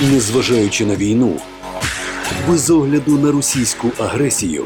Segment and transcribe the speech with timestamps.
[0.00, 1.36] Незважаючи на війну,
[2.48, 4.64] без огляду на російську агресію,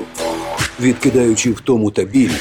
[0.81, 2.35] відкидаючи втому та біль,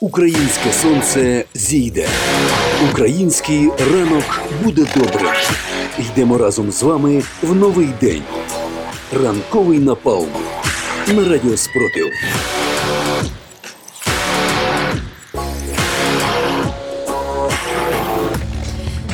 [0.00, 2.08] українське сонце зійде.
[2.90, 5.32] Український ранок буде добрим.
[5.98, 8.22] Йдемо разом з вами в новий день.
[9.22, 10.28] Ранковий напалм
[11.08, 12.10] на радіо Спротив.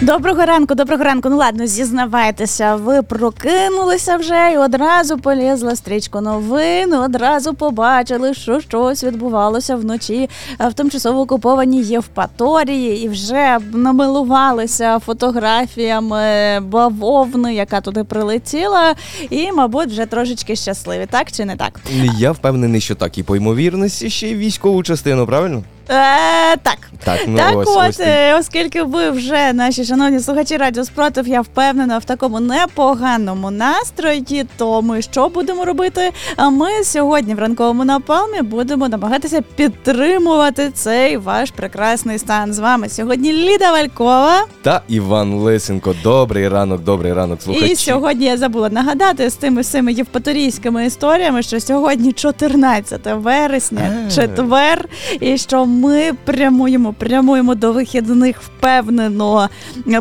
[0.02, 1.28] Доброго ранку, доброго ранку.
[1.28, 6.92] Ну ладно, зізнавайтеся, ви прокинулися вже і одразу полізла стрічку новин.
[6.92, 10.28] Одразу побачили, що щось відбувалося вночі
[10.60, 18.94] в тимчасово окупованій Євпаторії, і вже намилувалися фотографіями бавовни, яка туди прилетіла,
[19.30, 21.80] і, мабуть, вже трошечки щасливі, так чи не так?
[22.18, 23.18] Я впевнений, що так.
[23.18, 25.62] І по ймовірності ще й військову частину, правильно?
[25.90, 28.04] Е, Так, Так, ну так ось, от, ось ти.
[28.06, 34.46] е, оскільки ви вже, наші шановні слухачі Радіо Спротив, я впевнена в такому непоганому настрої,
[34.56, 36.10] то ми що будемо робити?
[36.36, 42.52] А ми сьогодні в ранковому напалмі будемо намагатися підтримувати цей ваш прекрасний стан.
[42.52, 44.44] З вами сьогодні Ліда Валькова.
[44.62, 45.94] Та Іван Лисенко.
[46.02, 47.72] Добрий ранок, добрий ранок, слухачі.
[47.72, 54.88] І сьогодні я забула нагадати з тими всіми євпаторійськими історіями, що сьогодні 14 вересня, четвер,
[55.20, 59.48] і що ми прямуємо, прямуємо до вихідних впевнено,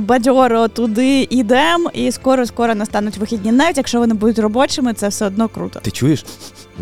[0.01, 3.51] бадьоро туди йдемо, і скоро скоро настануть вихідні.
[3.51, 5.79] Навіть якщо вони будуть робочими, це все одно круто.
[5.79, 6.25] Ти чуєш?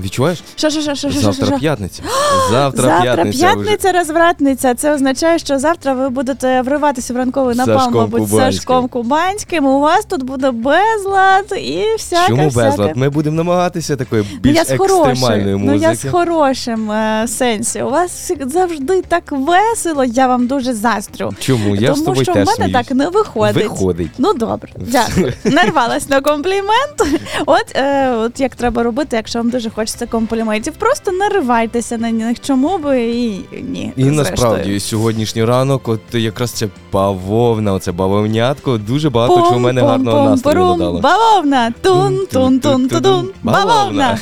[0.04, 0.44] Відчуваєш?
[0.56, 1.58] Що, що, що, що, що, що, Завтра що?
[1.58, 2.04] п'ятниця.
[2.52, 3.40] Завтра, Завтра п'ятниця.
[3.40, 4.76] п'ятниця, розвратниця.
[4.76, 8.54] Це означає, що завтра ви будете вриватися в ранковий напал, Сашком мабуть, з Кубанським.
[8.60, 9.66] Сашком Кубанським.
[9.66, 12.28] У вас тут буде безлад і всяке.
[12.28, 12.70] Чому всяке.
[12.70, 12.92] безлад?
[12.98, 16.09] Ми будемо намагатися такої Ну, більш я з хорошим, ну я з музики.
[16.09, 17.82] хорошим е, сенсі.
[17.82, 21.32] У вас всі- завжди так весело, я вам дуже заздрю.
[21.40, 21.76] Чому?
[21.76, 22.74] Я Тому з тобою що в теж мене сміюсь.
[22.74, 23.56] так не виходить.
[23.64, 24.12] Виходить.
[24.18, 25.34] Ну добре, дякую.
[25.44, 27.03] Нарвалась на комплімент.
[27.46, 30.73] От, е, от як треба робити, якщо вам дуже хочеться компліментів.
[30.73, 32.40] Просто наривайтеся на них.
[32.40, 33.94] Чому би і ні.
[33.96, 34.13] І зрештою.
[34.13, 40.29] насправді сьогоднішній ранок, от якраз ця бавовна, оце бавовнятко, дуже багато чого в мене гарного
[40.29, 41.00] настрою додало.
[41.00, 44.18] Бавовна, тун тун тун тун бавовна.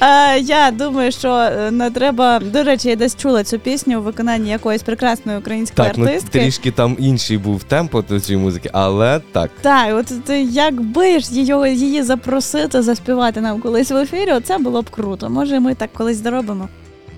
[0.00, 2.38] Е, я думаю, що е, не треба.
[2.38, 6.38] До речі, я десь чула цю пісню у виконанні якоїсь прекрасної української Так, ну артистки.
[6.38, 9.50] трішки там інший був темпо до цієї музики, але так.
[9.62, 14.90] Так, от якби ж її, її запросити, заспівати нам колись в ефірі, оце було б
[14.90, 15.30] круто.
[15.30, 16.68] Може, ми так колись зробимо.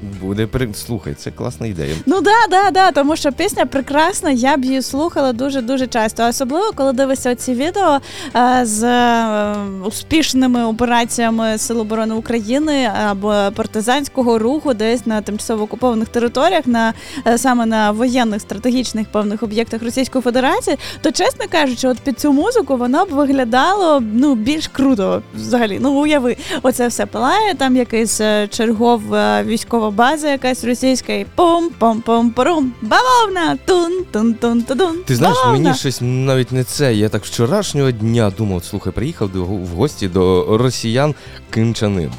[0.03, 0.75] Буде при...
[0.75, 1.95] Слухай, це класна ідея.
[2.07, 6.29] Ну да, да, да, тому що пісня прекрасна, я б її слухала дуже дуже часто.
[6.29, 8.01] Особливо коли дивишся ці відео
[8.37, 16.09] е, з е, успішними операціями Сил оборони України або партизанського руху, десь на тимчасово окупованих
[16.09, 16.95] територіях, на
[17.27, 22.33] е, саме на воєнних стратегічних певних об'єктах Російської Федерації, то чесно кажучи, от під цю
[22.33, 25.79] музику воно б виглядало ну більш круто взагалі.
[25.81, 28.21] Ну уяви, оце все палає, там якийсь
[28.51, 34.99] чергова військова база, якась російська, і пум пум пум порум бавовна, тун тун тун тун
[35.05, 35.63] Ти знаєш, бавовна.
[35.63, 36.95] мені щось навіть не це.
[36.95, 41.15] Я так вчорашнього дня думав, слухай, приїхав до в гості до росіян
[41.51, 42.11] кимчанин.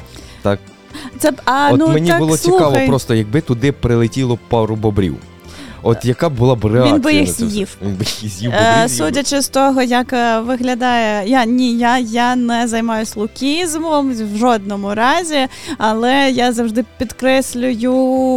[0.42, 0.58] Так,
[1.18, 5.16] Це а, от ну, мені так, було слухай, цікаво, просто якби туди прилетіло пару бобрів.
[5.82, 6.98] От яка була б реакція?
[6.98, 7.76] би їх з'їв.
[7.82, 12.36] Він би їх з'їв Е, судячи з того, як е, виглядає, я ні, я, я
[12.36, 15.46] не займаюсь лукізмом в жодному разі,
[15.78, 17.94] але я завжди підкреслюю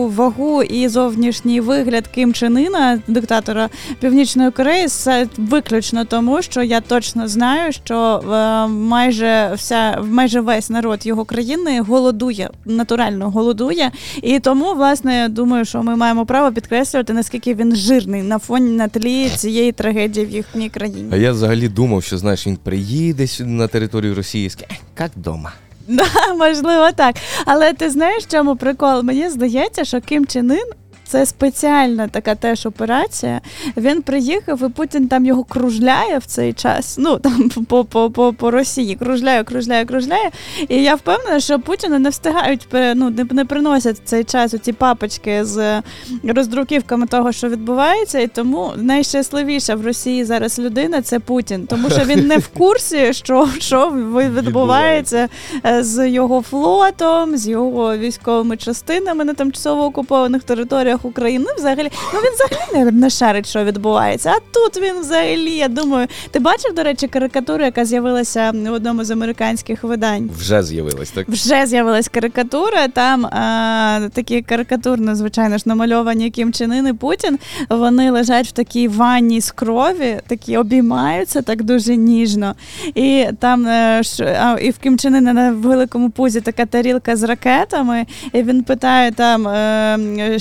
[0.08, 3.70] вагу і зовнішній вигляд Ким Чен Іна, диктатора
[4.00, 10.70] Північної Кореї, це виключно тому, що я точно знаю, що е, майже вся майже весь
[10.70, 13.92] народ його країни голодує, натурально голодує,
[14.22, 18.70] і тому, власне, я думаю, що ми маємо право підкреслювати, наскільки він жирний на фоні
[18.70, 21.10] на тлі цієї трагедії в їхній країні.
[21.12, 25.12] А я взагалі думав, що знаєш, він приїде сюди на територію Росії і скаже, як
[25.18, 25.52] вдома.
[25.88, 27.16] Да, можливо, так.
[27.46, 29.04] Але ти знаєш, в чому прикол?
[29.04, 30.72] Мені здається, що Кім Чен Ін
[31.12, 33.42] це спеціальна така теж операція.
[33.78, 36.96] Він приїхав, і Путін там його кружляє в цей час.
[37.00, 40.32] Ну там по, по, по, по Росії кружляє, кружляє, кружляє.
[40.70, 44.58] І я впевнена, що Путіну не встигають ну, не, не приносять в цей час у
[44.58, 45.82] ці папочки з
[46.24, 48.20] роздруківками того, що відбувається.
[48.20, 53.14] І тому найщасливіша в Росії зараз людина це Путін, тому що він не в курсі,
[53.14, 55.30] що, що відбувається
[55.66, 61.92] е, з його флотом, з його військовими частинами на тимчасово окупованих територіях умовах України взагалі.
[62.14, 64.30] Ну він взагалі не, не шарить, що відбувається.
[64.30, 69.04] А тут він взагалі, я думаю, ти бачив, до речі, карикатуру, яка з'явилася в одному
[69.04, 70.30] з американських видань?
[70.38, 71.30] Вже з'явилась, так?
[71.30, 72.88] Вже з'явилась карикатура.
[72.88, 77.40] Там а, такі карикатурно, звичайно ж, намальовані Кім Чен і Путін.
[77.70, 82.56] Вони лежать в такій ванні з крові, такі обіймаються так дуже ніжно.
[82.96, 88.06] І там е, а, і в Кім Чен на великому пузі така тарілка з ракетами.
[88.34, 90.40] І він питає там, е,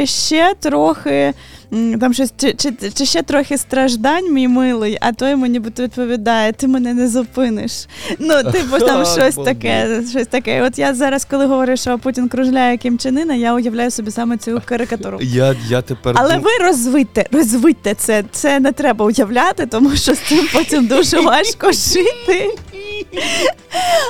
[0.00, 1.34] чи ще трохи.
[2.00, 6.68] Там щось чи, чи, чи ще трохи страждань, мій милий, а той нібито відповідає: ти
[6.68, 7.72] мене не зупиниш.
[8.18, 10.62] Ну, типу, там щось таке, щось таке.
[10.62, 14.36] От я зараз, коли говорю, що Путін кружляє Кім Чен Ына, я уявляю собі саме
[14.36, 15.18] цю карикатуру.
[15.22, 18.24] Я, я тепер Але ви розвидьте, розвидьте це.
[18.32, 22.50] Це не треба уявляти, тому що з цим потім дуже важко жити.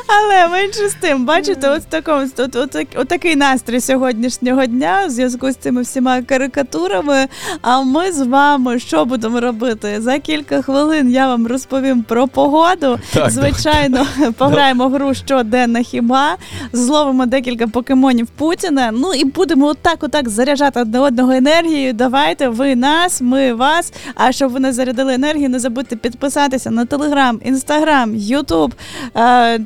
[0.07, 5.11] Але менше з тим, бачите, от такому от, от, от такий настрій сьогоднішнього дня в
[5.11, 7.27] зв'язку з цими всіма карикатурами.
[7.63, 10.01] А ми з вами що будемо робити?
[10.01, 12.99] За кілька хвилин я вам розповім про погоду.
[13.15, 14.07] Так, Звичайно,
[14.39, 16.37] пограємо в гру щоденна хіба,
[16.73, 18.91] зловимо декілька покемонів Путіна.
[18.93, 21.93] Ну і будемо отак, отак заряджати одне одного енергією.
[21.93, 23.93] Давайте ви нас, ми вас.
[24.15, 28.75] А щоб ви не зарядили енергію, не забудьте підписатися на Телеграм, Інстаграм, Ютуб,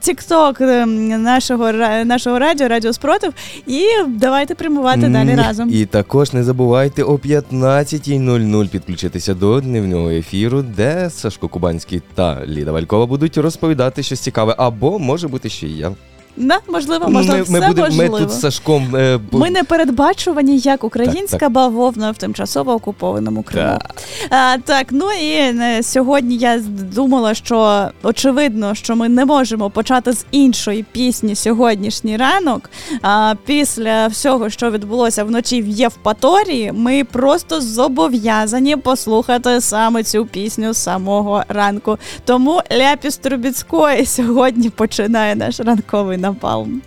[0.00, 3.32] Тікток нашого ра- нашого радіо, Радіо Спротив.
[3.67, 5.70] І давайте прямувати далі разом.
[5.73, 12.73] І також не забувайте о 15.00 підключитися до дневного ефіру, де Сашко Кубанський та Ліда
[12.73, 15.93] Валькова будуть розповідати щось цікаве, або може бути ще й я.
[16.37, 18.12] Да, можливо, можливо, ми, все будем- можливо.
[18.19, 18.97] ми тут з Сашком.
[18.97, 23.79] Е, бу- Ми не передбачувані як українська Так, бавовна в тимчасово окупованому Криму.
[24.31, 26.59] А, так, ну і е, сьогодні я
[26.94, 32.71] думала, що очевидно, що ми не можемо почати з іншої пісні сьогоднішній ранок.
[33.03, 40.73] А після всього, що відбулося вночі в Євпаторії, ми просто зобов'язані послухати саме цю пісню
[40.73, 41.99] з самого ранку.
[42.25, 46.81] Тому Ляпіс Трубіцької сьогодні починає наш ранковий напалм.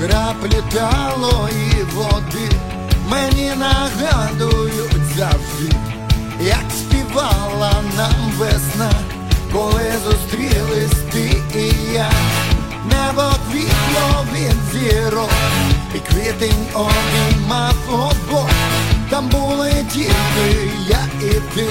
[0.00, 2.48] Краплі талої води
[3.10, 4.51] мені нагадують
[14.83, 15.29] зірок,
[15.95, 18.49] і квітень обіймав обох,
[19.09, 21.67] там були тільки я і ти,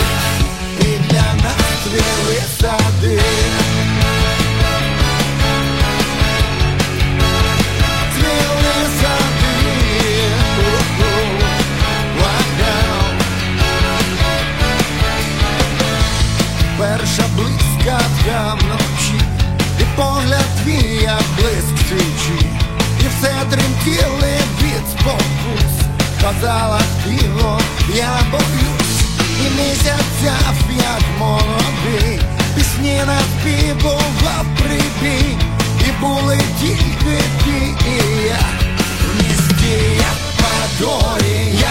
[0.80, 3.20] і для нас цвіли сади.
[16.78, 19.24] Перша блискавка вночі,
[19.80, 22.51] і погляд твій, як блиск свічі,
[23.22, 24.32] все тремтіли
[24.62, 25.72] від спокус,
[26.22, 27.60] казала тіло,
[27.94, 29.02] я боюсь,
[29.40, 30.34] і місяця
[30.70, 32.20] як молодий,
[32.56, 35.36] пісні наспівував прибій,
[35.88, 38.38] і були тільки ти і я,
[39.02, 39.52] в місті.
[39.96, 41.61] Я тебе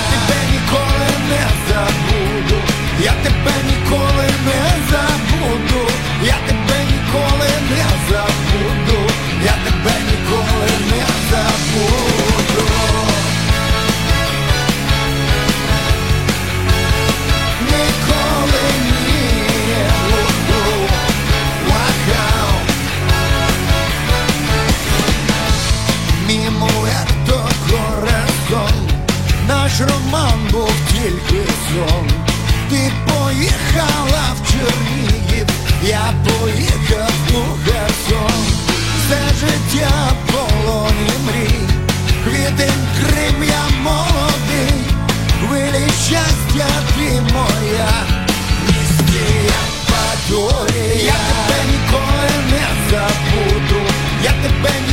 [29.89, 32.07] роман був тільки сон.
[32.69, 35.47] Ти поїхала в Чернігів,
[35.83, 38.41] я поїхав у Херсон.
[38.97, 39.91] Все життя
[40.31, 41.59] полоні мрій,
[42.23, 44.83] квітень Крим, я молодий,
[45.39, 47.91] хвилі щастя ти моя,
[48.67, 51.03] місті Євпаторія.
[51.05, 53.81] Я тебе ніколи не забуду,
[54.23, 54.90] я тебе ніколи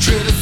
[0.00, 0.39] Treat us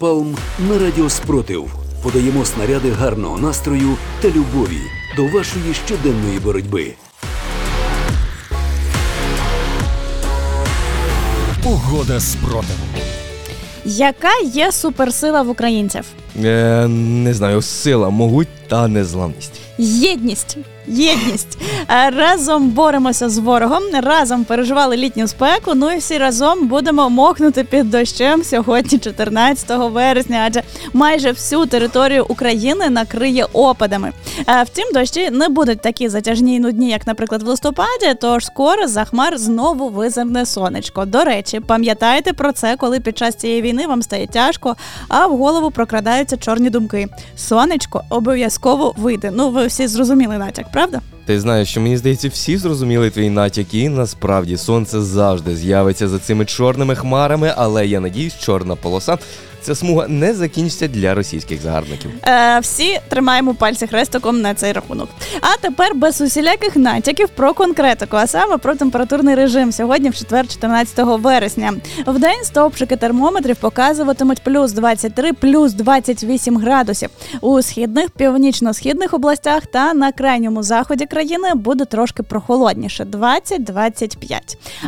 [0.00, 0.36] напалм
[0.68, 1.70] на радіо Спротив.
[2.02, 4.80] Подаємо снаряди гарного настрою та любові
[5.16, 6.94] до вашої щоденної боротьби.
[11.64, 12.86] Угода спротиву.
[13.84, 16.04] Яка є суперсила в українців?
[16.44, 19.60] Е, не знаю, сила, могуть та незламність.
[19.78, 20.56] Єдність.
[20.86, 21.58] Єдність.
[21.90, 25.74] Е, Разом боремося з ворогом, разом переживали літню спеку.
[25.74, 32.26] Ну і всі разом будемо мокнути під дощем сьогодні, 14 вересня, адже майже всю територію
[32.28, 34.12] України накриє опадами.
[34.48, 38.14] Е, Втім, дощі не будуть такі затяжні і нудні, як, наприклад, в листопаді.
[38.20, 41.04] Тож скоро за хмар знову визирне сонечко.
[41.04, 44.76] До речі, пам'ятайте про це, коли під час цієї війни вам стає тяжко,
[45.08, 47.08] а в голову прокрадаються чорні думки.
[47.36, 49.30] Сонечко обов'язково вийде.
[49.34, 51.00] Ну, ви всі зрозуміли натяк, правда?
[51.28, 56.18] Ти знаєш, що мені здається, всі зрозуміли твій натяк, і насправді сонце завжди з'явиться за
[56.18, 59.18] цими чорними хмарами, але я надіюсь, чорна полоса.
[59.62, 62.10] Ця смуга не закінчиться для російських загарбників.
[62.26, 65.08] Е, всі тримаємо пальці хрестиком на цей рахунок.
[65.40, 70.48] А тепер без усіляких натяків про конкретику, а саме про температурний режим сьогодні в четвер,
[70.48, 71.74] 14 вересня.
[72.06, 77.08] В день стовпчики термометрів показуватимуть плюс 23, плюс 28 градусів.
[77.40, 84.40] У східних, північно-східних областях та на крайньому заході країни буде трошки прохолодніше 20-25.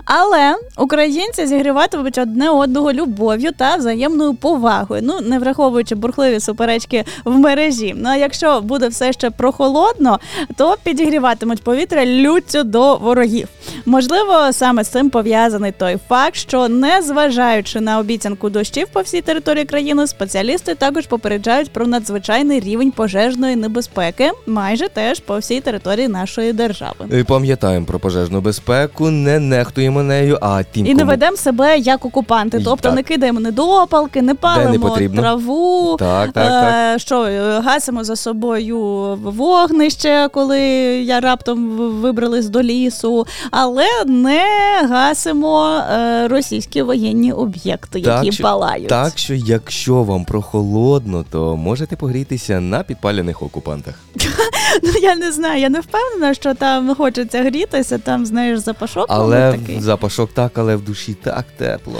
[0.04, 4.60] Але українці зігріватимуть одне одного любов'ю та взаємною повагою.
[5.02, 7.95] Ну не враховуючи бурхливі суперечки в мережі.
[7.97, 10.19] Ну а якщо буде все ще прохолодно,
[10.57, 13.49] то підігріватимуть повітря люттю до ворогів.
[13.87, 19.64] Можливо, саме з цим пов'язаний той факт, що незважаючи на обіцянку дощів по всій території
[19.64, 26.52] країни, спеціалісти також попереджають про надзвичайний рівень пожежної небезпеки, майже теж по всій території нашої
[26.52, 27.21] держави.
[27.21, 32.05] І пам'ятаємо про пожежну безпеку, не нехтуємо нею, а тим, І не ведемо себе як
[32.05, 32.95] окупанти, тобто так.
[32.95, 35.23] не кидаємо недопалки, не палимо потрібно.
[35.23, 36.49] траву, Так, так, е,
[36.92, 37.00] так.
[37.00, 38.78] що е, гасимо за собою
[39.23, 40.61] вогнище, коли
[41.04, 44.42] я раптом в- вибрались до лісу, але не
[44.88, 48.88] гасимо е, російські воєнні об'єкти, які що, палають.
[48.88, 53.95] Так що, якщо вам прохолодно, то можете погрітися на підпалених окупантах.
[54.83, 59.07] Ну я не знаю, я не впевнена, що там хочеться грітися, там знаєш запашок.
[59.09, 59.80] Але такий.
[59.80, 61.99] запашок так, але в душі так тепло.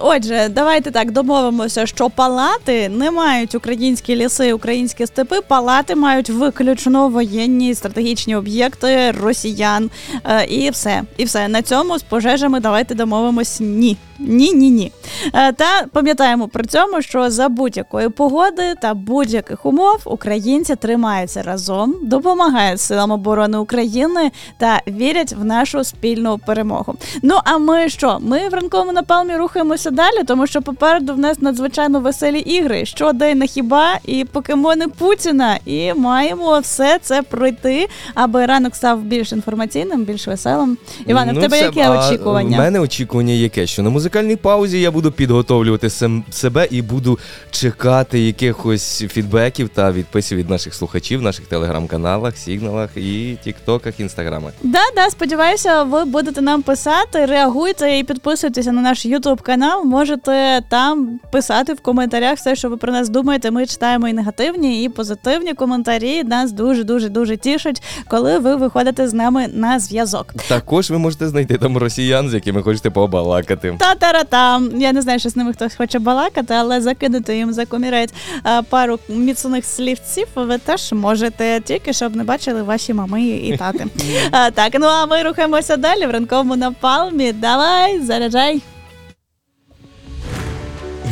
[0.00, 5.40] Отже, давайте так домовимося, що палати не мають українські ліси, українські степи.
[5.48, 9.90] Палати мають виключно воєнні стратегічні об'єкти росіян.
[10.24, 11.02] Е, І все.
[11.16, 11.48] І все.
[11.48, 13.96] На цьому з пожежами давайте домовимось ні.
[14.18, 14.92] Ні, ні, ні.
[15.34, 21.94] Е, Та пам'ятаємо при цьому, що за будь-якої погоди та будь-яких умов українці тримаються разом,
[22.02, 26.94] допомагають силам оборони України та вірять в нашу спільну перемогу.
[27.22, 28.18] Ну а ми що?
[28.20, 32.84] Ми в ранковому напалмі рухаємося далі, тому що попереду в нас надзвичайно веселі ігри.
[32.84, 35.58] Щодень на хіба і покемони Путіна.
[35.66, 40.78] І маємо все це пройти, аби ранок став більш інформаційним, більш веселим.
[41.06, 42.56] Іване, Ну, в тебе це- яке а, очікування?
[42.56, 47.18] У мене очікування яке, що на музикальній паузі я буду підготовлювати сам себе і буду
[47.50, 54.52] чекати якихось фідбеків та відписів від наших слухачів наших телеграм-каналах, сигналах і тіктоках, інстаграмах.
[54.62, 59.84] Да, да, сподіваюся, ви будете нам писати, реагуйте і підписуйтеся на наш Ютуб канал.
[59.84, 63.50] Можете там писати в коментарях все, що ви про нас думаєте.
[63.50, 66.24] Ми читаємо і негативні, і позитивні коментарі.
[66.24, 70.34] Нас дуже дуже дуже тішить, коли ви виходите з нами на зв'язок.
[70.48, 73.76] Також ви можете знайти там росіян, з якими хочете побалакати.
[73.78, 74.70] Та-та-ра-там.
[74.80, 78.12] Я не знаю, що з ними хтось хоче балакати, але закинути їм за комірець
[78.46, 83.86] е, пару міцних слівців ви теж можете, тільки щоб не бачили ваші мами і тати.
[84.32, 87.32] Е, Так, ну а ми рухаємося далі в ранковому напалмі.
[87.32, 88.62] Давай, заряджай.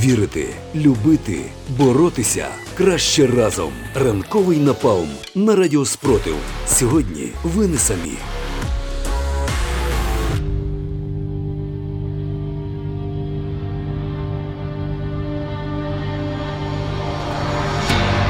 [0.00, 1.38] Вірити, любити,
[1.78, 3.72] боротися краще разом.
[3.94, 6.34] Ранковий напалм на Радіо Спротив.
[6.68, 8.12] Сьогодні ви не самі.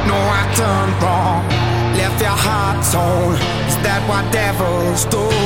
[0.09, 1.43] No, I turned wrong.
[1.99, 3.37] Left your heart torn.
[3.69, 5.46] Is that what devils do?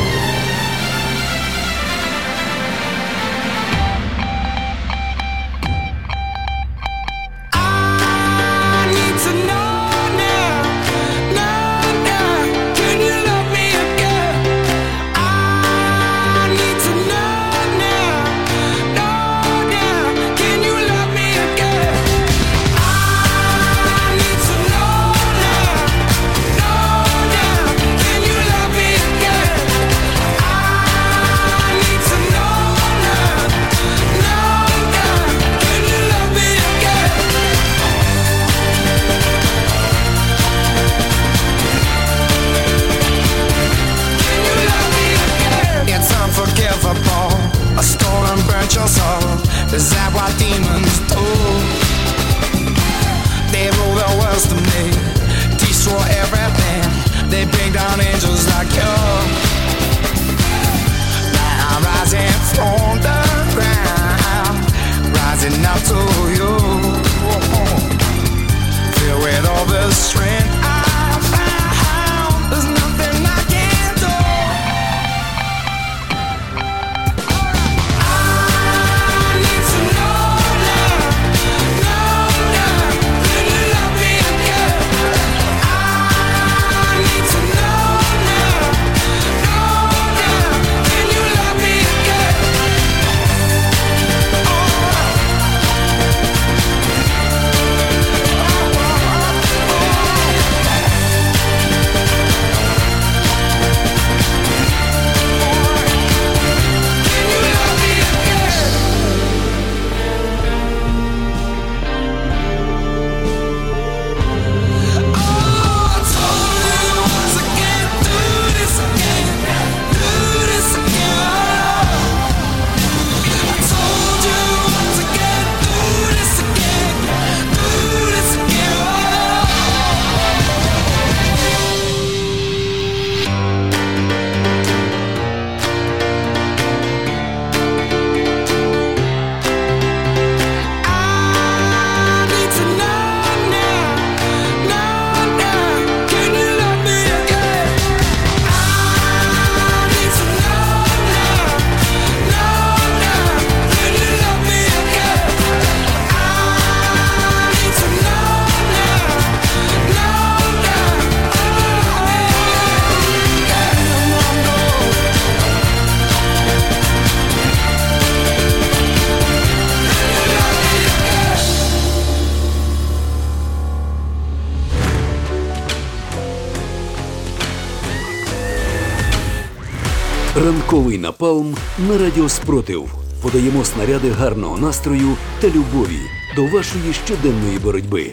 [181.21, 181.55] Напалм
[181.89, 182.93] на радіо Спротив.
[183.21, 185.99] Подаємо снаряди гарного настрою та любові
[186.35, 188.11] до вашої щоденної боротьби.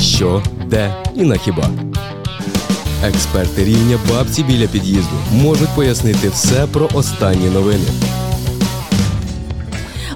[0.00, 1.70] Що, де і на хіба.
[3.04, 7.86] Експерти рівня бабці біля під'їзду можуть пояснити все про останні новини.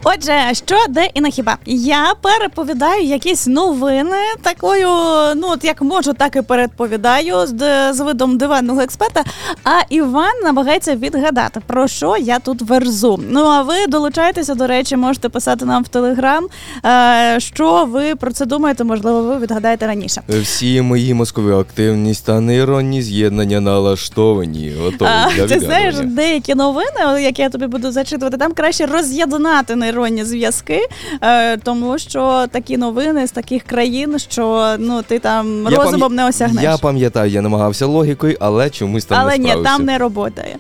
[0.02, 1.56] Отже, що де і на хіба?
[1.66, 4.88] Я переповідаю якісь новини такою,
[5.36, 9.24] ну от як можу, так і переповідаю з, з видом диванного експерта.
[9.64, 13.20] А Іван намагається відгадати, про що я тут верзу.
[13.28, 16.46] Ну а ви долучайтеся, до речі, можете писати нам в телеграм,
[16.84, 20.22] е, що ви про це думаєте, можливо, ви відгадаєте раніше.
[20.28, 24.72] Всі мої мозкові активність та нейронні з'єднання налаштовані.
[24.82, 29.76] Готові А, для ти знаєш, деякі новини, які я тобі буду зачитувати, там краще роз'єднати
[29.76, 30.80] нейронні зв'язки,
[31.22, 36.16] е, тому що такі новини з таких країн, що ну ти там Я розумом пам'я-
[36.16, 36.62] не осягнеш.
[36.62, 39.72] Я пам'ятаю, я намагався логікою, але чомусь там Але не ні, справився.
[39.76, 40.56] там не роботає.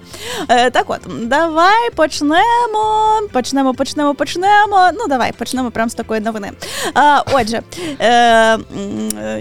[0.48, 3.20] Е, так от, давай почнемо.
[3.32, 4.90] Почнемо, почнемо, почнемо.
[4.98, 6.52] Ну, давай, почнемо прямо з такої новини.
[6.94, 7.62] А, отже,
[8.00, 8.58] е,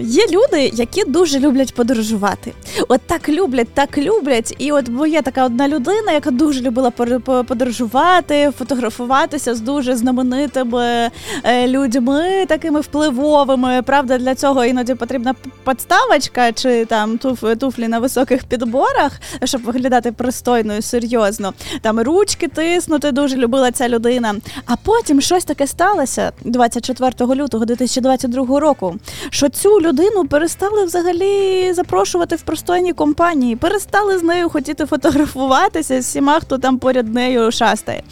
[0.00, 2.52] є люди, які дуже люблять подорожувати.
[2.88, 4.54] От так люблять, так люблять.
[4.58, 11.10] І от бо є така одна людина, яка дуже любила подорожувати, фотографуватися з дуже знаменитими
[11.44, 13.82] е, людьми, такими впливовими.
[13.82, 20.12] Правда, для цього іноді потрібна подставочка чи там туф, туфлі на високих підборах, щоб виглядати
[20.12, 21.49] пристойно і серйозно.
[21.82, 24.34] Там ручки тиснути дуже любила ця людина.
[24.66, 28.96] А потім щось таке сталося 24 лютого 2022 року.
[29.30, 36.04] Що цю людину перестали взагалі запрошувати в простойні компанії, перестали з нею хотіти фотографуватися з
[36.04, 38.02] всіма, хто там поряд нею шастає.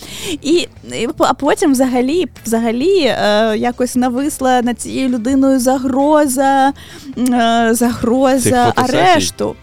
[0.42, 6.72] І, і а потім взагалі, взагалі е, якось нависла над цією людиною загроза,
[7.18, 9.56] е, загроза арешту.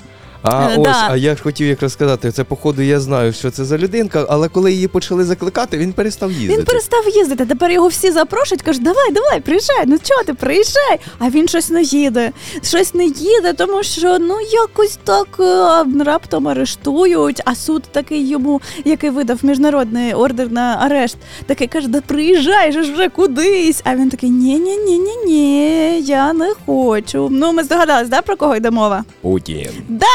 [0.48, 1.08] А Е, ось, да.
[1.10, 4.50] а я ж хотів якраз сказати, це походу я знаю, що це за людинка, але
[4.50, 6.58] коли її почали закликати, він перестав їздити.
[6.60, 7.46] Він перестав їздити.
[7.46, 9.84] Тепер його всі запрошують, кажуть, давай, давай, приїжджай.
[9.86, 11.00] Ну чого ти приїжджай?
[11.20, 12.32] А він щось не їде.
[12.64, 17.42] Щось не їде, тому що ну якось так е, раптом арештують.
[17.46, 22.84] А суд такий йому, який видав міжнародний ордер на арешт, такий каже: да приїжджай же
[22.84, 23.82] ж вже кудись.
[23.84, 27.28] А він такий: ні, ні, ні, ні, ні, я не хочу.
[27.32, 29.04] Ну, ми здогадались, да, про кого йде мова?
[29.22, 29.70] Путін.
[29.90, 30.08] Да!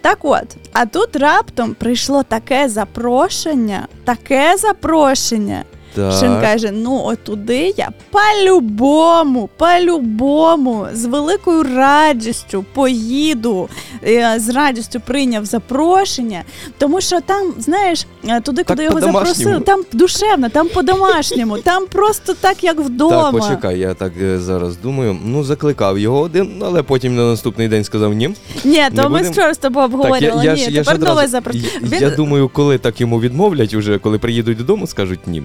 [0.00, 5.64] Так от, а тут раптом прийшло таке запрошення, таке запрошення.
[5.98, 6.42] Він Так.
[6.42, 13.68] каже: ну от туди я по-любому, по-любому, з великою радістю поїду,
[14.06, 16.42] е, з радістю прийняв запрошення,
[16.78, 21.86] тому що там, знаєш, е, туди, Так куди його запросили, там душевно, там по-домашньому, там
[21.86, 23.32] просто так, як вдома.
[23.32, 25.16] Так, почекай, я так е, зараз думаю.
[25.24, 28.34] Ну, закликав його один, але потім на наступний день сказав ні.
[28.64, 29.32] Ні, то ми будем?
[29.32, 30.44] вчора з тобою обговорювали.
[30.44, 31.68] я, Ні, я, тепер одразу, запрошення.
[31.90, 35.42] я, я думаю, коли так йому відмовлять, уже коли приїдуть додому, скажуть ні.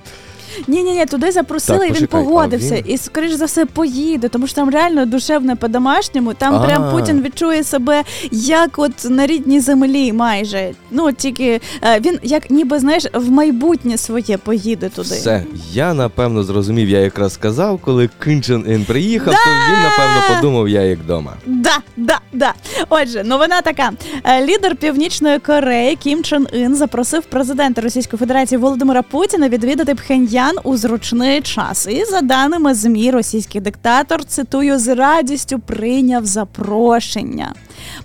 [0.67, 2.75] Ні, ні, ні, туди запросили, Так, і він почекай, погодився.
[2.75, 6.33] він- І скоріш за все поїде, тому що там реально душевне по-домашньому.
[6.33, 6.59] Там А.
[6.59, 10.71] прям Путін відчує себе як от на рідній землі, майже.
[10.91, 15.07] Ну тільки е, він як ніби знаєш в майбутнє своє поїде туди.
[15.15, 19.39] Все, я напевно зрозумів, я якраз сказав, коли Ким Ін приїхав, то
[19.73, 21.33] він напевно подумав, я як вдома.
[21.45, 22.53] Да, да, да.
[22.89, 23.91] Отже, новина така:
[24.23, 30.40] Е, лідер Північної Кореї Кім Чен Ін запросив президента Російської Федерації Володимира Путіна відвідати Пхеньян
[30.63, 31.87] у зручний час.
[31.87, 37.53] І за даними ЗМІ, російський диктатор цитую з радістю прийняв запрошення.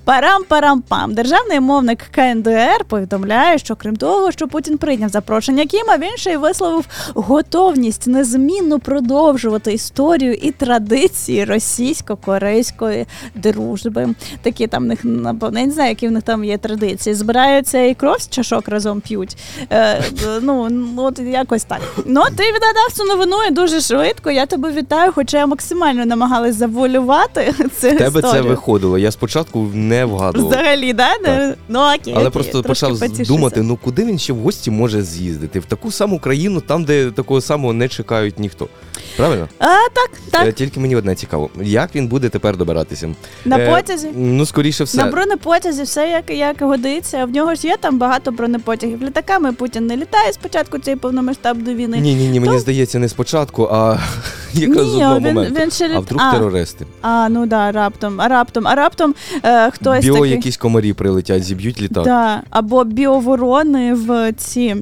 [0.04, 1.14] Парам-парам-пам.
[1.14, 6.36] Державний мовник КНДР повідомляє, що крім того, що Путін прийняв запрошення Кіма, він ще й
[6.36, 6.84] висловив
[7.14, 14.14] готовність незмінно продовжувати історію і традиції російсько-корейської дружби.
[14.42, 17.14] Такі там них не знаю, які в них там є традиції.
[17.14, 19.36] Збираються і кров з чашок разом п'ють.
[19.72, 20.04] Е,
[20.40, 21.80] ну, от якось так.
[22.06, 24.30] Ну, ти відгадав цю новину і дуже швидко.
[24.30, 28.98] Я тебе вітаю, хоча я максимально намагалась завуалювати цю В тебе це виходило.
[28.98, 30.50] Я спочатку не вгадував.
[30.50, 31.18] Взагалі, да?
[31.18, 31.58] Так.
[31.68, 32.12] Ну окей.
[32.16, 33.24] Але окей, просто почав потішуся.
[33.32, 35.60] думати, ну куди він ще в гості може з'їздити?
[35.60, 38.68] В таку саму країну, там, де такого самого не чекають ніхто.
[39.16, 39.48] Правильно?
[39.58, 40.46] А, так, так.
[40.46, 43.08] Е, Тільки мені одне цікаво, як він буде тепер добиратися?
[43.44, 44.08] На Е, потязі.
[44.16, 44.96] Ну, скоріше все.
[45.04, 47.24] На бронепотязі все як, як годиться.
[47.24, 49.02] В нього ж є там багато бронепотягів.
[49.02, 51.98] Літаками Путін не літає спочатку цієї повномасштабної війни.
[51.98, 53.98] Ні, ні, ні, мені здається, не спочатку, а
[54.52, 55.60] якраз з Ні, одного він- моменту.
[55.60, 56.32] він ще літ- А вдруг а.
[56.32, 56.86] терористи?
[57.02, 60.30] А, ну да, раптом, а раптом, а раптом е, хтось Біо такий.
[60.30, 64.76] якісь комарі прилетять, зіб'ють літак Да, або біоворони в ці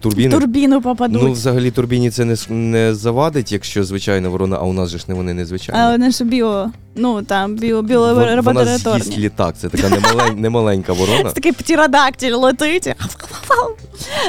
[0.00, 0.30] турбіни.
[0.38, 1.22] турбіну попадуть.
[1.22, 5.04] Ну, взагалі, турбіні це не, не завадить, якщо звичайна ворона, а у нас же ж
[5.08, 5.82] не вони не звичайні.
[5.82, 10.92] а вони ж біо, ну там біо, Вон- Вона з'їсть літак, це така немалень, немаленька
[10.92, 11.28] ворона.
[11.28, 12.94] Це такий птеродактиль летить.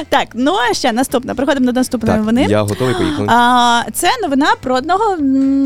[0.08, 1.34] Так, ну а ще наступне.
[1.34, 2.46] Приходимо до наступної новини.
[2.50, 3.24] я готовий поїхати.
[3.28, 5.16] А, це новина про одного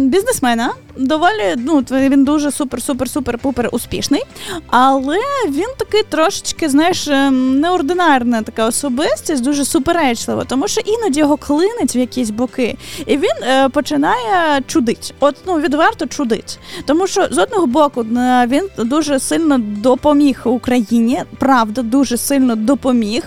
[0.01, 0.71] бізнесмена.
[0.97, 4.23] Доволі, ну, він дуже супер, супер, супер, пупер успішний.
[4.67, 11.37] Але він такий трошечки, знаєш, ем, неординарна така особистість, дуже суперечлива, тому що іноді його
[11.37, 15.15] клинить в якісь боки, і він е, починає чудить.
[15.21, 16.59] От ну відверто чудить.
[16.87, 23.23] Тому що з одного боку е, він дуже сильно допоміг Україні, правда, дуже сильно допоміг.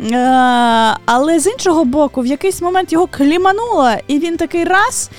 [0.00, 0.16] Е,
[1.04, 5.10] але з іншого боку, в якийсь момент його клімануло, і він такий раз.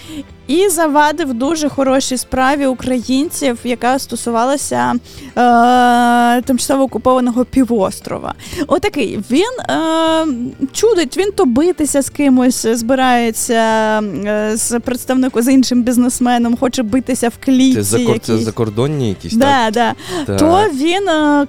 [0.48, 4.94] І завадив дуже хорошій справі українців, яка стосувалася
[5.38, 8.34] е, тимчасово окупованого півострова.
[8.68, 10.26] Отакий він е,
[10.72, 13.54] чудить, він то битися з кимось збирається
[14.02, 17.76] е, з представником з іншим бізнесменом, хоче битися в клітці.
[17.76, 18.20] Це, закор...
[18.20, 19.40] це закордонні якісь, так?
[19.40, 19.94] Да, да.
[20.26, 20.38] Так.
[20.38, 21.46] То він е,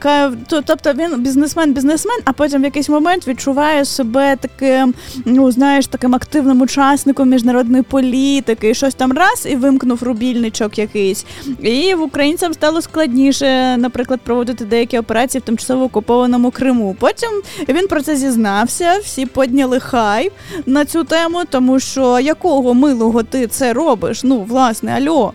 [0.48, 5.86] то, тобто він бізнесмен, бізнесмен, а потім в якийсь момент відчуває себе таким, ну знаєш,
[5.86, 11.26] таким активним учасником міжнародної політики, щось щось там раз і вимкнув рубільничок якийсь.
[11.62, 16.96] І в українцям стало складніше, наприклад, проводити деякі операції в тимчасово окупованому Криму.
[17.00, 17.28] Потім
[17.68, 20.32] він про це зізнався, всі підняли хайп
[20.66, 24.20] на цю тему, тому що якого милого ти це робиш?
[24.24, 25.32] Ну, власне, альо.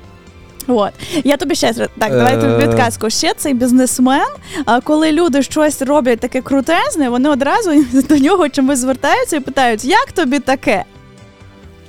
[0.67, 0.91] От
[1.23, 2.67] я тобі ще раз- так, давай тобі Е.
[2.67, 3.09] підказку.
[3.09, 4.27] Ще цей бізнесмен.
[4.65, 7.71] А коли люди щось роблять таке крутезне, вони одразу
[8.09, 10.83] до нього чомусь звертаються і питають, як тобі таке?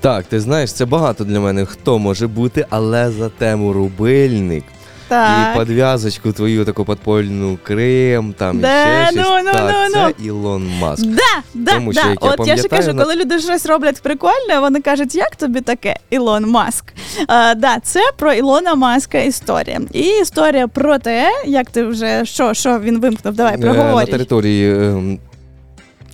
[0.02, 4.64] Так, ти знаєш, це багато для мене хто може бути, але за тему рубильник
[5.08, 5.54] Так.
[5.54, 9.42] і подв'язочку твою таку подпольну Крим, там Да, і ще ну, щось.
[9.44, 11.04] ну, так, ну, це Ілон Маск.
[11.06, 12.00] Да, да, Тому да.
[12.00, 15.14] що, як я От я ж кажу, на- коли люди щось роблять прикольне, вони кажуть,
[15.14, 16.84] як тобі таке, Ілон Маск.
[17.28, 19.80] А, да, це про Ілона Маска історія.
[19.92, 24.10] І історія про те, як ти вже що, що він вимкнув, давай Е, На проговорюй.
[24.10, 25.18] території ем,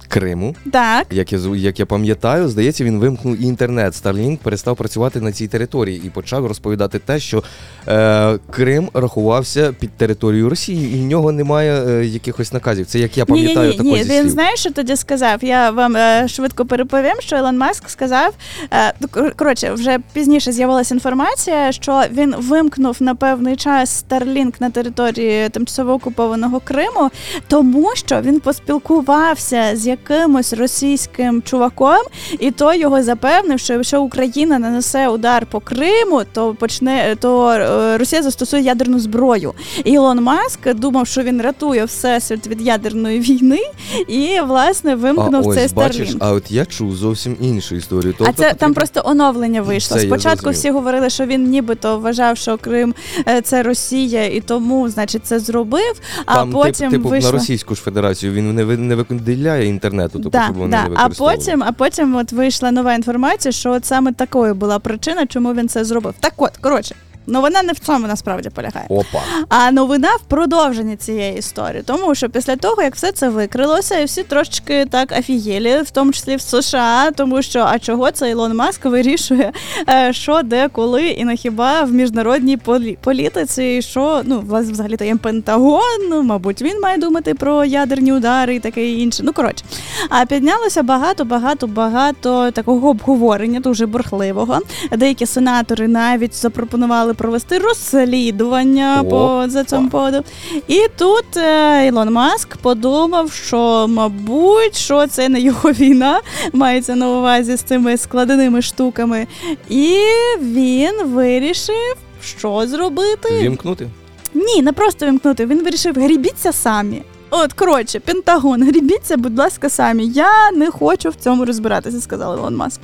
[0.09, 1.07] Криму, Так.
[1.11, 3.93] як я, як я пам'ятаю, здається, він вимкнув і інтернет.
[3.95, 7.43] Starlink перестав працювати на цій території і почав розповідати те, що
[7.89, 12.87] е, Крим рахувався під територією Росії, і в нього немає е, якихось наказів.
[12.87, 14.05] Це як я Ні, ні, пам'ятаю ні, ні.
[14.05, 15.45] зі Він знає, що тоді сказав.
[15.45, 18.35] Я вам е, швидко переповім, що Ілон Маск сказав.
[18.73, 18.93] Е,
[19.37, 25.93] коротше, вже пізніше з'явилася інформація, що він вимкнув на певний час Starlink на території тимчасово
[25.93, 27.11] окупованого Криму,
[27.49, 32.03] тому що він поспілкувався з якимось російським чуваком,
[32.39, 37.99] і той його запевнив, що якщо Україна нанесе удар по Криму, то почне то е,
[37.99, 39.55] Росія застосує ядерну зброю.
[39.85, 43.61] І Ілон Маск думав, що він рятує всесвіт від ядерної війни,
[44.09, 48.15] і власне А вимкнув цей ось бачиш, а от я чув зовсім іншу історію.
[48.19, 49.97] А Тобто це там просто оновлення вийшло.
[49.97, 52.95] Це Спочатку всі говорили, що він нібито вважав, що Крим
[53.29, 56.01] е, це Росія, і тому, значить, це зробив.
[56.27, 57.33] А там, тип- потім типу, вийшло...
[57.33, 60.89] на Російську ж Федерацію він не, не виділяє інтернету, тобто, Да, щоб вони да.
[60.89, 65.27] не А потім, а потім от вийшла нова інформація, що от саме такою була причина,
[65.27, 66.15] чому він це зробив.
[66.21, 66.95] Так от, коротше,
[67.29, 68.87] новина не в цьому насправді полягає.
[68.89, 69.23] Опа.
[69.49, 74.05] А новина в продовженні цієї історії, тому що після того, як все це викрилося, і
[74.05, 78.57] всі трошечки так афігєлі, в тому числі в США, тому що а чого це Ілон
[78.57, 79.53] Маск вирішує,
[79.89, 84.97] е, що, де, коли, і на хіба в міжнародній полі- політиці, і що ну взагалі
[84.97, 89.23] то є Пентагон, ну мабуть, він має думати про ядерні удари і таке інше.
[89.27, 89.65] Ну коротше,
[90.09, 94.59] а піднялося багато, багато, багато такого обговорення, дуже бурхливого.
[94.93, 100.25] Деякі сенатори навіть запропонували провести розслідування О, по за цьому поводу.
[100.69, 106.21] І тут е, Ілон Маск подумав, що мабуть, що це не його війна,
[106.53, 109.27] мається на увазі з цими складеними штуками.
[109.69, 109.97] І
[110.41, 113.29] він вирішив, що зробити.
[113.41, 113.89] Вімкнути?
[114.35, 115.47] Ні, не просто вимкнути.
[115.47, 117.03] Він вирішив грібіться самі.
[117.31, 120.07] От, коротше, Пентагон, грібіться, будь ласка, самі.
[120.07, 122.81] Я не хочу в цьому розбиратися, сказав Ілон Маск.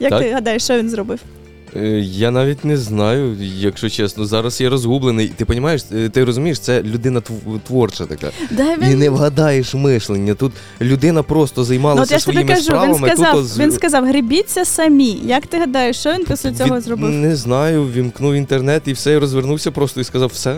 [0.00, 0.22] Як Так.
[0.22, 1.20] ти гадаєш, що він зробив?
[1.82, 4.24] Е, Я навіть не знаю, якщо чесно.
[4.26, 5.28] Зараз я розгублений.
[5.36, 8.30] Ти розумієш, ти розумієш, це людина тв- творча така.
[8.50, 10.34] Да, І не вгадаєш мишлення.
[10.34, 12.92] Тут людина просто Ну, займалася тобі своїми кажу, справами.
[12.92, 15.20] він сказав, тут він сказав, грібіться самі.
[15.24, 17.10] Як ти гадаєш, що він після цього від- зробив?
[17.10, 20.56] Не знаю, вімкнув інтернет і все, і розвернувся просто і сказав все.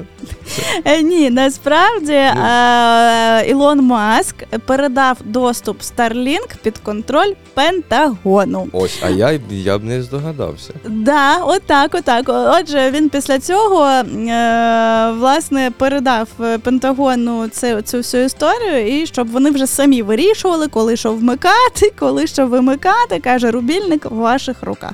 [0.85, 2.43] Е, ні, насправді Ну.
[2.43, 4.35] е, Ілон Маск
[4.67, 8.69] передав доступ Starlink під контроль Пентагону.
[8.73, 10.73] Ось, а я, я б не здогадався.
[11.09, 12.25] Да, отак, отак.
[12.29, 14.05] Отже, він після цього е,
[15.19, 20.97] власне передав е, Пентагону цю, цю всю історію, і щоб вони вже самі вирішували, коли
[20.97, 23.21] що вмикати, коли що вимикати.
[23.21, 24.93] каже рубільник в ваших руках.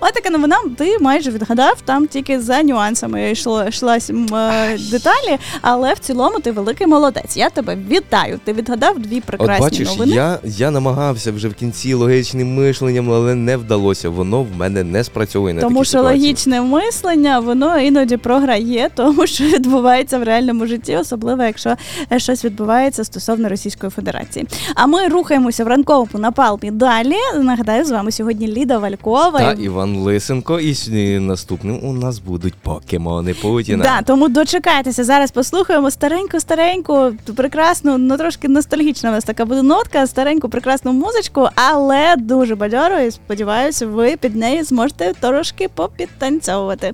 [0.00, 5.94] От така новина, ти майже відгадав, там тільки за нюансами йшло йшлась е, деталі, але
[5.94, 7.36] в цілому ти великий молодець.
[7.36, 8.40] Я тебе вітаю.
[8.44, 10.14] Ти відгадав дві прекрасні От бачиш, новини.
[10.14, 14.08] я, я намагався вже в кінці логічним мишленням, але не вдалося.
[14.08, 16.20] Воно в мене не спрацьовує на Тому що ситуації.
[16.22, 21.74] логічне мислення, воно іноді програє, тому що відбувається в реальному житті, особливо якщо
[22.12, 24.46] е, щось відбувається стосовно Російської Федерації.
[24.74, 27.16] А ми рухаємося в ранковому напалмі далі.
[27.40, 29.38] Нагадаю, з вами сьогодні Ліда Валькова.
[29.38, 30.74] Та Іван Лисенко, і
[31.18, 33.84] наступним у нас будуть покемони Путіна.
[33.84, 35.04] Да, тому дочекайтеся.
[35.04, 40.92] Зараз послухаємо стареньку, стареньку, прекрасну, ну трошки ностальгічна у нас така буде нотка, стареньку, прекрасну
[40.92, 46.92] музичку, але дуже бадьоро, і сподіваюся, ви під неї зможете трошки попідтанцьовувати.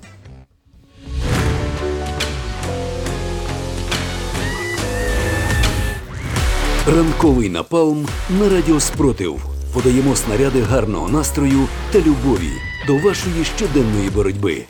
[6.87, 9.45] Ранковий напалм на радіо Спротив.
[9.73, 12.51] Подаємо снаряди гарного настрою та любові
[12.87, 14.65] до вашої щоденної боротьби.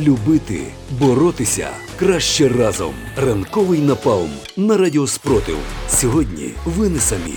[0.00, 0.60] Любити,
[0.90, 2.94] боротися краще разом.
[3.16, 5.56] Ранковий напалм на радіо Спротив.
[5.88, 7.34] Сьогодні ви не самі.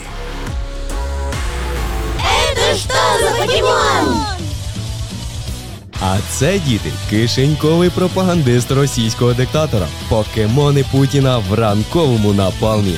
[6.01, 9.87] А це діти, кишеньковий пропагандист російського диктатора.
[10.09, 12.95] Покемони Путіна в ранковому напалмі.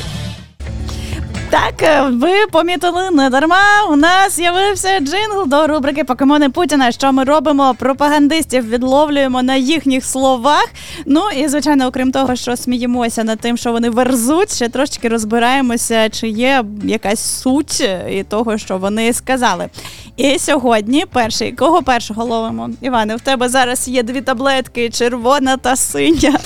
[1.55, 3.85] Так, е, ви помітили не дарма.
[3.89, 6.91] У нас з'явився джингл до рубрики Покемони Путіна.
[6.91, 7.75] Що ми робимо?
[7.79, 10.67] Пропагандистів відловлюємо на їхніх словах.
[11.05, 16.09] Ну і звичайно, окрім того, що сміємося над тим, що вони верзуть, ще трошки розбираємося,
[16.09, 19.69] чи є якась суть і того, що вони сказали.
[20.17, 22.69] І сьогодні перший, кого першого ловимо?
[22.81, 26.39] Іване, в тебе зараз є дві таблетки: червона та синя.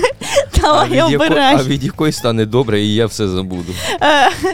[0.60, 1.56] Давай обирай.
[1.58, 3.72] а від якої стане добре, і я все забуду.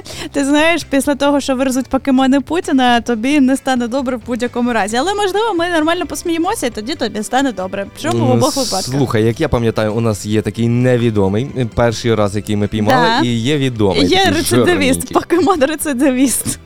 [0.32, 4.96] Ти знаєш, після того, що верзуть покемони Путіна, тобі не стане добре в будь-якому разі.
[4.96, 7.86] Але можливо, ми нормально посміємося, і тоді тобі стане добре.
[8.02, 8.82] Чому в М, обох випадках?
[8.82, 13.26] Слухай, як я пам'ятаю, у нас є такий невідомий перший раз, який ми піймали, Да.
[13.26, 14.06] і є відомий.
[14.06, 16.58] Є рецидивіст, покемон рецидивіст.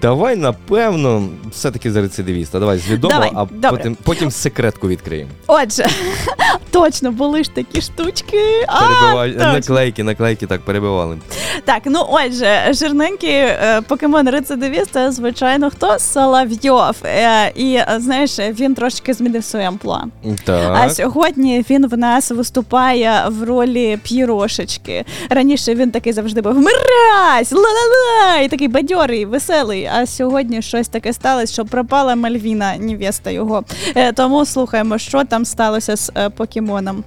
[0.00, 2.58] Давай, напевно, все-таки за рецидивіста.
[2.58, 3.70] Давай з відомого, Давай, а добре.
[3.70, 5.30] потім, потім секретку відкриємо.
[5.46, 5.86] Отже,
[6.70, 8.64] точно були ж такі штучки.
[8.68, 8.80] А,
[9.12, 9.52] точно.
[9.52, 11.18] наклейки, наклейки так перебивали.
[11.64, 16.96] Так, ну отже, жирненький е, покемон рецидивіст, це, звичайно, хто Соловйов.
[17.04, 20.04] Е, і е, знаєш, він трошки змінив своє амплуа.
[20.44, 20.78] Так.
[20.80, 25.04] А сьогодні він в нас виступає в ролі п'єрошечки.
[25.30, 29.86] Раніше він такий завжди був мразь, ла-ла-ла, і такий бадьорий, веселий.
[29.86, 33.64] А сьогодні щось таке сталося, що пропала Мальвіна, невеста його.
[33.94, 37.04] Е, тому слухаємо, що там сталося з е, покемоном.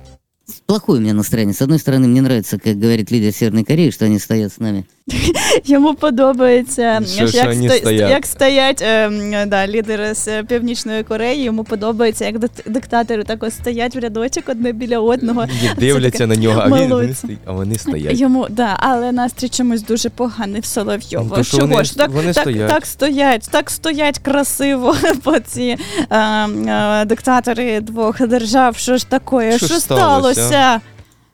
[0.68, 1.54] Плохое у меня настроение.
[1.54, 4.84] С одной стороны, мне нравится, как говорит лидер Северной Кореи, что они стоят с нами.
[5.66, 8.10] Йому подобається, Що- що як, вони сто- стоять?
[8.12, 11.44] як стоять е, да, лідери з Північної Кореї.
[11.44, 12.36] Йому подобається, як
[12.66, 15.44] диктатори так ось стоять в рядочок одне біля одного.
[15.46, 18.20] І дивляться таке на нього, а, він, вони, стоять, а вони стоять.
[18.20, 21.36] Йому да, але настрій чомусь дуже поганий в Соловйова.
[21.38, 22.68] Ну, Чого вони- ж так, вони так, стоять.
[22.70, 25.78] так стоять, так стоять красиво по ці
[26.10, 28.78] е, е, диктатори двох держав.
[28.78, 29.58] Що ж таке?
[29.58, 30.55] Що Що, сталося?
[30.56, 30.82] Сталося?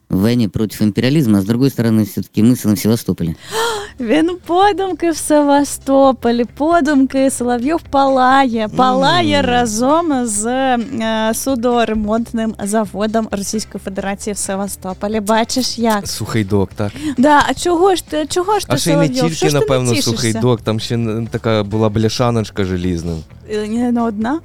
[0.10, 3.36] В войне против империализма, а с другой стороны, все-таки мысль на Севастополе.
[4.00, 14.34] Він подумки в Севастополі, подумки Соловйов палає, палає разом з е, судоремонтним заводом Російської Федерації
[14.34, 15.20] в Севастополі.
[15.20, 16.08] Бачиш як?
[16.08, 16.92] Сухий док, так.
[17.18, 18.26] Да, а чого ж ти?
[18.30, 19.18] Чого ж ти А ще й не Соловйов?
[19.18, 23.18] Що тільки, ж ти напевно, не сухий док, там ще н- така була бляшаночка желізна.
[23.52, 24.40] І Не одна?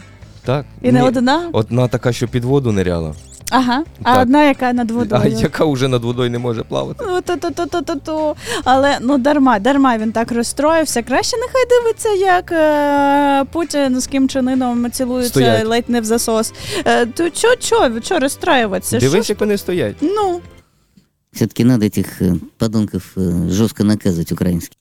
[0.45, 0.67] Так?
[0.83, 1.49] І не Ні, одна?
[1.53, 3.15] Одна така, що під воду ниряла,
[3.56, 3.84] Ага.
[4.04, 4.22] А Так.
[4.22, 5.22] одна, яка над водою.
[5.26, 7.06] а яка вже над водою не може плавати.
[7.08, 8.36] Ну, ту-ту-ту-ту-ту-ту.
[8.64, 11.04] Але ну дарма, дарма він так розстроївся.
[11.04, 15.66] Краще нехай дивиться, як е, Путін з Кім Чен Іном цілується Стоять.
[15.68, 16.54] ледь не в засос.
[16.86, 19.00] Е, то чо, чо, чо розстраюватися?
[19.00, 19.96] Що Дивись, ж- як вони стоять.
[20.02, 20.42] Ну,
[21.34, 24.78] Все-таки надо этих э, подонков э, жестко наказывать украинских.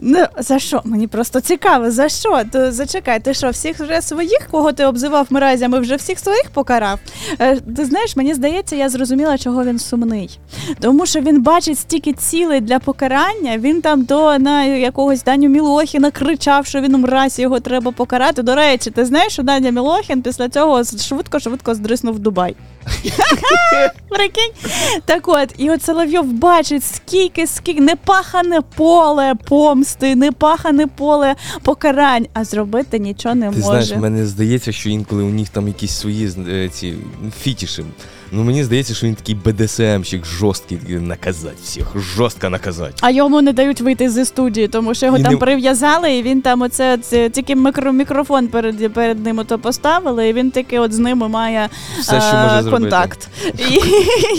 [0.00, 0.80] не, за що?
[0.84, 2.42] Мені просто цікаво, за що?
[2.52, 6.98] То зачекай, ти що, всіх вже своїх, кого ти обзивав мразями, вже всіх своїх покарав?
[7.38, 10.38] Е, ти знаєш, мені здається, я зрозуміла, чого він сумний.
[10.80, 13.58] Тому що він бачить стільки цілей для покарання.
[13.58, 18.42] Він там до на якогось Даню Мілохіна кричав, що він мразь, його треба покарати.
[18.42, 22.56] До речі, ти знаєш, що Даня Мілохін після цього швидко-швидко здриснув в Дубай.
[24.08, 24.52] Прикинь?
[25.04, 32.26] Так от, і от Соловйов бачить, скільки, скільки непахане поле, помсти, не пахане поле покарань,
[32.32, 33.62] а зробити нічого не Ти може.
[33.62, 36.94] знаєш, мені здається, що інколи у них там якісь свої е, ці
[37.40, 37.84] фітіші.
[38.34, 42.94] Ну мені здається, що він такий БДСМщик жорсткий, наказати всіх, жорстко наказати.
[43.00, 46.22] А йому не дають вийти зі студії, тому що його І там не- прив'язали, і
[46.22, 50.78] він там оце, це, тільки мікро, мікрофон перед, перед ним ото поставили, і він таки
[50.78, 51.68] от з ними має
[52.00, 53.28] Все, що е, може контакт.
[53.58, 53.74] І,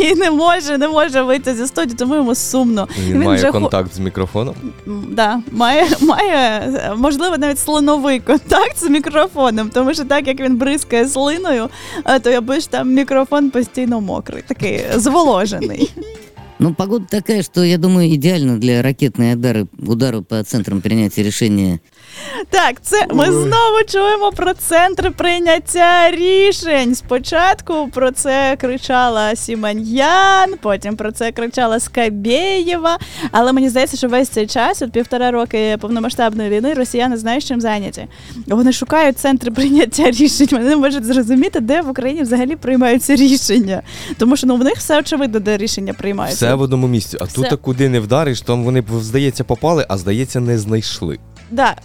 [0.04, 2.88] і не може, не може вийти зі студії, тому йому сумно.
[3.00, 4.56] Він, має вже контакт з мікрофоном.
[5.10, 11.08] Да, має, має, можливо, навіть слоновий контакт з мікрофоном, тому що так як він бризкає
[11.08, 11.70] слиною,
[12.06, 15.90] е, то я бачу, там мікрофон постійно мокрий, такий зволожений.
[16.60, 21.82] Ну, погода такая, что, я думаю, идеально для ракетной удары, удару по центрам принятия решения.
[22.50, 26.96] Так, це ми знову чуємо про центри прийняття рішень.
[26.96, 32.98] Спочатку про це кричала Сіманьян, потім про це кричала Скабєєва.
[33.32, 37.62] Але мені здається, що весь цей час, от півтора роки повномасштабної війни, росіяни знають, чим
[37.62, 38.08] зайняті.
[38.48, 40.48] Вони шукають центри прийняття рішень.
[40.52, 43.82] Вони не можуть зрозуміти, де в Україні взагалі приймаються рішення.
[44.18, 46.46] Тому що ну в них все очевидно, де рішення приймаються.
[46.46, 47.18] Все в одному місці.
[47.22, 51.20] А тут куди не вдариш, там вони, здається, попали, а здається, не знайшли.
[51.52, 51.76] Да.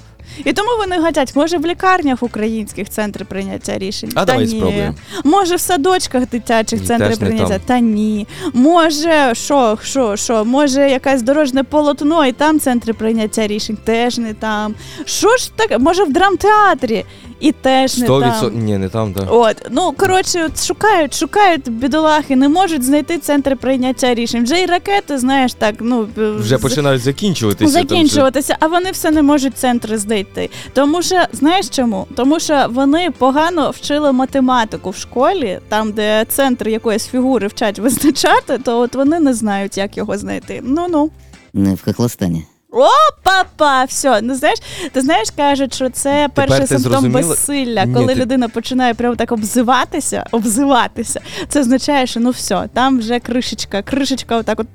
[0.44, 4.10] І тому вони гадять, може в лікарнях українських центри прийняття рішень.
[4.14, 4.56] А Та давай ні.
[4.58, 4.94] спробуємо.
[5.24, 7.48] Може в садочках дитячих центри теж не прийняття.
[7.48, 7.60] там.
[7.66, 8.26] Та ні.
[8.52, 14.34] Може, що, що, що, може якесь дорожне полотно, і там центри прийняття рішень теж не
[14.34, 14.74] там.
[15.04, 15.78] Що ж таке?
[15.78, 17.04] Може в драмтеатрі
[17.40, 18.40] і теж не 100%.
[18.40, 18.58] там.
[18.58, 19.24] Ні, не там, так.
[19.30, 24.44] От, ну коротше, от шукають, шукають бідолахи, не можуть знайти центри прийняття рішень.
[24.44, 27.72] Вже і ракети, знаєш, так, ну Вже з- починають закінчуватися.
[27.78, 30.50] там закінчуватися, а вони все не можуть центри знайти.
[30.72, 32.06] Тому що знаєш чому?
[32.16, 38.58] Тому що вони погано вчили математику в школі, там, де центр якоїсь фігури вчать визначати,
[38.58, 40.60] то от вони не знають, як його знайти.
[40.64, 41.10] Ну ну.
[41.54, 42.42] э, В Хохлостане.
[42.72, 42.86] О,
[43.22, 44.20] папа, все.
[44.22, 44.58] Ну знаєш,
[44.92, 47.20] ти знаєш, кажуть, що це перший ти симптом зрозуміла?
[47.28, 51.20] безсилля, Ні, коли ти- людина починає прямо так обзиватися, обзиватися.
[51.48, 54.66] Це означає, що ну все, там вже кришечка, кришечка, отак от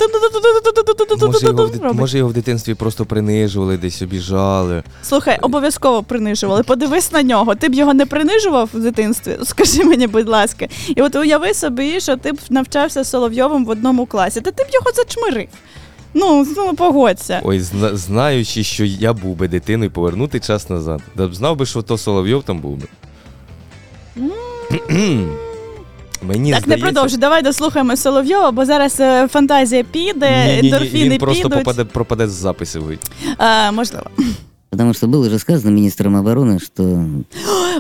[1.22, 2.00] Може його, в, дит- робить.
[2.00, 4.84] може його в дитинстві просто принижували, десь обіжали.
[5.04, 6.64] Слухай, обов'язково принижували.
[6.64, 7.56] Подивись на нього.
[7.56, 9.38] Ти б його не принижував в дитинстві?
[9.44, 10.68] Скажи мені, будь ласка.
[10.96, 14.68] І от уяви собі, що ти б навчався Соловйовим в одному класі, та ти б
[14.74, 15.48] його зачмирив.
[16.14, 17.42] Ну, ну погодься.
[17.44, 21.02] Ой, зна- знаючи, що я був би дитиною, повернути час назад.
[21.16, 22.88] Да б знав би, що то Соловйов там був би.
[26.22, 27.20] Мені так, не здається, продовжуй.
[27.20, 31.64] Давай дослухаємо Соловйова, бо зараз е, фантазія піде, Ні-ні-ні, ендорфіни він просто підуть.
[31.64, 33.00] попаде, пропаде з записів.
[33.40, 34.06] Е, можливо.
[34.74, 37.06] Потому что было же сказано министром обороны, что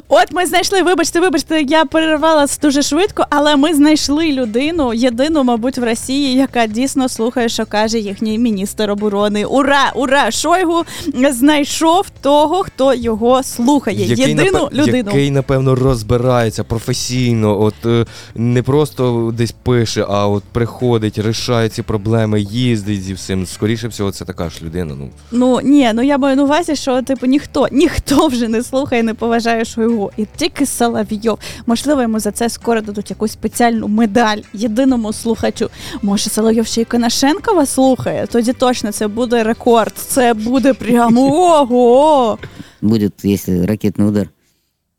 [0.07, 5.77] От ми знайшли, вибачте, вибачте, я перервала дуже швидко, але ми знайшли людину, єдину, мабуть,
[5.77, 9.45] в Росії, яка дійсно слухає, що каже їхній міністр оборони.
[9.45, 9.91] Ура!
[9.95, 10.31] Ура!
[10.31, 10.83] Шойгу
[11.31, 14.05] знайшов того, хто його слухає.
[14.05, 15.09] Єдину напе- людину.
[15.11, 21.81] який, напевно, розбирається професійно, от е, не просто десь пише, а от приходить, рішає ці
[21.81, 23.45] проблеми, їздить зі всім.
[23.45, 24.95] Скоріше всього, це така ж людина.
[24.99, 29.03] Ну, Ну ні, ну я маю на увазі, що типу ніхто, ніхто вже не слухає,
[29.03, 30.11] не поважає Шойгу.
[30.17, 31.39] І тільки Соловйов.
[31.65, 35.69] Можливо, йому за це скоро дадуть якусь спеціальну медаль єдиному слухачу.
[36.01, 38.27] Може, Соловйов ще й Конашенкова слухає?
[38.27, 39.93] Тоді точно це буде рекорд.
[39.95, 41.21] Це буде прямо
[41.61, 42.37] ого.
[42.81, 44.29] будет, якщо ракетний удар,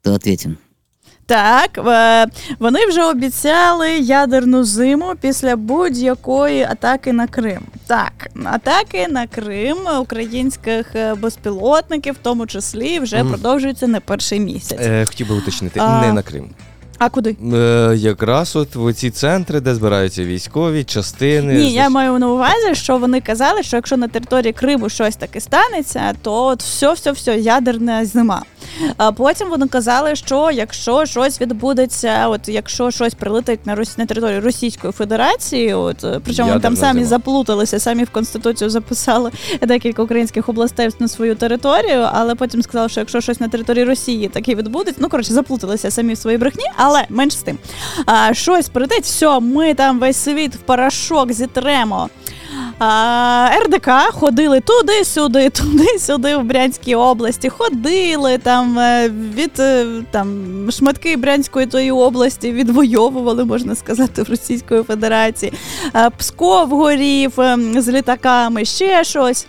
[0.03, 0.57] то ответим.
[1.27, 2.27] Так, е,
[2.59, 7.61] вони вже обіцяли ядерну зиму після будь-якої атаки на Крим.
[7.87, 13.29] Так, атаки на Крим українських е, безпілотників, в тому числі, вже mm.
[13.29, 14.81] продовжуються не перший місяць.
[14.81, 16.01] е, хотів би уточнити, А.
[16.01, 16.51] не на Крим.
[16.99, 17.37] А куди?
[17.55, 21.55] Е, якраз от в ці центри, де збираються військові, частини.
[21.55, 25.41] Ні, я маю на увазі, що вони казали, що якщо на території Криму щось таке
[25.41, 28.43] станеться, то от все, все, все, ядерна зима.
[28.97, 33.99] А потім вони казали, що якщо щось відбудеться, от якщо щось прилетить на Рос...
[33.99, 37.07] на територію Російської Федерації, от е, причому вони там самі зима.
[37.07, 39.31] заплуталися, самі в конституцію записали
[39.63, 44.29] декілька українських областей на свою територію, але потім сказали, що якщо щось на території Росії
[44.29, 47.59] таке відбудеться, ну коротше, заплуталися самі в своїй брехні, але менш з тим.
[48.07, 52.09] А, щось прилетить, все, ми там весь світ в порошок зітремо.
[52.79, 57.49] А, РДК ходили туди-сюди, туди-сюди в Брянській області.
[57.49, 60.29] Ходили там е, від е, там
[60.71, 65.53] шматки Брянської тої області відвоювали, можна сказати, в Російської Федерації.
[65.93, 69.47] А, Псков горів ем, з літаками, ще щось.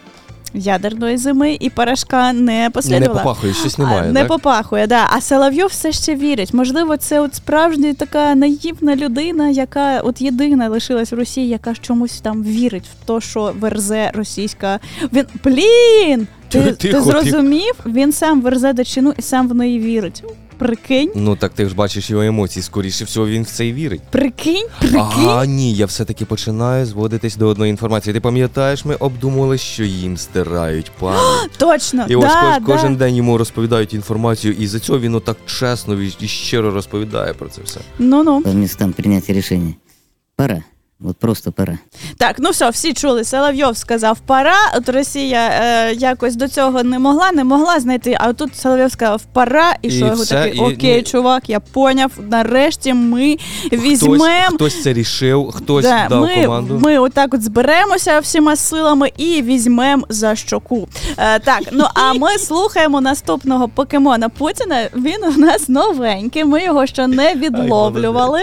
[0.55, 4.11] Ядерної зими і порошка не Не попахує, щось немає.
[4.11, 4.27] не так?
[4.27, 5.07] попахує, да.
[5.09, 6.53] А Соловйов все ще вірить.
[6.53, 12.21] Можливо, це от справжня така наївна людина, яка от єдина лишилась в Росії, яка чомусь
[12.21, 14.79] там вірить в те, що верзе російська.
[15.13, 16.27] Він блін!
[16.49, 17.01] Ти, Тихо, ти тихо.
[17.03, 17.73] зрозумів?
[17.85, 20.23] Він сам верзе дичину і сам в неї вірить.
[20.57, 24.01] Прикинь, Ну так ти ж бачиш його емоції, скоріше всього він в це і вірить.
[24.11, 25.29] прикинь, прикинь.
[25.29, 28.13] А ні, я все-таки починаю зводитись до одної інформації.
[28.13, 31.51] Ти пам'ятаєш, ми обдумували, що їм стирають пам'ять.
[31.57, 32.73] Точно, І ось да, кож- да.
[32.73, 37.49] кожен день йому розповідають інформацію, і за цього він отак чесно і щиро розповідає про
[37.49, 37.79] це все.
[37.99, 39.75] Ну ну По местам принятия решений.
[40.35, 40.63] Пора.
[40.99, 41.77] Вот просто пора.
[42.17, 43.23] так, ну все, всі чули.
[43.23, 44.55] Соловйов сказав пора.
[44.77, 48.17] От Росія е, якось до цього не могла, не могла знайти.
[48.19, 51.03] А тут Соловйов сказав пора, і, І що його все, такий, і- окей, ні.
[51.03, 52.11] чувак, я поняв.
[52.29, 53.37] Нарешті ми
[53.73, 54.55] візьмемо.
[54.55, 56.79] хтось це рішив, хтось Да, дав ми, команду.
[56.83, 60.87] ми отак от зберемося всіма силами і візьмемо за щоку.
[61.17, 64.89] Е, так, ну а ми слухаємо наступного покемона Путіна.
[64.95, 66.45] Він у нас новенький.
[66.45, 68.41] Ми його ще не відловлювали.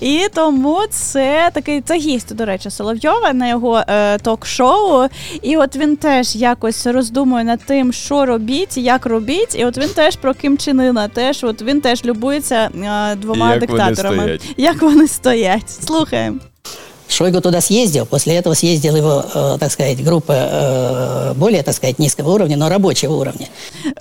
[0.00, 5.08] І тому це такий це гість, до речі, Соловйова на його е, ток-шоу.
[5.42, 9.54] І от він теж якось роздумує над тим, що робіть, як робіть.
[9.58, 13.68] І от він теж про Ким Чен теж от він теж любується е, двома Як
[13.70, 14.22] вони диктаторами.
[14.22, 14.54] стоять.
[14.56, 15.70] Як вони стоять?
[15.70, 16.38] Слухаємо.
[17.09, 21.99] Шойгу туда съездил, после этого съездил его, э, так сказать, группа э, более, так сказать,
[21.99, 23.47] низкого уровня, но рабочего уровня.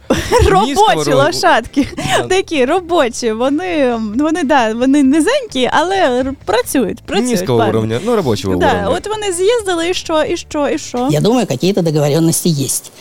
[0.51, 1.87] робочі Низького лошадки.
[2.29, 3.33] Такі робочі.
[3.33, 7.01] Вони, вони, да, вони низенькі, але р- працюють.
[7.03, 7.71] працюють Низького парні.
[7.79, 8.89] уровня, ну робочого Да, уровня.
[8.89, 11.09] от вони з'їздили, і що, і що, і що?
[11.11, 12.93] Я думаю, какие-то договоренности есть.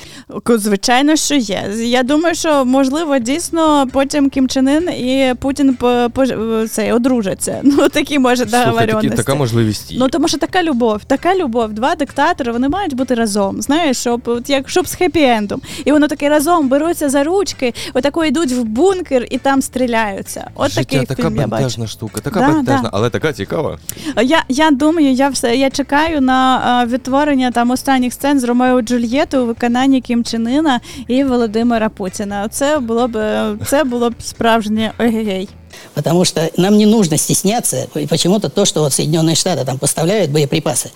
[0.44, 1.64] Ку- Звичайно, що є.
[1.78, 6.26] Я думаю, що можливо дійсно потім Кім Чен Ын і Путін по, по,
[6.68, 7.60] цей, одружаться.
[7.64, 9.18] Ну такі може Слухай, такі, договоренності.
[9.18, 9.97] така можливість є.
[9.99, 11.73] Ну тому що така любов, така любов.
[11.73, 13.63] Два диктатори вони мають бути разом.
[13.63, 15.59] Знаєш, щоб от як щоб з хеппі-ендом.
[15.85, 20.51] І воно таке разом беруться за ручки, отако йдуть в бункер і там стріляються.
[20.55, 21.87] От Життя такий така фільм я бачу.
[21.87, 22.91] штука, така Да, бентежна, да.
[22.93, 23.79] але така цікава.
[24.23, 28.83] Я, я думаю, я все я чекаю на а, відтворення там останніх сцен з Ромео
[28.83, 30.69] Джульєти у виконанні Кім Чен
[31.09, 32.49] і Володимира Путіна.
[32.49, 35.49] Це було б е, це було б справжнє егегей.
[35.94, 40.32] Потому что нам не нужно стесняться, и почему-то то, что вот Соединенные Штаты там поставляют
[40.32, 40.92] боеприпасы,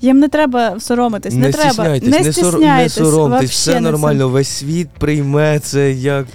[0.00, 1.84] Їм не треба соромитись, не, не треба.
[1.84, 6.26] не не, сор- не соромтесь, все нормально, весь світ прийме це як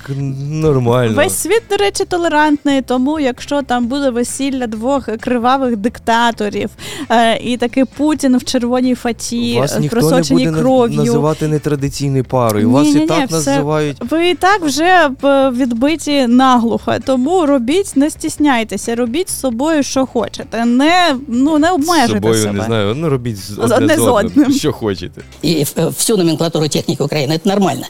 [0.51, 1.13] нормально.
[1.15, 6.69] Весь світ, до речі, толерантний, тому якщо там буде весілля двох кривавих диктаторів,
[7.09, 9.89] е, і такий Путін в червоній фаті, Вас не
[10.35, 10.97] буде кров'ю.
[10.97, 12.69] називати нетрадиційною парою.
[12.71, 13.97] Вас і Ні-ні-ні, так все- називають.
[14.11, 15.09] Ви і так вже
[15.51, 20.65] відбиті наглухо, тому робіть, не стісняйтеся, робіть з собою, що хочете.
[20.65, 22.53] Не ну не З собою себе.
[22.59, 24.52] не знаю, ну робіть з Одне одне, з з одним, одним.
[24.52, 25.22] що хочете.
[25.44, 27.86] и э, всю номенклатуру техники Украины, это нормально.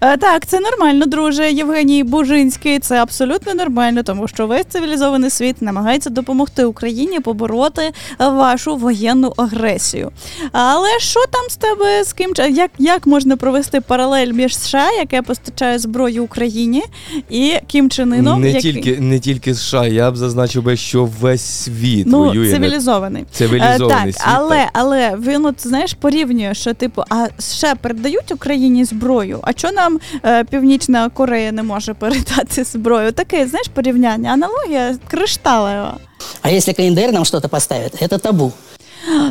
[0.00, 1.52] Е, Так, це нормально, друже.
[1.52, 2.78] Євгеній Бужинський.
[2.78, 7.92] Це абсолютно нормально, тому що весь цивілізований світ намагається допомогти Україні побороти е,
[8.28, 10.10] вашу воєнну агресію.
[10.52, 15.22] Але що там з тебе з ким як, як можна провести паралель між США, яке
[15.22, 16.82] постачає зброю Україні,
[17.30, 21.04] і Кім Чен Ыном, не, який- тільки, не тільки США, я б зазначив би, що
[21.20, 22.50] весь світ ну, воює.
[22.52, 23.24] цивілізований.
[23.32, 24.14] Цивілізований Е, світ.
[24.24, 29.38] так, але, але він от знаєш порівнює, що типу, а США передають Україні зброю.
[29.42, 33.12] А що нам е, Північна Корея не може передати зброю?
[33.12, 35.96] Таке, знаєш, порівняння, аналогія кришталева.
[36.42, 38.52] А якщо КНДР нам щось поставить, це табу.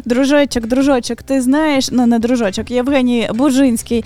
[0.06, 4.04] Дружочок, дружочок, ти знаєш, ну не дружочок, Євгеній Бужинський.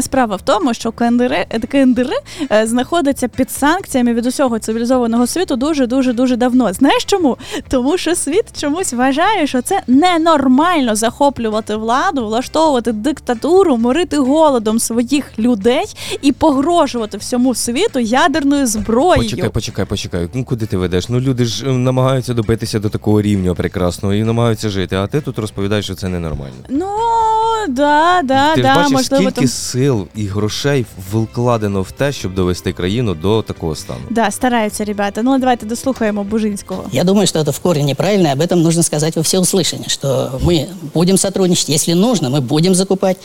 [0.00, 2.06] Справа в тому, що КНДР, е,
[2.52, 6.72] е, знаходиться під санкціями від усього цивілізованого світу дуже дуже дуже давно.
[6.72, 7.36] Знаєш чому?
[7.68, 15.38] Тому що світ чомусь вважає, що це ненормально захоплювати владу, влаштовувати диктатуру, морити голодом своїх
[15.38, 15.84] людей
[16.22, 19.22] і погрожувати всьому світу ядерною зброєю.
[19.22, 20.28] Почекай, почекай, почекай.
[20.34, 21.08] Ну куди ти ведеш?
[21.08, 24.96] Ну люди ж е, намагаються добитися до такого рівня прекрасного і намагаються жити.
[24.96, 26.53] А ти тут розповідаєш, що це ненормально.
[26.69, 26.87] Ну
[27.69, 29.47] да, да, ти да, ж бачиш, можливо, скільки там...
[29.47, 33.99] сил і грошей вкладено в те, щоб довести країну до такого стану.
[34.09, 35.21] Да, стараються ребята.
[35.23, 36.83] Ну давайте дослухаємо Бужинського.
[36.91, 40.39] Я думаю, что это в корне неправильно, и об этом нужно сказать во всеуслышание, что
[40.43, 43.17] мы будем сотрудничать, если нужно, мы будем закупать.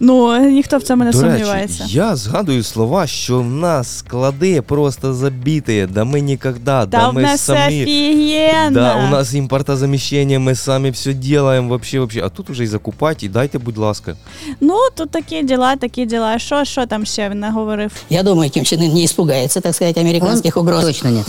[0.00, 1.82] Ну ніхто в цьому не До сумнівається.
[1.82, 7.08] речі, я згадую слова, що в нас склади просто забиті, да ми ніколи, да, Та
[7.08, 7.82] в ми нас все самі.
[7.82, 8.70] офігенно.
[8.80, 12.21] Да, у нас імпортозаміщення, ми самі все делаем, вообще, вообще.
[12.21, 14.15] А тут уже і закупати, і дайте, будь ласка.
[14.61, 16.39] Ну, тут такі діла, такі діла.
[16.39, 17.91] Що, що там ще він наговорив?
[18.09, 20.85] Я думаю, Ким Чен Ын не испугается, так сказать, американских Он угроз.
[20.85, 21.25] Точно нет.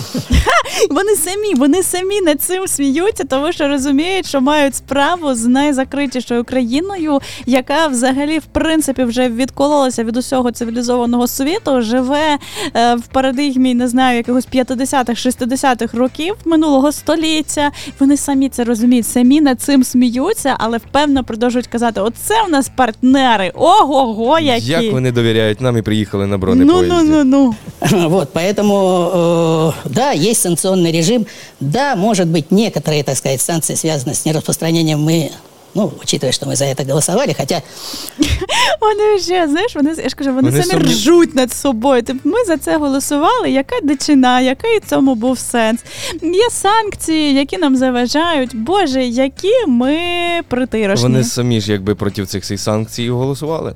[0.91, 6.45] Вони самі, вони самі над цим сміються, тому що розуміють, що мають справу з найзакритішою
[6.45, 12.39] країною, яка взагалі в принципі вже відкололася від усього цивілізованого світу, живе
[12.75, 17.71] е, в парадигмі, не знаю, якихось 50-х, 60-х років минулого століття.
[17.99, 22.72] Вони самі це розуміють, самі над цим сміються, але впевнено продовжують казати: оце в нас
[22.76, 23.52] партнери.
[23.56, 26.90] Ого-го, які Як вони довіряють нам і приїхали на ну, бронепоїзді.
[26.90, 27.56] ну, ну, ну.
[28.10, 28.74] Вот, поэтому,
[29.14, 31.26] э, да, есть санкционный режим.
[31.60, 35.30] Да, может быть, некоторые, так сказать, санкции связаны с нераспространением мы
[35.76, 37.62] ну, учитывая, что мы за это голосовали, хотя
[38.82, 42.04] Вони ще, знаєш, вони я ж кажу, вони, Вони самі самі- ржуть над собою.
[42.04, 43.52] Типу, ми за це голосували.
[43.52, 45.80] Яка дичина, який в цьому був сенс?
[46.22, 48.56] Є санкції, які нам заважають.
[48.56, 49.98] Боже, які ми
[50.48, 51.04] притирошні.
[51.04, 53.76] Вони самі ж якби проти цих всіх санкцій голосували.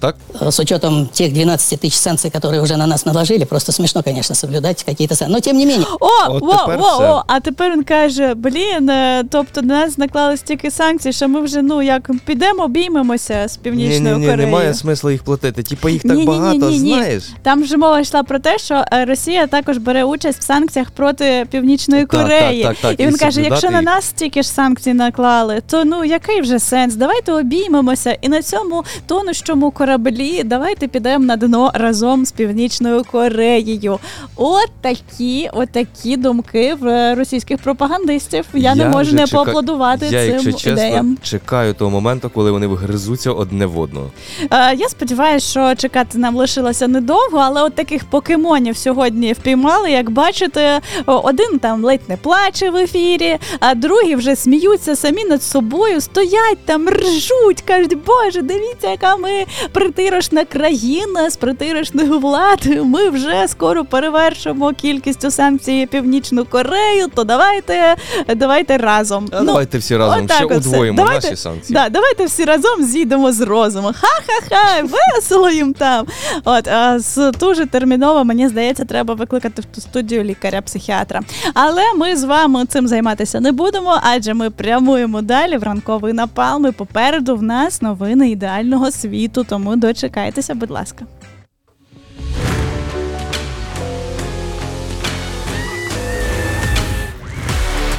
[0.00, 0.16] Так?
[0.40, 4.34] э, с учетом тех 12 тысяч санкций, которые уже на нас наложили, просто смешно, конечно,
[4.34, 5.34] соблюдать какие-то санкции.
[5.34, 7.04] Но тем не менее, О, От во, тепер во, все.
[7.12, 11.41] о, а тепер він каже: блін, е, тобто на нас наклали стільки санкцій, що ми
[11.41, 14.37] вже ну як підемо обіймемося з Ні, північною ні, ні, Кореєю.
[14.51, 15.63] немає смисла їх платити.
[15.63, 16.39] Типа їх так Ні-ні-ні-ні-ні.
[16.39, 17.23] багато, знаєш.
[17.43, 21.45] Там вже мова йшла про те, що е, Росія також бере участь в санкціях проти
[21.51, 22.63] Північної Кореї.
[22.63, 25.85] так, так, так, і і він каже: якщо на нас стільки ж санкцій наклали, то
[25.85, 26.95] ну який вже сенс?
[26.95, 33.99] Давайте обіймемося і на цьому тонущому кораблі давайте підемо на дно разом з Північною Кореєю.
[34.35, 38.45] От такі, от такі думки в російських пропагандистів.
[38.53, 41.10] Я, не можу не чека- поаплодувати Я, цим якщо чесно, ідеям.
[41.23, 44.11] Чекаю того моменту, коли вони вгризуться одне в одного.
[44.51, 49.91] Е, Я сподіваюся, що чекати нам лишилося недовго, але от таких покемонів сьогодні впіймали.
[49.91, 55.43] Як бачите, один там ледь не плаче в ефірі, а другі вже сміються самі над
[55.43, 62.85] собою, стоять там, ржуть, кажуть, боже, дивіться, яка ми притирошна країна з притирошною владою.
[62.85, 67.07] Ми вже скоро перевершимо кількістю санкцій Північну Корею.
[67.15, 67.95] То давайте,
[68.35, 69.27] давайте разом.
[69.31, 71.73] А давайте всі разом Ну, ще удвоїмо Давайте- наші санкції.
[71.73, 73.87] Да, давайте всі разом зійдемо з розуму.
[73.87, 76.05] Ха-ха-ха, весело їм там.
[76.43, 81.21] От а з дуже терміново, мені здається, треба викликати в ту студію лікаря-психіатра.
[81.53, 86.67] Але ми з вами цим займатися не будемо, адже ми прямуємо далі в ранковий напалм.
[86.67, 89.45] І попереду в нас новини ідеального світу.
[89.49, 91.05] Тому дочекайтеся, будь ласка.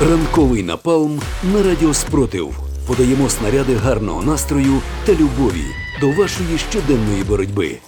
[0.00, 1.20] Ранковий напалм
[1.54, 2.71] на радіо Спротив.
[2.96, 5.64] Подаємо снаряди гарного настрою та любові
[6.00, 7.78] до вашої щоденної боротьби.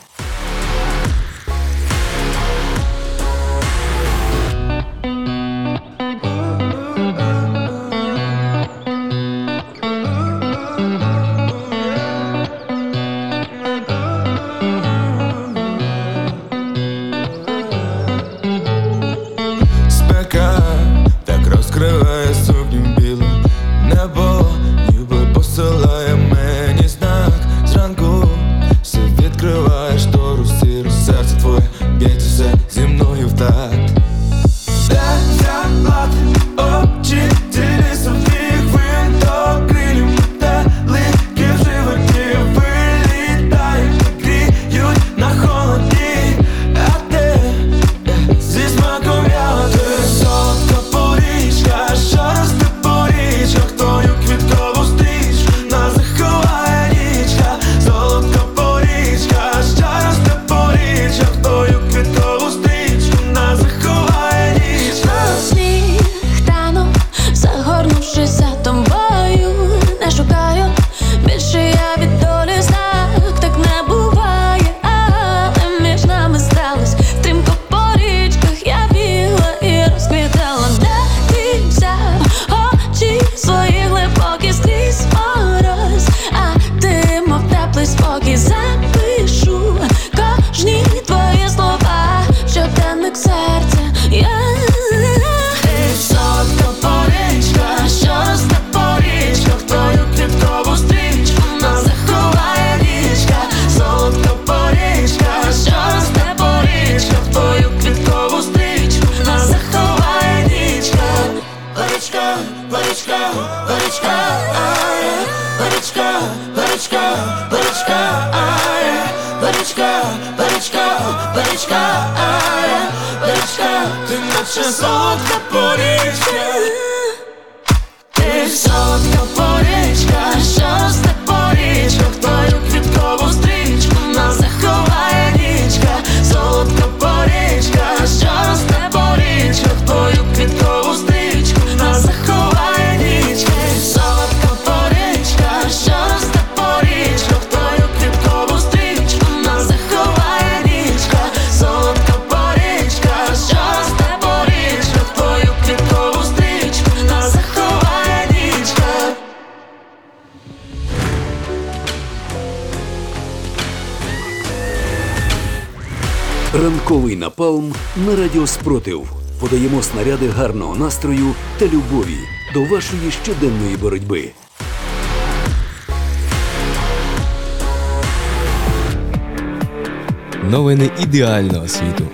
[181.14, 182.08] Ідеального світу.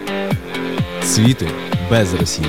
[1.04, 1.46] Світу
[1.90, 2.46] без Росії.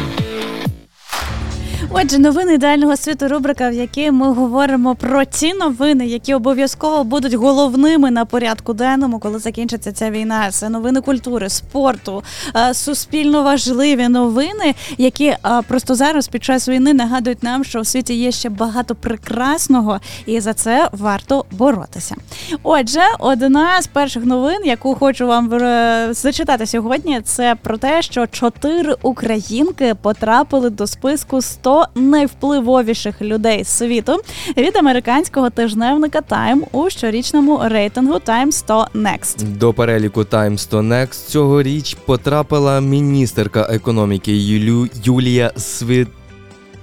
[1.89, 7.33] Отже, новини ідеального світу рубрика, в якій ми говоримо про ті новини, які обов'язково будуть
[7.33, 10.51] головними на порядку денному, коли закінчиться ця війна.
[10.51, 12.23] Це новини культури, спорту,
[12.55, 17.87] е, суспільно важливі новини, які е, просто зараз під час війни нагадують нам, що в
[17.87, 22.15] світі є ще багато прекрасного, і за це варто боротися.
[22.63, 28.27] Отже, одна з перших новин, яку хочу вам е, зачитати сьогодні, це про те, що
[28.27, 34.17] чотири українки потрапили до списку 100 найвпливовіших людей світу
[34.57, 39.43] від американського тижневника Time у щорічному рейтингу Time 100 Next.
[39.43, 44.87] До переліку Times 100 Next цьогоріч потрапила міністерка економіки Юлю...
[45.03, 46.07] Юлія Сви...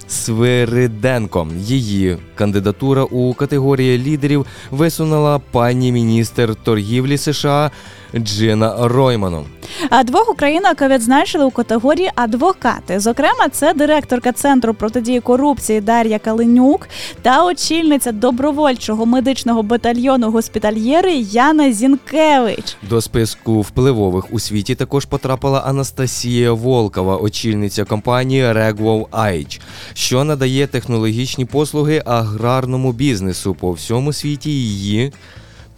[0.09, 1.49] Свириденко.
[1.57, 7.71] Її кандидатура у категорії лідерів висунула пані міністр торгівлі США
[8.15, 9.45] Джина Ройманом.
[9.91, 13.01] А двох українок відзначили у категорії адвокати.
[13.01, 16.89] Зокрема, це директорка центру протидії корупції Дар'я Калинюк
[17.23, 22.77] та очільниця добровольчого медичного батальйону госпітальєри Яна Зінкевич.
[22.91, 29.61] До списку впливових у світі також потрапила Анастасія Волкова, очільниця компанії Regwov Айч,
[29.95, 34.51] що надає технологічні послуги аграрному бізнесу по всьому світі.
[34.51, 35.13] Її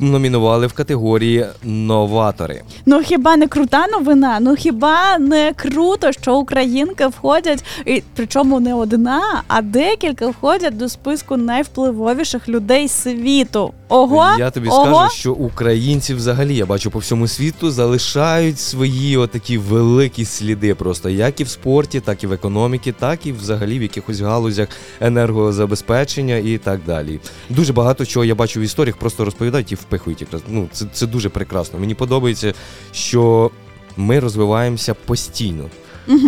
[0.01, 2.63] номінували в категорії новатори.
[2.87, 4.39] Ну хіба не крута новина?
[4.41, 10.89] Ну хіба не круто, що українки входять, і причому не одна, а декілька входять до
[10.89, 13.73] списку найвпливовіших людей світу.
[13.89, 14.85] Ого, Я тобі ого.
[14.85, 21.09] скажу, що українці взагалі я бачу по всьому світу залишають свої отакі великі сліди, просто
[21.09, 24.69] як і в спорті, так і в економіці, так і взагалі в якихось галузях
[25.01, 27.21] енергозабезпечення і так далі.
[27.49, 30.43] Дуже багато чого я бачу в історіях, просто розповідають і впихують якраз.
[30.49, 31.79] Ну це, це дуже прекрасно.
[31.79, 32.55] Мені подобається,
[32.93, 33.51] що
[33.97, 35.71] ми розвиваємося постійно.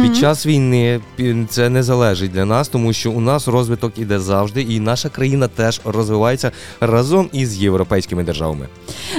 [0.03, 1.01] Під час війни
[1.49, 5.49] це не залежить для нас, тому що у нас розвиток іде завжди, і наша країна
[5.49, 8.69] теж розвивається разом із європейськими державами.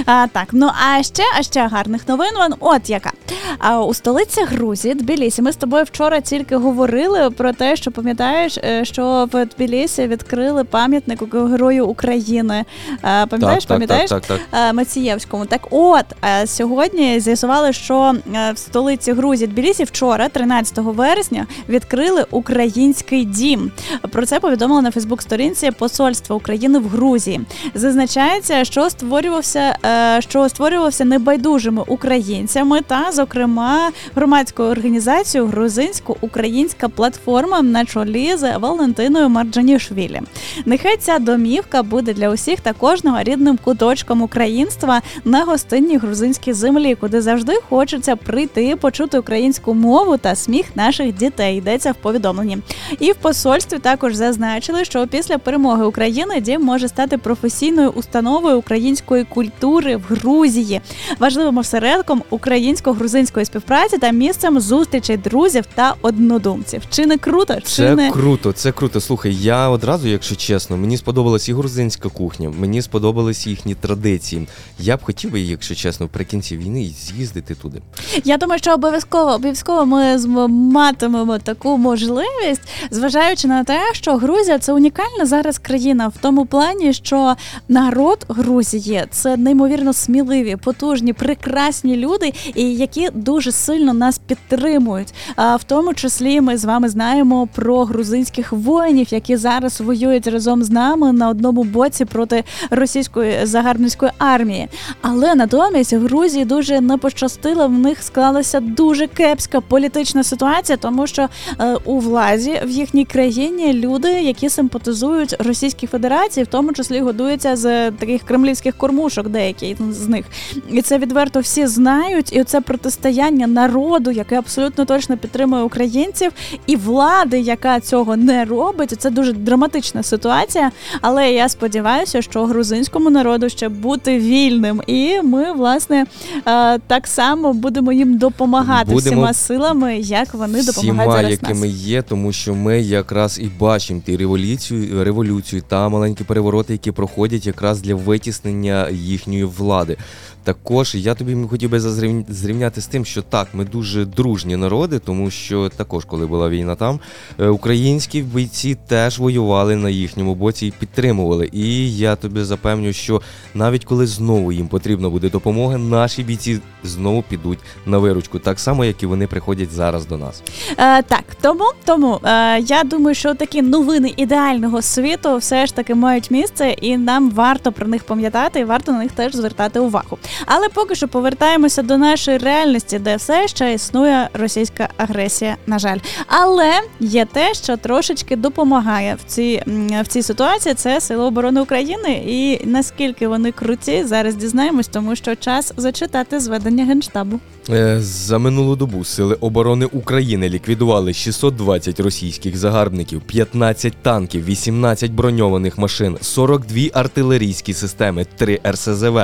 [0.06, 2.30] А, так, ну а ще, а ще гарних новин.
[2.36, 3.10] Вон, от яка.
[3.58, 8.58] А у столиці Грузії, Тбілісі, ми з тобою вчора тільки говорили про те, що пам'ятаєш,
[8.58, 12.64] е, що в Тбілісі відкрили пам'ятник Герою України.
[13.02, 14.10] А, Пам'ятаєш, так, пам'ятаєш?
[14.10, 14.74] так, так, так.
[14.74, 15.46] Мацієвському.
[15.46, 20.53] Так от е, сьогодні з'ясували, що е, в столиці Грузії Тбілісі вчора, 13
[20.92, 23.70] вересня, відкрили український дім.
[24.10, 27.40] Про це повідомили на Фейсбук-сторінці Посольства України в Грузії.
[27.74, 37.84] Зазначається, що створювався, е, що створювався небайдужими українцями та, зокрема, громадською організацією Грузинсько-українська платформа на
[37.84, 40.20] чолі з Валентиною Марджанішвілі.
[40.66, 46.94] Нехай ця домівка буде для усіх та кожного рідним куточком українства на гостинній грузинській землі,
[46.94, 51.58] куди завжди хочеться прийти, почути українську мову та сміх наших дітей.
[51.58, 52.58] Йдеться в повідомленні.
[53.00, 59.24] І в посольстві також зазначили, що після перемоги України дім може стати професійною установою української
[59.24, 60.80] культури в Грузії,
[61.18, 66.82] важливим осередком українсько-грузинської співпраці та місцем зустрічей друзів та однодумців.
[66.90, 67.54] Чи не круто?
[67.54, 69.00] Чи Це не круто, це круто.
[69.00, 74.46] Слухай, я одразу, якщо чесно, мені сподобалась і грузинська кухня, мені сподобались їхні традиції.
[74.78, 77.82] Я б хотів би, якщо чесно, при кінці війни з'їздити туди.
[78.24, 80.18] Я думаю, що обов'язково обов'язково ми
[80.48, 86.92] матимемо таку можливість, зважаючи на те, що Грузія це унікальна зараз країна в тому плані,
[86.92, 87.36] що
[87.68, 95.14] народ Грузії це неймовірно сміливі, потужні, прекрасні люди, і які дуже сильно нас підтримують.
[95.36, 100.64] А в тому числі ми з вами знаємо про грузинських воїнів, які зараз воюють разом
[100.64, 104.68] з нами на одному боці проти російської загарбницької армії.
[105.02, 107.68] Але натомість Грузії дуже не пощастило.
[107.68, 111.28] В них склалася дуже кепська політична ситуація, тому що
[111.60, 117.56] е, у владі в їхній країні люди, які симпатизують Російській Федерації, в тому числі годуються
[117.56, 120.24] з таких кремлівських кормушок, деякі з них.
[120.72, 122.32] І це відверто всі знають.
[122.32, 126.32] І це протистояння народу, яке абсолютно точно підтримує українців,
[126.66, 128.94] і влади, яка цього не робить.
[128.98, 130.70] Це дуже драматична ситуація.
[131.00, 136.06] Але я сподіваюся, що грузинському народу ще бути вільним, і ми власне
[136.46, 141.66] е, так само будемо їм допомагати Будемо- всіма силами, як вони допомагають всіма, зараз якими
[141.66, 141.76] нас.
[141.76, 147.46] є, тому що ми якраз і бачимо ті революцію, революцію та маленькі перевороти, які проходять
[147.46, 149.96] якраз для витіснення їхньої влади.
[150.44, 151.80] Також я тобі хотів би
[152.28, 156.74] зрівняти з тим, що так, ми дуже дружні народи, тому що також, коли була війна
[156.74, 157.00] там,
[157.40, 161.48] е, українські бійці теж воювали на їхньому боці і підтримували.
[161.52, 163.22] І я тобі запевню, що
[163.54, 168.84] навіть коли знову їм потрібна буде допомога, наші бійці знову підуть на виручку, так само,
[168.84, 170.42] як і вони приходять зараз до нас.
[170.70, 175.94] Е, так, тому, тому е, я думаю, що такі новини ідеального світу все ж таки
[175.94, 180.18] мають місце, і нам варто про них пам'ятати, і варто на них теж звертати увагу.
[180.46, 185.98] Але поки що повертаємося до нашої реальності, де все ще існує російська агресія, на жаль.
[186.26, 189.62] Але є те, що трошечки допомагає в цій,
[190.02, 190.74] в цій ситуації.
[190.74, 192.22] Це Сили оборони України.
[192.26, 197.40] І наскільки вони круті, зараз дізнаємось, тому що час зачитати зведення генштабу.
[197.70, 205.78] Е, За минулу добу сили оборони України ліквідували 620 російських загарбників, 15 танків, 18 броньованих
[205.78, 209.20] машин, 42 артилерійські системи, 3 РСЗВ.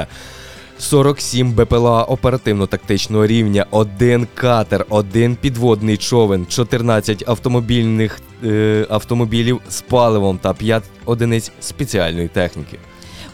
[0.81, 10.39] 47 БПЛА оперативно-тактичного рівня, один катер, один підводний човен, 14 автомобільних е, автомобілів з паливом
[10.39, 12.79] та 5 одиниць спеціальної техніки.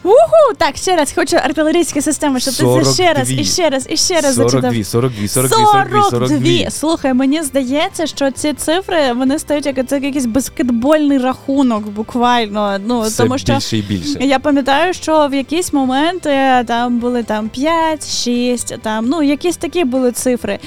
[0.07, 0.55] Уху!
[0.59, 3.97] Так, ще раз хочу артилерійські системи, щоб ти це ще раз, і ще раз, і
[3.97, 4.75] ще раз зачитав.
[4.85, 6.71] 42, 42, 42, 42, 42.
[6.71, 12.79] Слухай, мені здається, що ці цифри вони стають як це якийсь баскетбольний рахунок, буквально.
[12.87, 14.19] Ну Все тому що більше і більше.
[14.21, 19.85] я пам'ятаю, що в якісь моменти там були там 5, 6, там ну якісь такі
[19.85, 20.59] були цифри.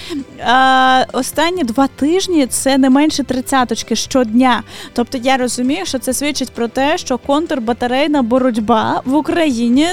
[0.46, 4.64] А, останні два тижні це не менше тридцяточки щодня.
[4.94, 9.29] Тобто я розумію, що це свідчить про те, що контрбатарейна боротьба в Україні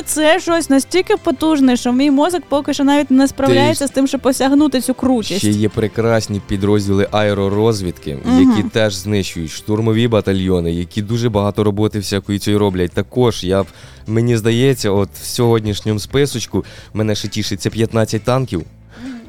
[0.04, 4.20] це щось настільки потужне, що мій мозок поки що навіть не справляється з тим, щоб
[4.20, 5.38] посягнути цю крутість.
[5.40, 8.50] Ще є прекрасні підрозділи аеророзвідки, Мгм.
[8.50, 12.92] які теж знищують штурмові батальйони, які дуже багато роботи всякої цієї роблять.
[12.92, 13.64] Також я
[14.06, 16.64] мені здається, от в сьогоднішньому списочку
[16.94, 18.62] мене ще тішиться 15 танків.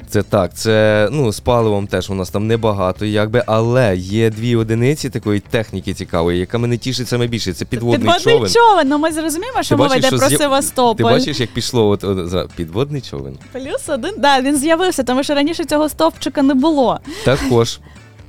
[0.08, 4.56] Це так, це ну з паливом теж у нас там небагато, якби, але є дві
[4.56, 7.52] одиниці такої техніки цікавої, яка мене тішить саме більше.
[7.52, 8.50] Це підводний, човен.
[8.50, 8.88] човен.
[8.88, 10.96] Ну ми зрозуміємо, що мова йде про з'яв- Севастополь.
[10.96, 13.38] Ти бачиш, як пішло от, от, за підводний човен?
[13.52, 17.00] Плюс один, да, він з'явився, тому що раніше цього стовпчика не було.
[17.24, 17.80] Також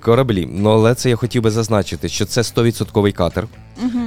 [0.02, 0.50] кораблі.
[0.52, 3.48] Ну але це я хотів би зазначити, що це 100% катер.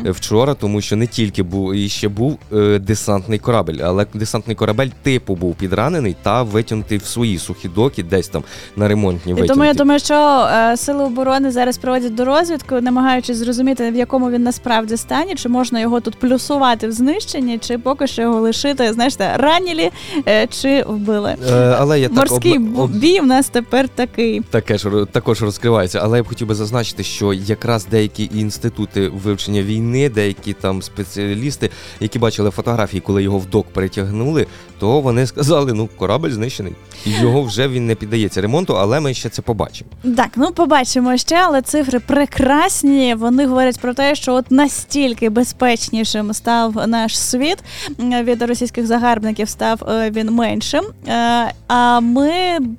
[0.06, 4.56] Е, Вчора, тому що не тільки був і ще був е, десантний корабель, але десантний
[4.56, 8.42] корабель типу був підранений та витягнутий в свої сухі доки, десь там
[8.76, 9.48] на ремонтні І витягнуті.
[9.54, 14.30] тому я думаю, що е, сили оборони зараз проводять до розвідку, намагаючись зрозуміти, в якому
[14.30, 18.92] він насправді стані, чи можна його тут плюсувати в знищенні, чи поки що його лишити,
[18.92, 19.90] знаєш, те, ранілі
[20.28, 21.34] е, чи вбили.
[21.50, 24.40] Е, але я так Морський бу- об- бій в нас тепер такий.
[24.40, 29.61] Таке ж також розкривається, але я б хотів би зазначити, що якраз деякі інститути вивчення
[29.64, 34.46] війни, деякі там спеціалісти, які бачили фотографії, коли його в док перетягнули,
[34.78, 36.72] то вони сказали, ну корабель знищений,
[37.04, 39.90] його вже він не піддається ремонту, але ми ще це побачимо.
[40.16, 43.14] Так, ну побачимо ще, але цифри прекрасні.
[43.14, 47.58] Вони говорять про те, що от настільки безпечнішим став наш світ
[47.98, 50.84] від російських загарбників, став е, він меншим.
[51.08, 52.30] Е, А ми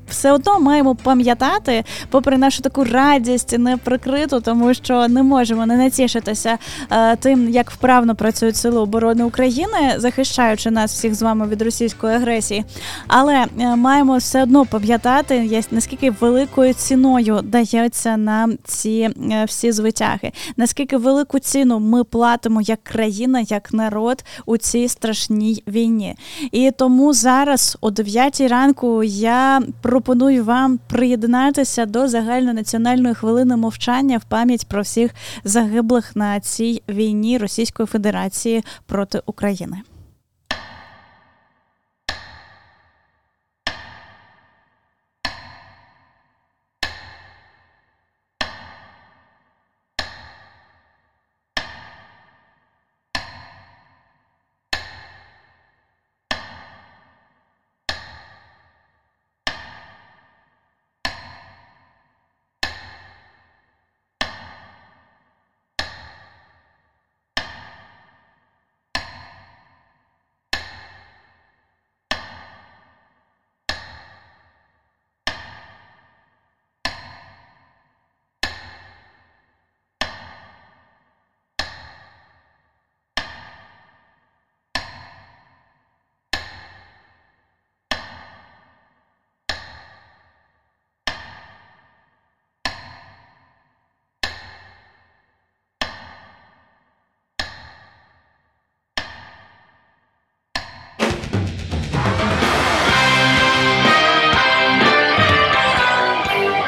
[0.09, 6.49] все одно маємо пам'ятати, попри нашу таку радість неприкриту, тому що не можемо не натішитися
[6.49, 6.57] е,
[7.19, 12.65] тим, як вправно працюють сили оборони України, захищаючи нас всіх з вами від російської агресії.
[13.07, 20.31] Але е, маємо все одно пам'ятати, наскільки великою ціною дається нам ці е, всі звитяги,
[20.57, 26.15] наскільки велику ціну ми платимо як країна, як народ у цій страшній війні.
[26.51, 34.23] І тому зараз, о 9 ранку, я пропоную вам приєднатися до загальнонаціональної хвилини мовчання в
[34.23, 35.11] пам'ять про всіх
[35.43, 36.52] загиблих на цій
[36.89, 39.81] війні Російської Федерації проти України.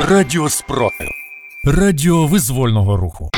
[0.10, 1.08] Радіо Спротив.
[1.64, 3.30] Радіо визвольного руху.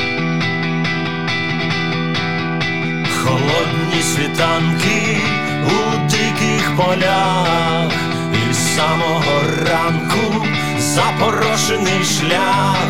[3.23, 5.17] Холодні світанки
[5.65, 7.91] у диких полях,
[8.49, 10.45] і з самого ранку
[10.79, 12.89] запорошений шлях,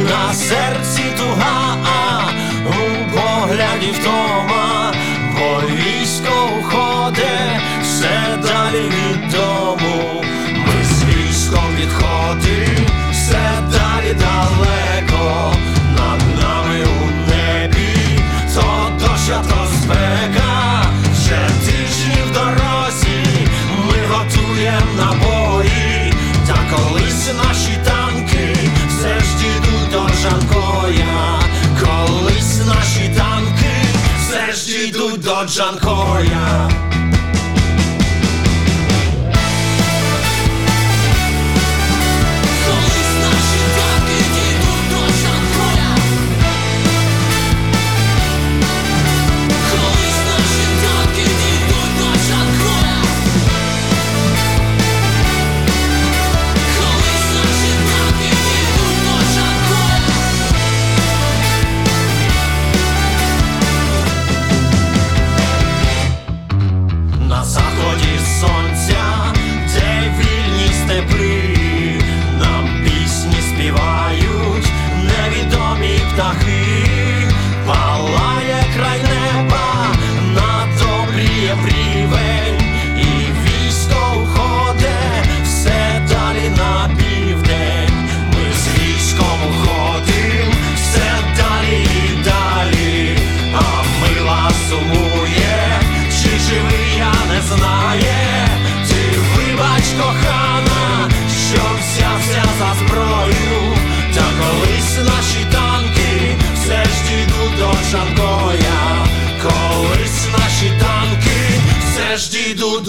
[0.00, 2.30] на серці туга, а
[2.68, 4.92] у погляді втома,
[5.34, 10.24] бо військо уходе все далі від дому.
[10.66, 15.54] Ми з військом відходимо все далі далеко,
[15.98, 18.20] над нами у небі,
[18.54, 20.82] то дощ, а то спека,
[22.26, 23.46] в дорозі,
[23.86, 26.12] ми готуємо набої,
[26.46, 28.56] та колись наші танки
[28.88, 31.40] все ж дійдуть до Джанкоя,
[31.80, 33.74] колись наші танки
[34.18, 36.70] все ж дійдуть до Джанкоя.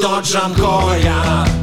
[0.04, 1.63] Дійдуть до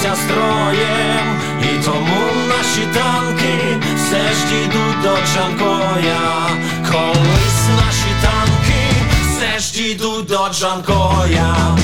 [0.00, 6.50] триматися строєм, і тому наші танки все ж дійдуть до Джанкоя.
[6.90, 8.90] Колись наші танки
[9.30, 11.76] все ж дійдуть до Джанкоя.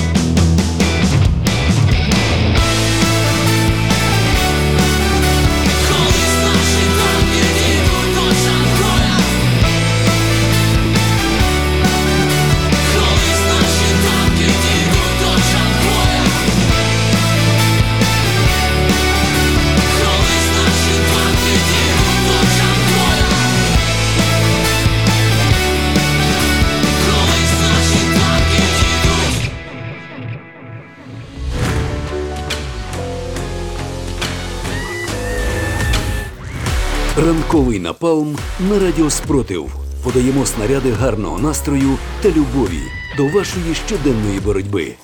[37.25, 38.37] Ранковий напалм
[38.71, 39.71] на радіо Спротив.
[40.05, 42.81] Подаємо снаряди гарного настрою та любові
[43.17, 44.95] до вашої щоденної боротьби.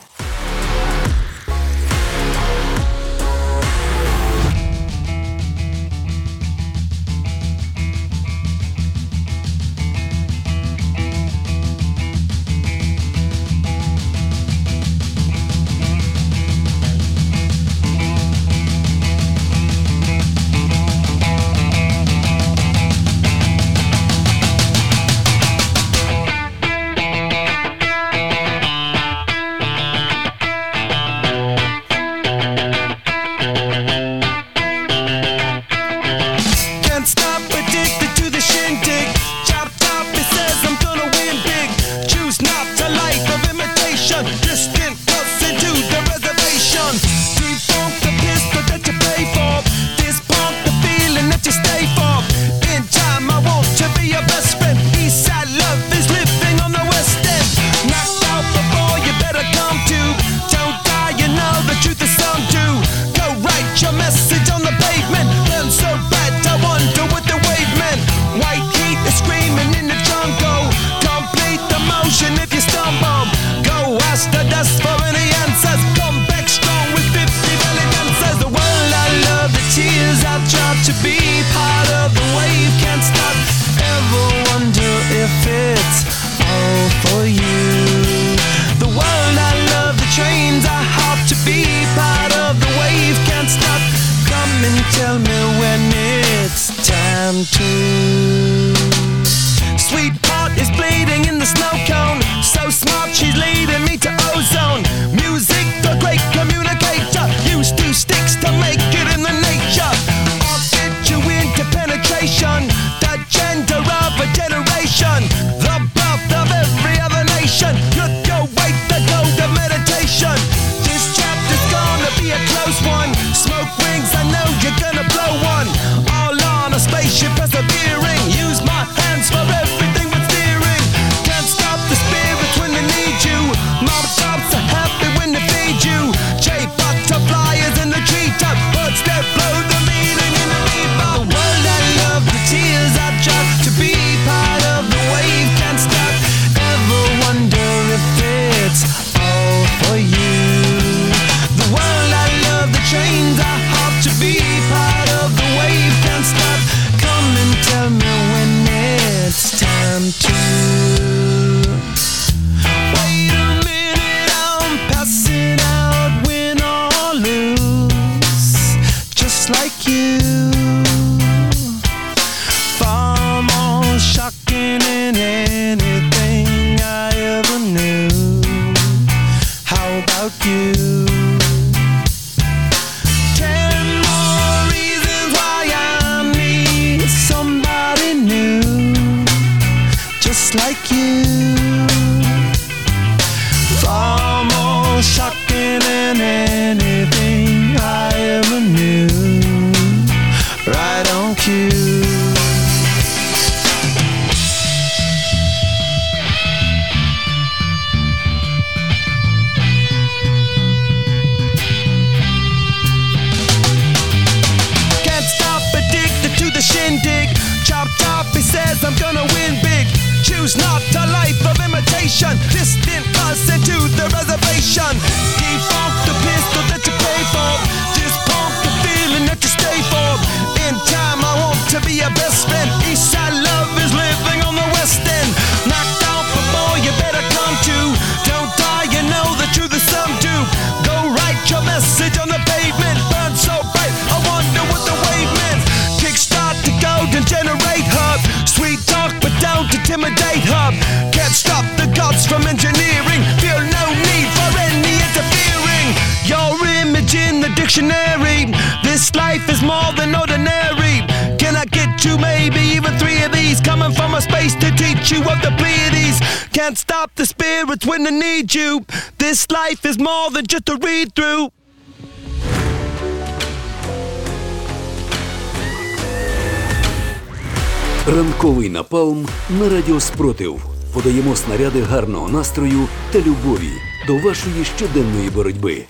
[278.43, 279.27] Ранковий напалм
[279.61, 280.65] на радіо Спротив.
[280.95, 283.71] Подаємо снаряди гарного настрою та любові
[284.07, 285.85] до вашої щоденної боротьби.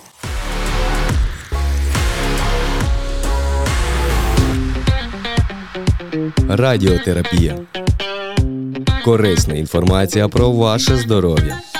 [6.49, 7.59] Радіотерапія.
[9.05, 11.72] Корисна інформація про ваше здоров'я.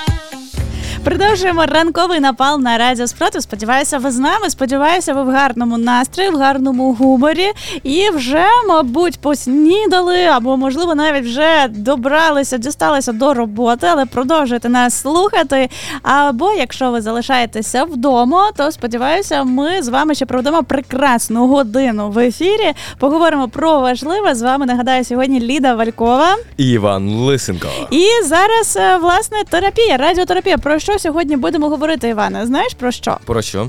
[1.05, 3.43] Продовжуємо ранковий напал на радіо Спротив.
[3.43, 4.51] Сподіваюся, ви з нами.
[4.51, 7.47] Сподіваюся, ви в гарному настрої, в гарному гуморі
[7.83, 15.01] і вже, мабуть, поснідали, або, можливо, навіть вже добралися, дісталися до роботи, але продовжуєте нас
[15.01, 15.69] слухати.
[16.03, 22.19] Або якщо ви залишаєтеся вдома, то сподіваюся, ми з вами ще проведемо прекрасну годину в
[22.19, 22.73] ефірі.
[22.99, 24.35] Поговоримо про важливе.
[24.35, 26.37] З вами нагадаю сьогодні Ліда Валькова.
[26.57, 27.69] Іван Лисенко.
[27.91, 30.59] І зараз, е, власне, терапія, радіотерапія.
[30.59, 32.47] Про що сьогодні будемо говорити, Іване?
[32.47, 33.19] Знаєш про що?
[33.25, 33.69] Про що?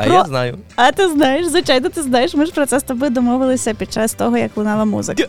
[0.00, 0.58] А Про- я знаю.
[0.76, 2.34] А ти знаєш, звичайно, ти знаєш.
[2.34, 5.24] Ми ж про це з тобою домовилися під час того, як лунала музика.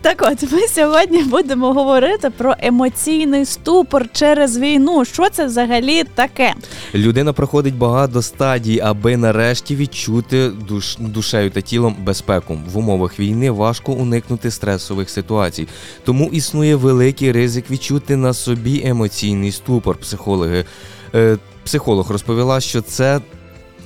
[0.00, 5.04] Так от, ми сьогодні будемо говорити про емоційний ступор через війну.
[5.04, 6.54] Що це взагалі таке?
[6.94, 12.58] Людина проходить багато стадій, аби нарешті відчути душ, душею та тілом безпеку.
[12.72, 15.68] В умовах війни важко уникнути стресових ситуацій,
[16.04, 19.96] тому існує великий ризик відчути на собі емоційний ступор.
[19.96, 20.64] Психологи,
[21.14, 23.20] е, психолог розповіла, що це.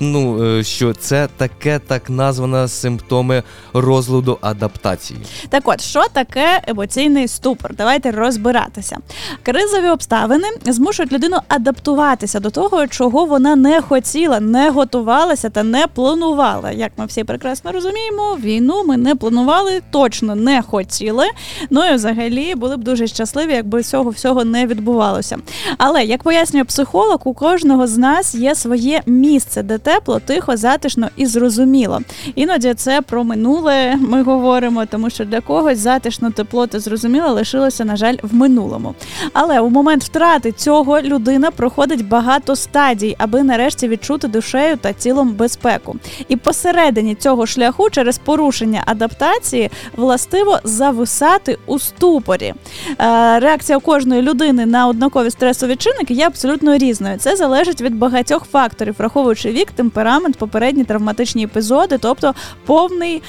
[0.00, 3.42] Ну, е, що це таке так названа симптоми
[3.72, 5.20] розладу адаптації.
[5.48, 7.74] Так от, що таке емоційний ступор?
[7.74, 8.96] Давайте розбиратися.
[9.42, 15.86] Кризові обставини змушують людину адаптуватися до того, чого вона не хотіла, не готувалася та не
[15.86, 16.70] планувала.
[16.70, 21.26] Як ми всі прекрасно розуміємо, війну ми не планували, точно не хотіли.
[21.70, 25.38] Ну і взагалі були б дуже щасливі, якби цього всього не відбувалося.
[25.78, 31.08] Але як пояснює психолог, у кожного з нас є своє місце, де тепло, тихо, затишно
[31.16, 32.00] і зрозуміло.
[32.34, 37.84] Іноді це про минуле ми говоримо, тому що для когось затишно, тепло та зрозуміло лишилося,
[37.84, 38.94] на жаль, в минулому.
[39.32, 45.32] Але у момент втрати цього людина проходить багато стадій, аби нарешті відчути душею та тілом
[45.32, 45.96] безпеку.
[46.28, 52.54] І посередині цього шляху, через порушення адаптації, властиво зависати у ступорі.
[53.00, 57.18] Е, Реакція кожної людини на однакові стресові чинники є абсолютно різною.
[57.18, 62.34] Це залежить від багатьох факторів, враховуючи вік, темперамент, попередні травматичні епізоди, тобто
[62.66, 63.22] повний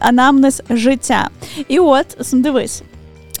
[0.00, 1.28] анамнез життя.
[1.68, 2.82] І от дивись.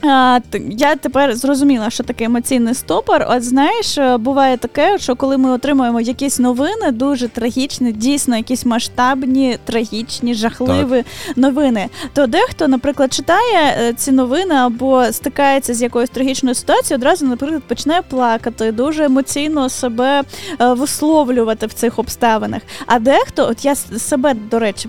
[0.04, 3.26] А, я тепер зрозуміла, що таке емоційний стопор.
[3.30, 8.66] От знаєш, е, буває таке, що коли ми отримуємо якісь новини, дуже трагічні, дійсно якісь
[8.66, 11.04] масштабні, трагічні, жахливі
[11.36, 17.26] новини, то дехто, наприклад, читає е, ці новини або стикається з якоюсь трагічною ситуацією, одразу,
[17.26, 20.22] наприклад, починає плакати, дуже емоційно себе
[20.60, 22.62] е, висловлювати в цих обставинах.
[22.86, 24.88] А дехто, от я себе, до речі,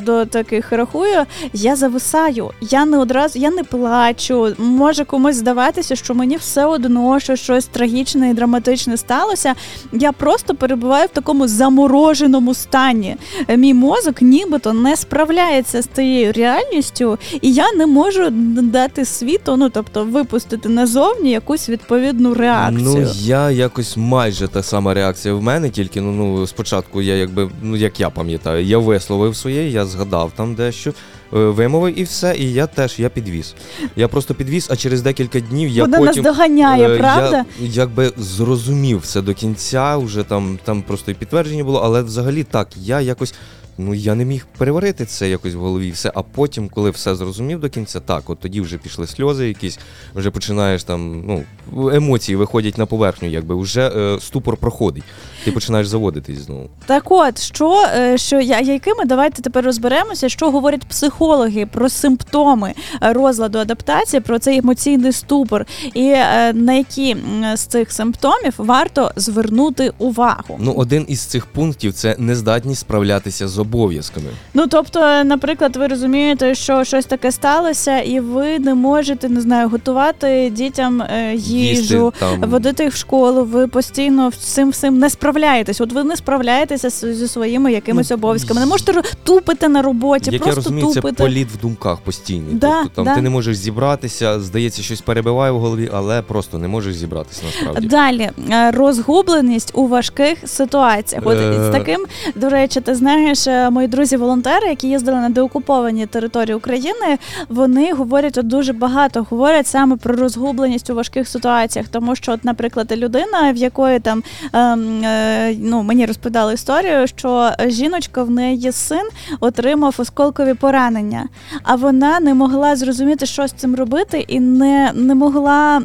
[0.00, 4.47] до таких рахую, я зависаю, я не одразу, я не плачу.
[4.58, 9.54] Може комусь здаватися, що мені все одно, що щось трагічне і драматичне сталося.
[9.92, 13.16] Я просто перебуваю в такому замороженому стані.
[13.48, 18.30] Мій мозок нібито не справляється з тією реальністю, і я не можу
[18.62, 22.80] дати світу, ну тобто випустити назовні якусь відповідну реакцію.
[22.84, 27.50] Ну, я якось майже та сама реакція в мене, тільки ну, ну спочатку я якби,
[27.62, 30.92] ну як я пам'ятаю, я висловив своє, я згадав там дещо,
[31.30, 33.54] вимовив і все, і я теж я підвіз.
[33.96, 36.24] Я просто підвіз, а через декілька днів я Вона потім.
[36.24, 37.44] нас доганяє, е, правда?
[37.60, 42.44] Я якби зрозумів все до кінця, вже там, там просто і підтвердження було, але взагалі
[42.44, 43.34] так, я якось.
[43.78, 46.12] Ну, я не міг переварити це якось в голові, і все.
[46.14, 49.78] А потім, коли все зрозумів до кінця, так, от тоді вже пішли сльози, якісь,
[50.14, 51.44] вже починаєш там, ну,
[51.90, 55.04] емоції виходять на поверхню, якби вже е, ступор проходить.
[55.44, 56.70] Ти починаєш заводитись знову.
[56.86, 62.74] Так от, що, е, що я, якими давайте тепер розберемося, що говорять психологи про симптоми
[63.02, 67.16] е, розладу адаптації, про цей емоційний ступор, і е, на які
[67.54, 70.58] з цих симптомів варто звернути увагу.
[70.58, 74.26] Ну, один із цих пунктів це нездатність справлятися з обов'язками.
[74.54, 79.40] Ну тобто, е, наприклад, ви розумієте, що щось таке сталося, і ви не можете не
[79.40, 83.44] знаю, готувати дітям е, їжу, Їсти водити їх в школу.
[83.44, 85.80] Ви постійно цим всім не справляєтесь.
[85.80, 88.60] От ви не справляєтеся зі своїми якимись Ну, обов'язками.
[88.60, 91.22] Не можете тупити на роботі, Як я просто розумію, це тупити.
[91.22, 92.54] політ в думках постійний.
[92.54, 93.14] Да, тобто там да.
[93.14, 97.86] ти не можеш зібратися, здається, щось перебиває в голові, але просто не можеш зібратися насправді.
[97.86, 101.22] Далі е, розгубленість у важких ситуаціях.
[101.26, 101.68] От Е.
[101.68, 107.18] з таким, до речі, ти знаєш, мої друзі-волонтери, які їздили на деокуповані території України,
[107.48, 111.88] вони говорять от дуже багато говорять саме про розгубленість у важких ситуаціях.
[111.88, 114.22] Тому що, от, наприклад, людина, в якої там
[114.52, 119.08] ем, е, ну мені розповідали історію, що жіночка в неї син
[119.40, 121.28] отримав осколкові поранення,
[121.62, 125.82] а вона не могла зрозуміти, що з цим робити, і не, не могла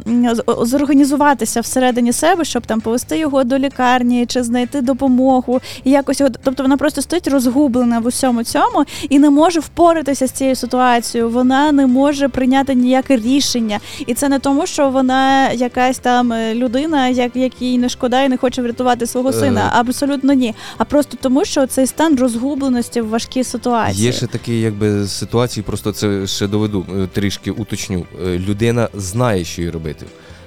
[0.62, 5.60] зорганізуватися всередині себе, щоб там повести його до лікарні чи знайти допомогу.
[5.84, 10.26] І якось його, тобто вона просто стоїть розгублена в усьому цьому і не може впоратися
[10.26, 11.30] з цією ситуацією.
[11.30, 13.80] Вона не може прийняти ніяке рішення.
[14.06, 18.28] І це не тому, що вона якась там е, людина, як якій не шкода і
[18.28, 19.32] не хоче врятувати свого Е.
[19.32, 19.70] сина.
[19.74, 20.54] Абсолютно ні.
[20.78, 24.06] А просто тому, що цей стан розгубленості в важкій ситуації.
[24.06, 28.04] Є ще такі, якби ситуації, просто це ще доведу е, трішки уточню.
[28.24, 30.06] Людина знає, що їй робити.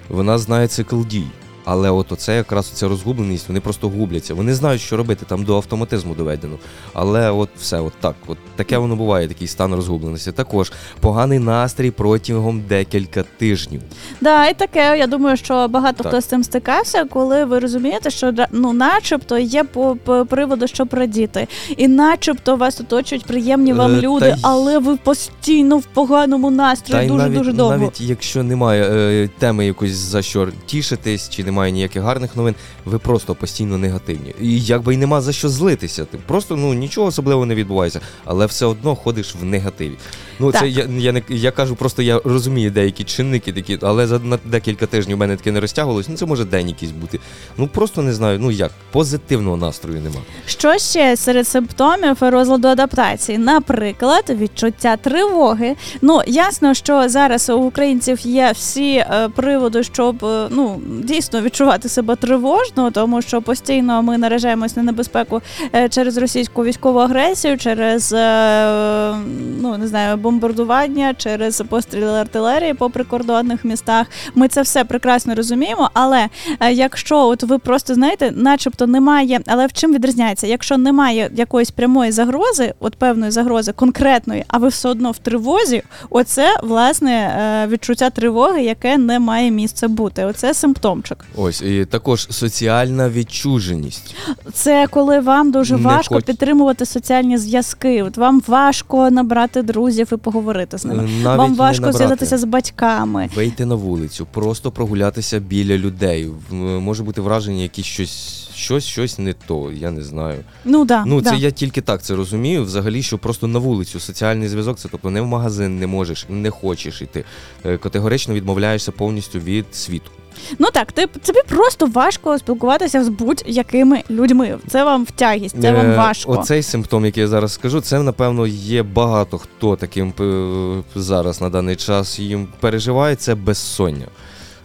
[0.09, 1.23] Вона знає цикл дій.
[1.69, 4.33] Але от оце якраз ця розгубленість, вони просто губляться.
[4.33, 6.57] Вони знають, що робити, там до автоматизму доведено.
[6.93, 10.31] Але от все, от так, от таке воно буває, такий стан розгубленості.
[10.31, 13.81] Також поганий настрій протягом декілька тижнів.
[14.21, 14.97] Да, і таке.
[14.99, 16.11] Я думаю, що багато Так.
[16.11, 19.97] хто з цим стикався, коли ви розумієте, що ну, начебто є по,
[20.29, 25.77] приводу, що радіти, і начебто вас оточують приємні вам Е, люди, та але ви постійно
[25.77, 27.77] в поганому настрої й дуже навіть, дуже довго.
[27.77, 32.55] навіть якщо немає е, теми якось за що тішитись, чи немає ніяких гарних новин,
[32.85, 34.35] ви просто постійно негативні.
[34.41, 36.05] І якби й нема за що злитися.
[36.05, 39.93] Ти просто ну нічого особливого не відбувається, але все одно ходиш в негативі.
[40.39, 40.61] Ну Так.
[40.61, 44.39] це я, я не я кажу, просто я розумію деякі чинники такі, але за на
[44.45, 46.09] декілька тижнів у мене таке не розтягувалось.
[46.09, 47.19] Ну це може день якийсь бути.
[47.57, 48.39] Ну просто не знаю.
[48.39, 50.19] Ну як позитивного настрою нема.
[50.45, 53.37] Що ще серед симптомів розладу адаптації?
[53.37, 55.75] Наприклад, відчуття тривоги.
[56.01, 61.89] Ну ясно, що зараз у українців є всі е, приводи, щоб е, ну дійсно відчувати
[61.89, 65.41] себе тривожно, тому що постійно ми наражаємось на небезпеку
[65.75, 69.15] е, через російську військову агресію, через е,
[69.61, 74.07] ну не знаю, бомбардування, через постріли артилерії по прикордонних містах.
[74.35, 75.89] Ми це все прекрасно розуміємо.
[75.93, 76.27] Але
[76.59, 80.47] е, якщо от ви просто знаєте, начебто немає, але в чим відрізняється?
[80.47, 85.83] Якщо немає якоїсь прямої загрози, от певної загрози конкретної, а ви все одно в тривозі,
[86.09, 87.33] оце власне
[87.71, 90.25] відчуття тривоги, яке не має місця бути.
[90.25, 91.17] Оце симптомчик.
[91.39, 94.15] Ось і також соціальна відчуженість.
[94.53, 98.03] Це коли вам дуже Не важко хоч- підтримувати соціальні зв'язки.
[98.03, 101.09] От вам важко набрати друзів і поговорити з ними.
[101.23, 103.29] Навіть вам важко зв'язатися з батьками.
[103.35, 106.29] Вийти на вулицю, просто прогулятися біля людей.
[106.51, 109.71] Може бути враження, якісь щось, щось, щось не то.
[109.71, 110.39] Я не знаю.
[110.65, 111.29] Ну да, Ну, да.
[111.29, 112.63] це я тільки так це розумію.
[112.63, 116.49] Взагалі, що просто на вулицю соціальний зв'язок, це тобто не в магазин не можеш, не
[116.49, 117.23] хочеш йти.
[117.65, 120.11] Е, Категорично відмовляєшся повністю від світу.
[120.59, 124.57] Ну так, ти тобі просто важко спілкуватися з будь-якими людьми.
[124.67, 126.31] Це вам в тягість, це вам Е, важко.
[126.31, 131.49] Оцей симптом, який я зараз скажу, це напевно є багато хто таким е, зараз на
[131.49, 133.15] даний час їм переживає.
[133.15, 134.05] Це безсоння.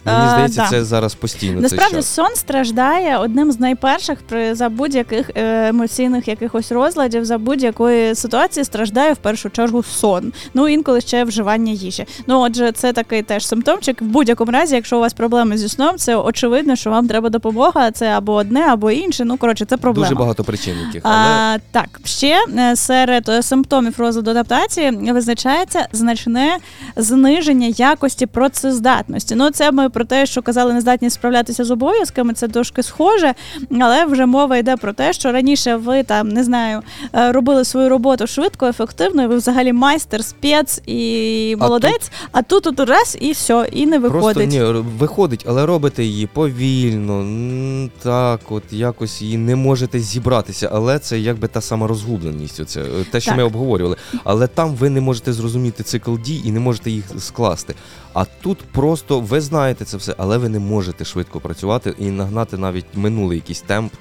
[0.05, 0.69] Мені А, здається, да.
[0.69, 1.61] це зараз постійно.
[1.61, 8.15] Насправді сон страждає одним з найперших при за будь-яких е, емоційних якихось розладів, за будь-якої
[8.15, 10.33] ситуації страждає в першу чергу сон.
[10.53, 12.05] Ну інколи ще вживання їжі.
[12.27, 14.01] Ну отже, це такий теж симптомчик.
[14.01, 17.91] В будь-якому разі, якщо у вас проблеми зі сном, це очевидно, що вам треба допомога.
[17.91, 19.25] Це або одне, або інше.
[19.25, 20.07] Ну коротше, це проблема.
[20.07, 25.87] Дуже багато причин, яких але А, так, ще е, серед е, симптомів розладу адаптації визначається
[25.91, 26.57] значне
[26.95, 29.35] зниження якості працездатності.
[29.35, 33.33] Ну, це ми про те, що казали нездатність справлятися з обов'язками, це трошки схоже,
[33.81, 36.81] але вже мова йде про те, що раніше ви там не знаю,
[37.15, 42.11] е, робили свою роботу швидко, ефективно, і ви взагалі майстер, спец і А молодець.
[42.31, 44.23] А тут от раз і все, і не виходить.
[44.23, 50.69] Просто ні, виходить, але робите її повільно, так, от якось її не можете зібратися.
[50.73, 53.37] Але це якби та сама розгубленість, оце, е, те, що Так.
[53.37, 53.95] ми обговорювали.
[54.23, 57.75] Але там ви не можете зрозуміти цикл дій і не можете їх скласти.
[58.13, 62.57] А тут просто ви знаєте це все, але ви не можете швидко працювати і нагнати
[62.57, 63.93] навіть минулий якийсь темп,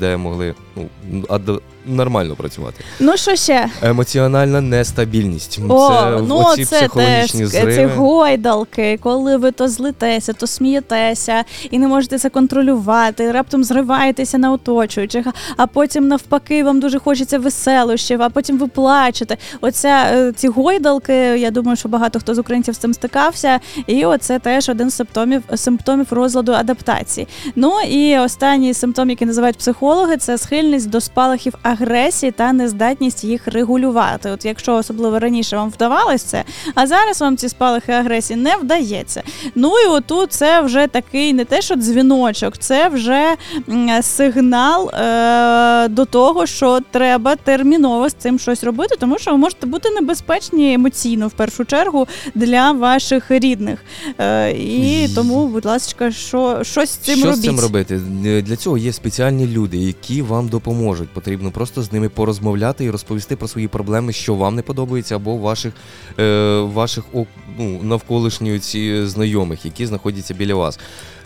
[0.00, 0.88] де могли ну,
[1.86, 2.84] нормально працювати.
[3.00, 3.68] Ну що ще?
[3.82, 5.60] Емоціональна нестабільність.
[5.68, 7.92] О, це ну оці це теж психологічні ці зриви.
[7.94, 14.52] гойдалки, коли ви то злитеся, то смієтеся і не можете це контролювати, раптом зриваєтеся на
[14.52, 15.26] оточуючих,
[15.56, 19.36] а потім навпаки вам дуже хочеться веселощів, а потім ви плачете.
[19.60, 24.04] Оця е, ці гойдалки, я думаю, що багато хто з українців з цим стикався, і
[24.04, 27.28] оце теж один з симптомів симптомів розладу адаптації.
[27.56, 33.46] Ну і останній симптом, який називають психологи, це схильність до спалахів агресії та нездатність їх
[33.46, 34.30] регулювати.
[34.30, 36.44] От якщо особливо раніше вам вдавалось це,
[36.74, 39.22] а зараз вам ці спалахи агресії не вдається.
[39.54, 43.34] Ну і отут це вже такий не те, що дзвіночок, це вже
[44.02, 49.66] сигнал е- до того, що треба терміново з цим щось робити, тому що ви можете
[49.66, 53.78] бути небезпечні емоційно в першу чергу для ваших рідних.
[54.18, 57.40] Е- і тому, будь ласка, що щось з цим що робіть.
[57.42, 57.96] з цим робити?
[58.46, 61.08] Для цього є спеціальні люди, які вам допоможуть.
[61.08, 65.36] Потрібно просто з ними порозмовляти і розповісти про свої проблеми, що вам не подобається, або
[65.36, 65.72] ваших,
[66.18, 67.04] е, ваших
[67.58, 70.78] ну, навколишніх ці знайомих, які знаходяться біля вас.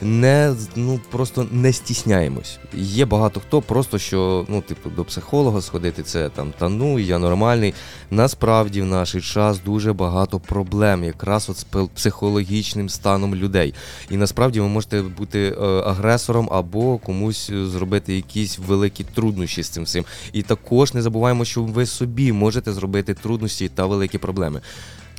[0.02, 2.58] Не ну просто не стісняємось.
[2.74, 7.18] Є багато хто просто що ну, типу, до психолога сходити, це там та ну я
[7.18, 7.74] нормальний.
[8.10, 13.74] Насправді в наш час дуже багато проблем, якраз от з психологічним станом людей.
[14.10, 19.68] І насправді ви можете бути е, агресором або комусь е, зробити якісь великі труднощі з
[19.68, 20.04] цим всім.
[20.32, 24.60] І також не забуваємо, що ви собі можете зробити трудності та великі проблеми.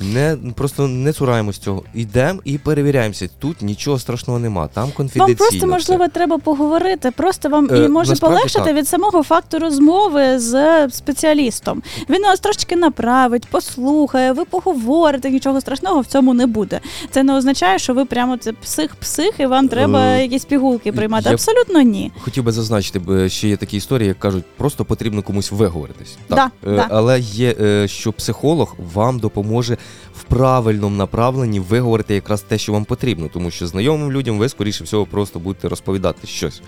[0.00, 1.82] Не просто не цураємось цього.
[1.94, 3.28] Йдемо і перевіряємося.
[3.38, 4.66] Тут нічого страшного нема.
[4.68, 5.36] Там Вам конфіденційно.
[5.36, 5.66] просто все.
[5.66, 7.10] можливо треба поговорити.
[7.10, 8.74] Просто вам Е, і може полегшити так.
[8.76, 11.82] від самого факту розмови з спеціалістом.
[12.10, 15.30] Він вас трошки направить, послухає, ви поговорите.
[15.30, 16.80] Нічого страшного в цьому не буде.
[17.10, 21.28] Це не означає, що ви прямо це псих-псих, і вам треба Е, якісь пігулки приймати.
[21.28, 22.12] я- Абсолютно ні.
[22.20, 26.16] Хотів би зазначити, ще є такі історії, як кажуть, просто потрібно комусь виговоритись.
[26.30, 26.86] Да, Е, да.
[26.90, 29.76] Але є, е, що психолог вам допоможе
[30.14, 34.84] в правильному направленні виговорити якраз те, що вам потрібно, тому що знайомим людям ви, скоріше
[34.84, 36.62] всього, просто будете розповідати щось.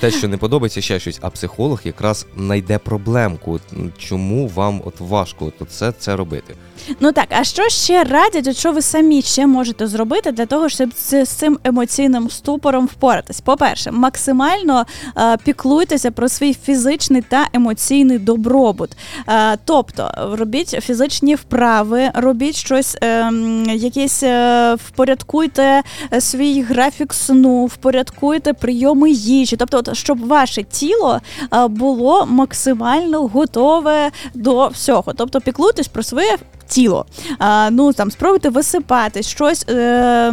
[0.00, 1.18] Те, що не подобається, ще щось.
[1.22, 3.60] А психолог якраз знайде проблемку,
[3.98, 6.54] чому вам от важко от це, це робити.
[7.00, 10.68] Ну так, а що ще радять, от що ви самі ще можете зробити для того,
[10.68, 13.40] щоб з, цим емоційним ступором впоратись?
[13.40, 14.86] По-перше, максимально
[15.18, 18.96] е, піклуйтеся про свій фізичний та емоційний добробут.
[19.28, 25.82] Е, тобто робіть фізичні вправи, робіть щось, ем, якісь е, впорядкуйте
[26.12, 29.56] е, свій графік сну, впорядкуйте прийоми їжі.
[29.56, 31.20] Тобто, от, щоб ваше тіло
[31.54, 35.12] е, було максимально готове до всього.
[35.12, 36.36] Тобто, піклуйтесь про своє.
[36.72, 37.06] Тіло,
[37.38, 40.32] а, ну там спробуйте висипатись, щось е,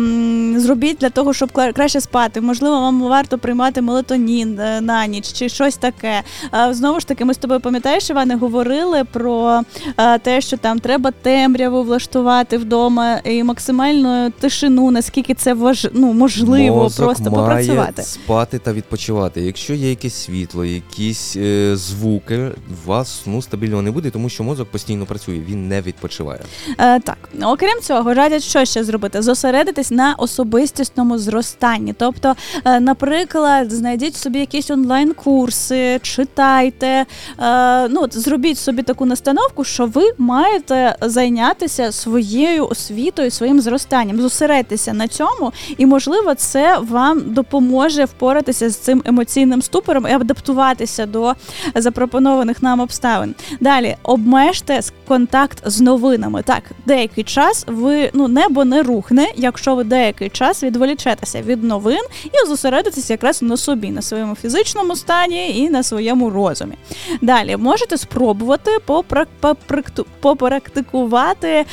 [0.58, 2.42] зробіть для того, щоб краще спати.
[2.42, 6.24] Можливо, вам варто приймати мелатонін е, на ніч чи щось таке.
[6.52, 9.62] А, знову ж таки, ми з тобою пам'ятаєш, Іване, говорили про
[9.98, 15.88] е, те, що там треба темряву влаштувати вдома і максимальну тишину, наскільки це важ...
[15.94, 18.02] ну, можливо, Мозок просто має попрацювати.
[18.04, 19.42] спати та відпочивати.
[19.42, 22.38] Якщо є якесь світло, якісь е, звуки,
[22.86, 26.29] у вас сну стабільного не буде, тому що мозок постійно працює, він не відпочиває.
[26.78, 29.22] Е, так, окрім цього, радять що ще зробити?
[29.22, 31.94] Зосередитись на особистісному зростанні.
[31.98, 32.36] Тобто,
[32.66, 37.06] е, наприклад, знайдіть собі якісь онлайн-курси, читайте.
[37.40, 44.22] Е, ну, зробіть собі таку настановку, що ви маєте зайнятися своєю освітою, своїм зростанням.
[44.22, 51.06] Зосередьтеся на цьому, і можливо, це вам допоможе впоратися з цим емоційним ступором і адаптуватися
[51.06, 51.34] до
[51.76, 53.36] запропонованих нам обставин.
[53.60, 55.82] Далі обмежте контакт з
[56.18, 56.44] новинами.
[56.44, 62.02] Так, деякий час ви ну небо не рухне, якщо ви деякий час відволічетеся від новин
[62.26, 66.76] і зосередитеся якраз на собі, на своєму фізичному стані і на своєму розумі.
[67.22, 71.66] Далі можете спробувати попра- попрактикувати е,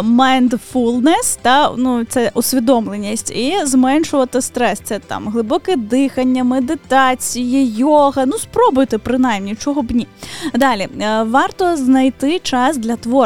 [0.00, 4.80] mindfulness та ну це усвідомленість і зменшувати стрес.
[4.84, 8.26] Це там глибоке дихання, медитації, йога.
[8.26, 10.06] Ну спробуйте принаймні, чого б ні.
[10.54, 13.21] Далі е, варто знайти час для творчості.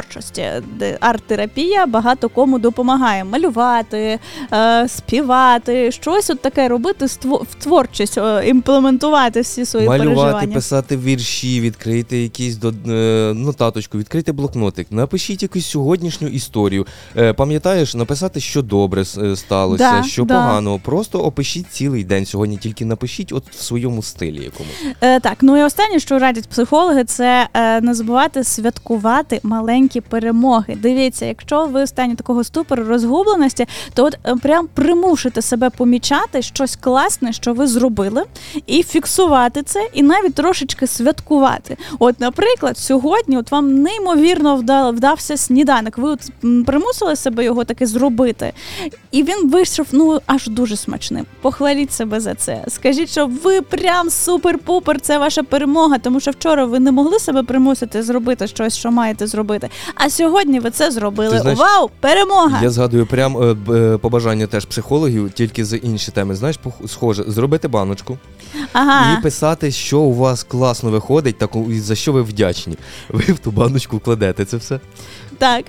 [0.79, 4.19] Де арт-терапія багато кому допомагає малювати,
[4.53, 10.55] е, співати, щось от таке робити в творчість, е, імплементувати всі свої Малювати, переживання.
[10.55, 16.87] писати вірші, відкрити якийсь до, е, нотаточку, відкрити блокнотик, напишіть якусь сьогоднішню історію.
[17.37, 19.05] Пам'ятаєш, написати, що добре
[19.37, 20.35] сталося, Да, що да.
[20.35, 20.79] поганого.
[20.85, 24.97] Просто опишіть цілий день сьогодні, тільки напишіть от в своєму стилі якомусь.
[25.01, 27.49] Е, так, ну і останнє, що радять психологи, це
[27.83, 30.77] не забувати святкувати маленькі перемоги.
[30.83, 36.43] Дивіться, якщо ви в стані такого ступору розгубленості, то от е, прям примушуйте себе помічати
[36.43, 38.25] щось класне, що ви зробили,
[38.67, 41.77] і фіксувати це, і навіть трошечки святкувати.
[41.99, 45.99] От, наприклад, сьогодні от вам неймовірно вда- вдався сніданок.
[45.99, 46.21] Ви от
[46.67, 48.53] примусили себе його таки зробити,
[49.11, 51.27] і він вийшов ну аж дуже смачним.
[51.41, 52.65] Похваліть себе за це.
[52.69, 57.43] Скажіть, що ви прям супер-пупер, це ваша перемога, тому що вчора ви не могли себе
[57.43, 59.69] примусити зробити щось, що маєте зробити.
[59.95, 61.39] А сьогодні ви це зробили.
[61.39, 62.61] Знаєш, Вау, перемога!
[62.63, 66.35] Я згадую прям е, е, побажання теж психологів, тільки з інші теми.
[66.35, 68.19] Знаєш, схоже, зробити баночку
[68.73, 69.19] Ага.
[69.19, 72.77] і писати, що у вас класно виходить, та ку- і за що ви вдячні.
[73.09, 74.81] Ви в ту баночку кладете це все.
[75.39, 75.65] Так.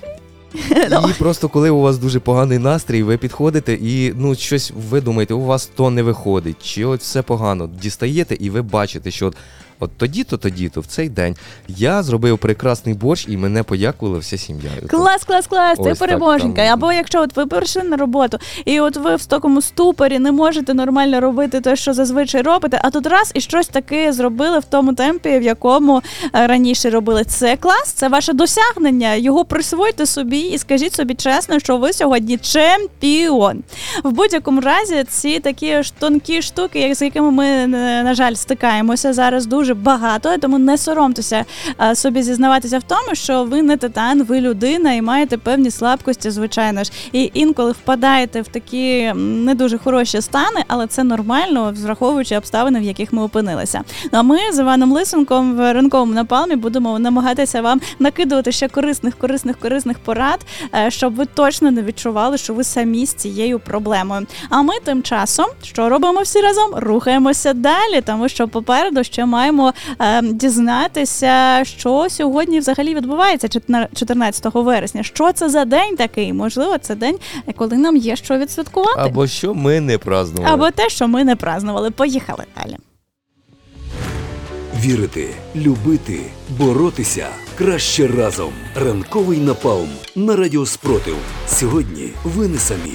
[1.10, 5.34] І просто коли у вас дуже поганий настрій, ви підходите і ну щось ви думаєте,
[5.34, 7.70] у вас то не виходить, чи от все погано.
[7.82, 9.36] Дістаєте, і ви бачите, що от,
[9.80, 11.36] от тоді-то, тоді-то, в цей день
[11.68, 14.70] я зробив прекрасний борщ, і мене подякувала вся сім'я.
[14.90, 16.62] Клас, клас, клас, ти переможенька.
[16.64, 16.72] там.
[16.72, 20.74] Або якщо от ви прийшли на роботу, і от ви в такому ступорі не можете
[20.74, 24.94] нормально робити те, що зазвичай робите, а тут раз і щось таке зробили в тому
[24.94, 26.02] темпі, в якому
[26.34, 27.24] е, раніше робили.
[27.24, 29.14] Це клас, це ваше досягнення.
[29.14, 33.62] Його присвойте собі і скажіть собі чесно, що ви сьогодні чемпіон.
[34.04, 37.66] В будь-якому разі ці такі ж тонкі штуки, як- з якими ми, е,
[38.02, 41.44] на жаль, стикаємося зараз дуже багато, тому не соромтеся
[41.80, 46.30] е, собі зізнаватися в тому, що ви не титан, ви людина і маєте певні слабкості,
[46.30, 46.92] звичайно ж.
[47.12, 52.82] І інколи впадаєте в такі не дуже хороші стани, але це нормально, враховуючи обставини, в
[52.82, 53.82] яких ми опинилися.
[54.12, 59.18] Ну а ми з Іваном Лисенком в ранковому напалмі будемо намагатися вам накидувати ще корисних,
[59.18, 60.40] корисних, корисних порад,
[60.74, 64.26] е, щоб ви точно не відчували, що ви самі з цією проблемою.
[64.50, 69.57] А ми тим часом, що робимо всі разом, рухаємося далі, тому що попереду ще маємо
[70.00, 73.48] е, дізнатися, що сьогодні взагалі відбувається
[73.94, 75.02] 14 вересня.
[75.02, 76.32] Що це за день такий?
[76.32, 77.18] Можливо, це день,
[77.56, 79.00] коли нам є що відсвяткувати.
[79.00, 80.54] Або що ми не празднували.
[80.54, 81.90] Або те, що ми не празнували.
[81.90, 82.76] Поїхали далі.
[84.80, 86.20] Вірити, любити,
[86.58, 87.26] боротися
[87.58, 88.52] краще разом.
[88.74, 91.16] Ранковий напалм на радіо Спротив.
[91.46, 92.92] Сьогодні ви не самі.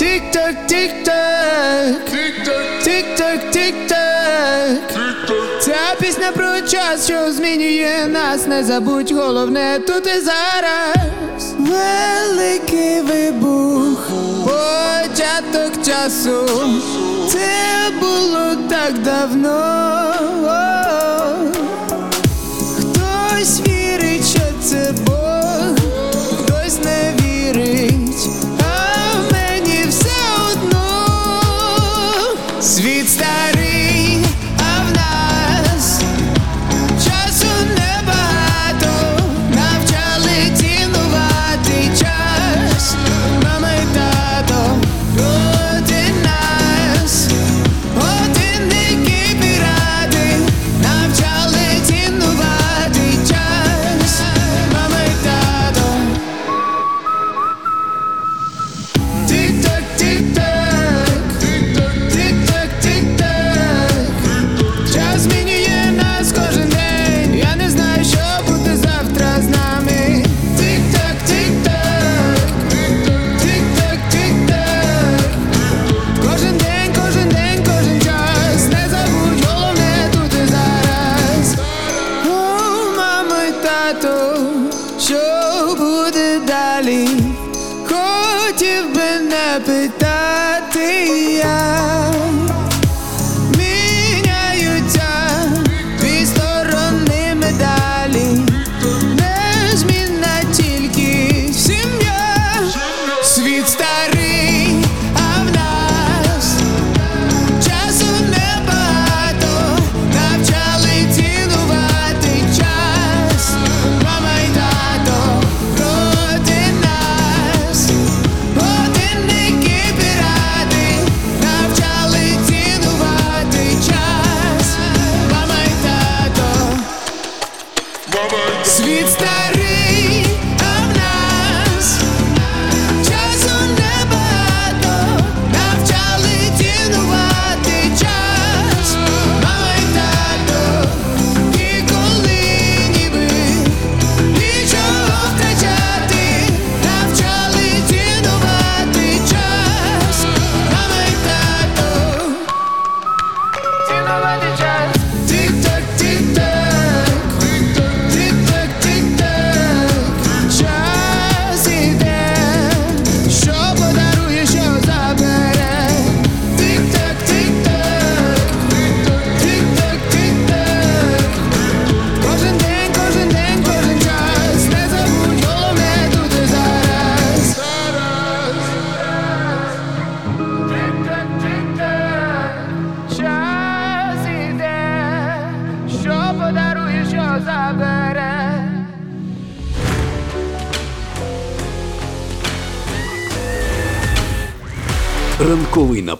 [0.00, 2.08] Тик-так, тик-так,
[2.84, 4.80] тик-так, тик-так.
[5.60, 11.54] Ця пісня про час, що змінює нас, не забудь головне тут і зараз.
[11.58, 14.10] Великий вибух,
[14.44, 16.48] початок часу.
[17.32, 17.48] Це
[18.00, 20.14] було так давно.
[22.78, 25.79] Хтось вірить, що це далі.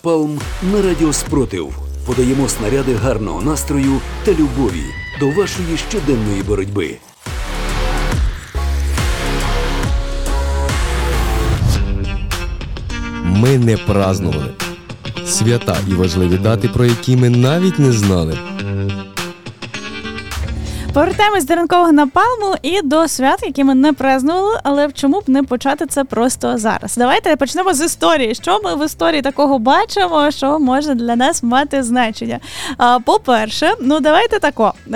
[0.04, 0.38] Напалм
[0.72, 1.78] на радіо Спротив.
[2.06, 4.84] Подаємо снаряди гарного настрою та любові
[5.20, 6.96] до вашої щоденної боротьби.
[13.24, 14.54] Ми не празнували.
[15.26, 18.38] Свята і важливі дати, про які ми навіть не знали.
[20.92, 25.42] Повертаємось до ранкового напалму і до свят, які ми не празнували, але чому б не
[25.42, 26.96] почати це просто зараз?
[26.96, 28.34] Давайте почнемо з історії.
[28.34, 32.40] Що ми в історії такого бачимо, що може для нас мати значення?
[33.04, 34.74] По-перше, ну давайте тако.
[34.86, 34.90] Е,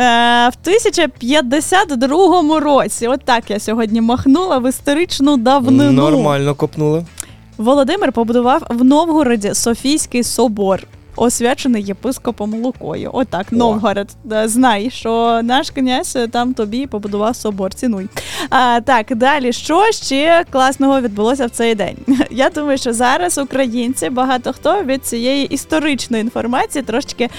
[0.49, 5.93] в 1052 році, от так я сьогодні махнула в історичну давнину.
[5.93, 7.05] Нормально копнули.
[7.59, 10.87] Володимир побудував в Новгороді Софійський собор.
[11.16, 13.11] Освячений єпископом Лукою.
[13.12, 14.09] Отак, Новгород.
[14.45, 17.74] Знай, що наш князь там тобі побудував собор.
[17.74, 18.09] Цінуй.
[18.51, 21.97] А, так, далі, що ще класного відбулося в цей день?
[22.31, 27.31] Я думаю, що зараз українці багато хто від цієї історичної інформації трошечки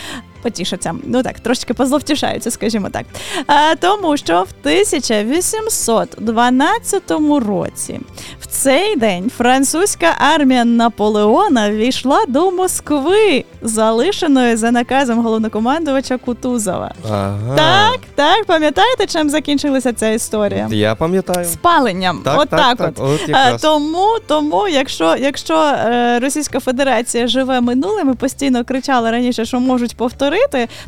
[0.45, 0.95] потішаться.
[1.03, 3.05] Ну так, трошки позловтішаються, скажімо так.
[3.47, 7.11] А, тому що в 1812
[7.47, 7.99] році
[8.41, 16.93] в цей день французька армія Наполеона війшла до Москви, залишеної за наказом головнокомандувача Кутузова.
[17.11, 17.55] Ага.
[17.55, 20.67] Так, так, пам'ятаєте, чим закінчилася ця історія?
[20.71, 21.45] Я пам'ятаю.
[21.45, 22.21] Спаленням.
[22.23, 22.99] Так, от так, так, так, от.
[22.99, 23.61] от якраз.
[23.61, 29.97] тому, тому, якщо, якщо е, Російська Федерація живе минулим і постійно кричала раніше, що можуть
[29.97, 30.34] повторити,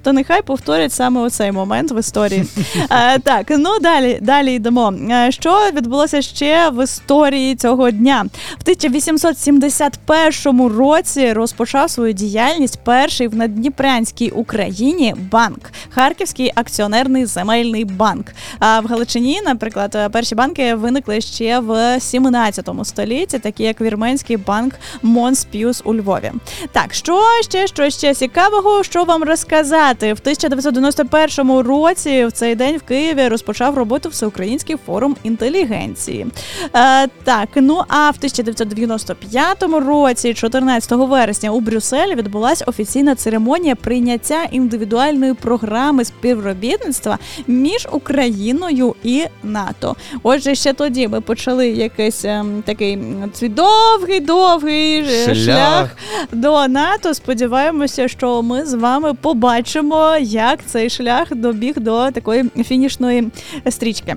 [0.02, 2.46] то нехай повторять саме оцей момент в історії.
[2.92, 4.94] Е, так, ну далі, далі йдемо.
[5.12, 8.26] Е, що відбулося ще в історії цього дня?
[8.52, 15.60] В 1871 році розпочав свою діяльність перший в Надніпрянській Україні банк
[15.90, 18.26] Харківський акціонерний земельний банк.
[18.60, 24.74] А в Галичині, наприклад, перші банки виникли ще в 17 столітті, такі як Вірменський банк
[25.02, 26.32] Монспіус у Львові.
[26.72, 30.14] Так, що ще, що ще цікавого, що вам розказати?
[30.14, 36.28] В 1991 році в цей день в Києві розпочав роботу Всеукраїнський форум інтелігенції.
[36.76, 44.44] Е, так, ну а в 1995 році, 14 вересня, у Брюсселі відбулася офіційна церемонія прийняття
[44.52, 49.96] індивідуальної програми співробітництва між Україною і НАТО.
[50.24, 53.00] Отже, ще тоді ми почали якийсь ем, такий
[53.34, 55.36] цей довгий, довгий е, Шлях.
[55.36, 55.98] шлях
[56.32, 57.14] до НАТО.
[57.14, 63.30] Сподіваємося, що ми з вами побачимо, як цей шлях добіг до такої фінішної
[63.70, 64.16] стрічки.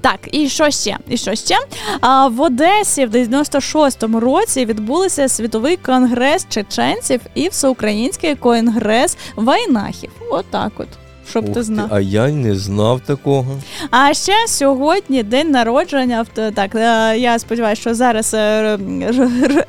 [0.00, 0.96] Так, і що ще?
[1.08, 1.56] І що ще?
[2.00, 10.10] А в Одесі в 96-му році відбулися світовий конгрес чеченців і всеукраїнський конгрес вайнахів.
[10.30, 10.88] Отак от.
[11.30, 11.88] Щоб Ух ти знав.
[11.90, 13.56] А я й не знав такого.
[13.90, 16.26] А ще сьогодні день народження.
[16.54, 18.78] Так, е, я сподіваюся, що зараз е,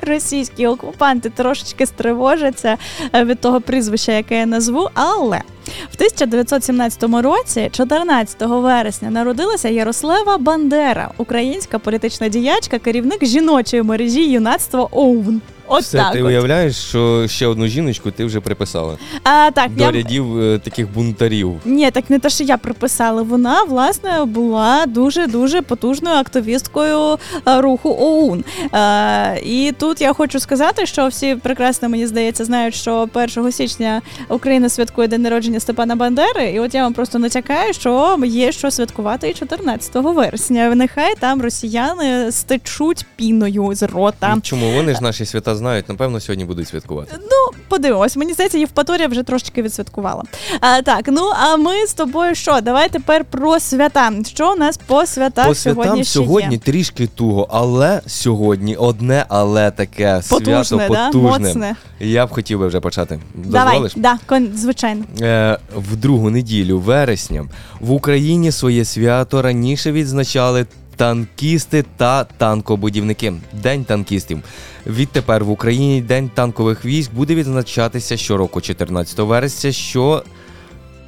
[0.02, 2.76] російські окупанти трошечки стривожаться
[3.14, 5.42] е, від того прізвища, яке я назву, але.
[5.90, 14.88] В 1917 році, 14 вересня, народилася Ярослава Бандера, українська політична діячка, керівник жіночої мережі юнацтва
[14.90, 15.40] ОУН.
[15.72, 16.12] От Все, так.
[16.12, 16.28] ти от.
[16.28, 19.90] уявляєш, що ще одну жіночку ти вже приписала А, так, до я...
[19.90, 21.60] рядів е, таких бунтарів.
[21.64, 23.22] Ні, так не те, що я приписала.
[23.22, 27.18] Вона власне була дуже дуже потужною активісткою
[27.48, 28.44] е, руху ОУН.
[28.74, 34.02] Е, і тут я хочу сказати, що всі прекрасно мені здається знають, що 1 січня
[34.28, 36.50] Україна святкує день народження Степана Бандери.
[36.50, 40.74] І от я вам просто натякаю, що є що святкувати і 14 вересня.
[40.74, 44.36] Нехай там росіяни стечуть піною з рота.
[44.42, 45.88] Чому вони ж наші свята знають?
[45.88, 47.16] Напевно, сьогодні будуть святкувати.
[47.20, 48.16] Ну, подивимось.
[48.16, 50.22] Мені здається, Євпаторія вже трошечки відсвяткувала.
[50.60, 52.60] А, так, ну а ми з тобою що?
[52.60, 54.12] Давай тепер про свята.
[54.26, 56.60] Що у нас по святах По сьогодні святам ще сьогодні є?
[56.60, 61.06] трішки туго, але сьогодні одне, але таке Потужне, свято да?
[61.06, 61.28] потужне.
[61.48, 61.76] Моцне.
[62.00, 63.20] Я б хотів би вже почати.
[63.34, 65.04] Давай, да, кон, звичайно.
[65.20, 67.48] Е, в другу неділю вересня
[67.80, 70.66] в Україні своє свято раніше відзначали
[70.96, 73.32] танкісти та танкобудівники.
[73.62, 74.42] День танкістів.
[74.86, 80.22] Відтепер в Україні День танкових військ буде відзначатися щороку 14 вересня, що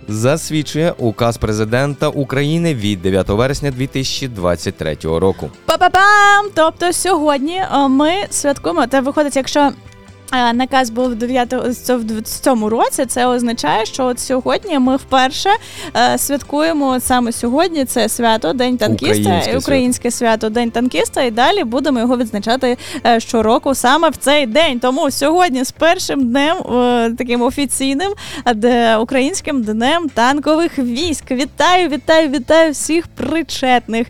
[0.09, 5.51] засвідчує указ президента України від 9 вересня 2023 року.
[5.67, 6.51] Па-па-пам!
[6.55, 8.87] Тобто сьогодні е, ми святкуємо.
[8.87, 9.73] Та виходить, якщо.
[10.35, 11.55] Е, Наказ був в 9
[11.89, 13.07] в цьому році.
[13.07, 15.51] Це означає, що от сьогодні ми вперше
[15.97, 17.85] е, святкуємо саме сьогодні.
[17.85, 21.23] Це свято День танкіста, Українське українське свято День танкіста.
[21.23, 24.81] І далі будемо його відзначати е, щороку саме в цей день.
[24.81, 26.57] Тому сьогодні з першим днем
[27.19, 28.13] таким офіційним
[28.55, 31.31] де українським днем танкових військ.
[31.31, 34.07] Вітаю, вітаю, вітаю всіх причетних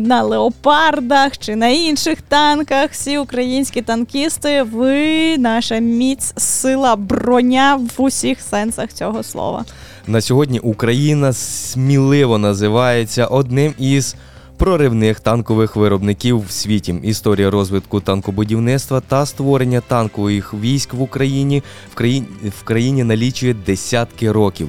[0.00, 2.90] на леопардах чи на інших танках.
[2.90, 4.62] Всі українські танкісти.
[4.62, 5.36] Ви
[5.70, 9.64] наша міць, сила, броня в усіх сенсах цього слова.
[10.06, 14.16] На сьогодні Україна сміливо називається одним із
[14.56, 16.94] проривних танкових виробників в світі.
[17.02, 21.62] Історія розвитку танкобудівництва та створення танкових військ в Україні
[21.92, 22.26] в країні,
[22.60, 24.68] в країні налічує десятки років.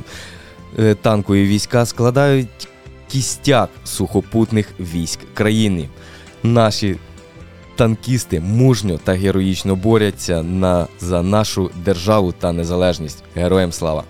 [0.79, 2.67] Е, Танкові війська складають
[3.07, 5.89] кістяк сухопутних військ країни.
[6.43, 6.95] Наші
[7.77, 13.23] танкісти мужньо та героїчно борються на, за нашу державу та незалежність.
[13.35, 14.03] Героям слава!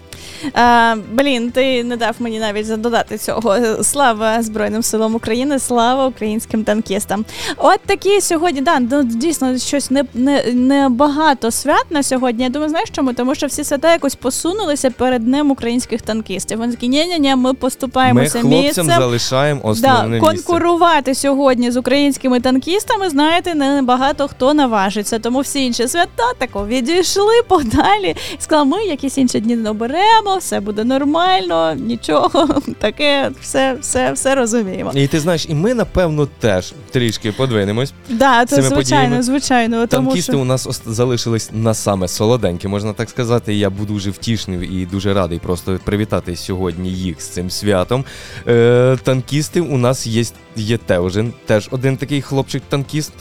[0.53, 3.57] А, блін, ти не дав мені навіть додати цього.
[3.84, 7.26] Слава Збройним силам України, слава українським танкістам.
[7.57, 12.43] От такі сьогодні, да, ну, дійсно щось не, не, не багато свят на сьогодні.
[12.43, 13.14] Я думаю, знаєш чому?
[13.14, 16.57] Тому що всі свята якось посунулися перед днем українських танкістів.
[16.57, 18.85] Вони такі, ні-ні-ні, ми Ми поступаємося хлопцям місцем.
[18.88, 20.27] залишаємо Да, основне місце.
[20.43, 25.19] конкурувати сьогодні з українськими танкістами, знаєте, не багато хто наважиться.
[25.19, 28.15] Тому всі інші свята тако відійшли подалі.
[28.39, 32.62] Сказали, ми якісь інші дні не оберемо, все буде нормально, нічого.
[32.80, 34.91] Таке, все, все, все розуміємо.
[34.95, 37.94] І ти знаєш, і ми напевно теж трішки подвинемось.
[38.10, 39.24] Да, цими звичайно, подіями.
[39.24, 39.88] звичайно.
[39.88, 40.41] Тому Танкісти що...
[40.41, 43.56] у нас залишились на саме солоденьке, можна так сказати.
[43.56, 48.06] Я буду дуже втішний і дуже радий просто привітати сьогодні їх з цим святом.
[48.48, 50.24] Е, танкісти у нас є,
[50.56, 53.12] є Теожин, теж один такий хлопчик-танкіст.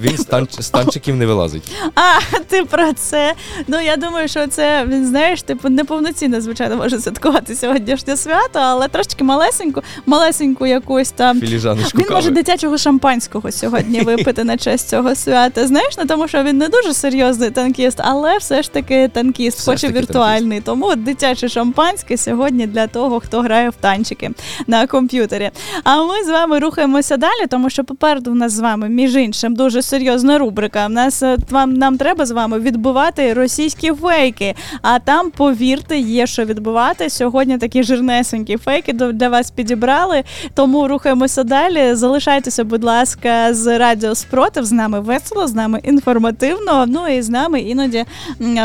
[0.00, 0.26] Він з,
[0.64, 1.70] з танчиків не вилазить.
[1.94, 3.34] А, ти про це.
[3.66, 8.88] Ну я думаю, що це він знаєш, типу неповноцінно, звичайно, може святкувати сьогоднішнє свято, але
[8.88, 11.40] трошечки малесеньку, малесеньку якусь там.
[11.40, 15.66] Філіжаночку Він може дитячого шампанського сьогодні випити на честь цього свята.
[15.66, 19.70] Знаєш, ну тому що він не дуже серйозний танкіст, але все ж таки танкіст, Все
[19.70, 20.60] хоч і віртуальний.
[20.60, 24.30] Тому дитяче шампанське сьогодні для того, хто грає в танчики
[24.66, 25.50] на комп'ютері.
[25.84, 29.54] А ми з вами рухаємося далі, тому що попереду в нас з вами, між іншим,
[29.54, 30.86] дуже серйозна рубрика.
[30.86, 34.54] В нас е, вам нам треба з вами відбивати російські фейки.
[34.82, 37.10] А там, повірте, є що відбивати.
[37.10, 40.22] Сьогодні такі жирнесенькі фейки для вас підібрали.
[40.54, 41.94] Тому рухаємося далі.
[41.94, 44.64] Залишайтеся, будь ласка, з Радіо Спротив.
[44.64, 46.86] З нами весело, з нами інформативно.
[46.86, 48.04] Ну і з нами іноді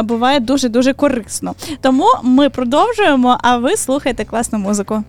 [0.04, 1.56] буває дуже дуже корисно.
[1.82, 3.38] Тому ми продовжуємо.
[3.42, 5.04] А ви слухайте класну музику.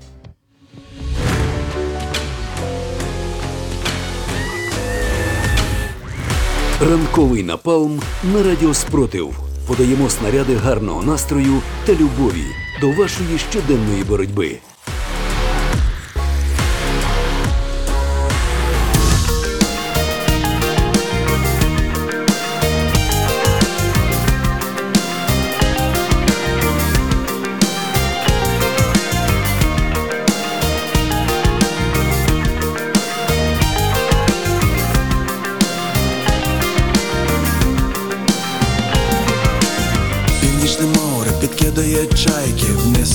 [6.90, 8.01] Ранковий напалм
[8.35, 9.35] на радіо Спротив.
[9.66, 14.59] Подаємо снаряди гарного настрою та любові до вашої щоденної боротьби.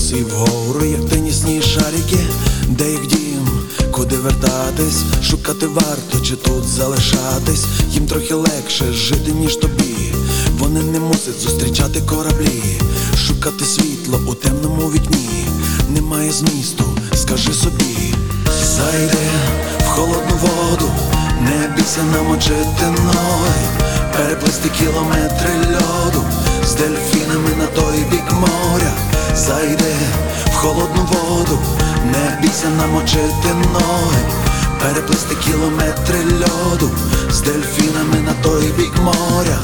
[0.08, 2.20] Вниз і вгору, як тенісні шарики,
[2.68, 3.50] де їх дім,
[3.92, 10.14] куди вертатись, шукати варто чи тут залишатись, їм трохи легше жити, ніж тобі.
[10.60, 12.82] Вони не мусять зустрічати кораблі,
[13.28, 15.46] шукати світло у темному вікні.
[15.90, 16.84] Немає змісту,
[17.16, 18.14] скажи собі,
[18.64, 19.28] зайди
[19.80, 20.92] в холодну воду,
[21.42, 23.68] не бійся намочити ноги,
[24.18, 26.24] переплисти кілометри льоду.
[26.64, 28.92] З дельфінами на той бік моря.
[29.36, 29.96] Зайди
[30.46, 31.60] в холодну воду,
[32.06, 34.22] не бійся намочити ноги,
[34.82, 36.90] переплисти кілометри льоду.
[37.30, 39.58] З дельфінами на той бік моря.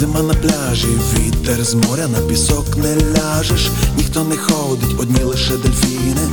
[0.00, 5.56] Зима на пляжі, вітер з моря на пісок не ляжеш, ніхто не ходить, одні лише
[5.56, 6.28] дельфіни.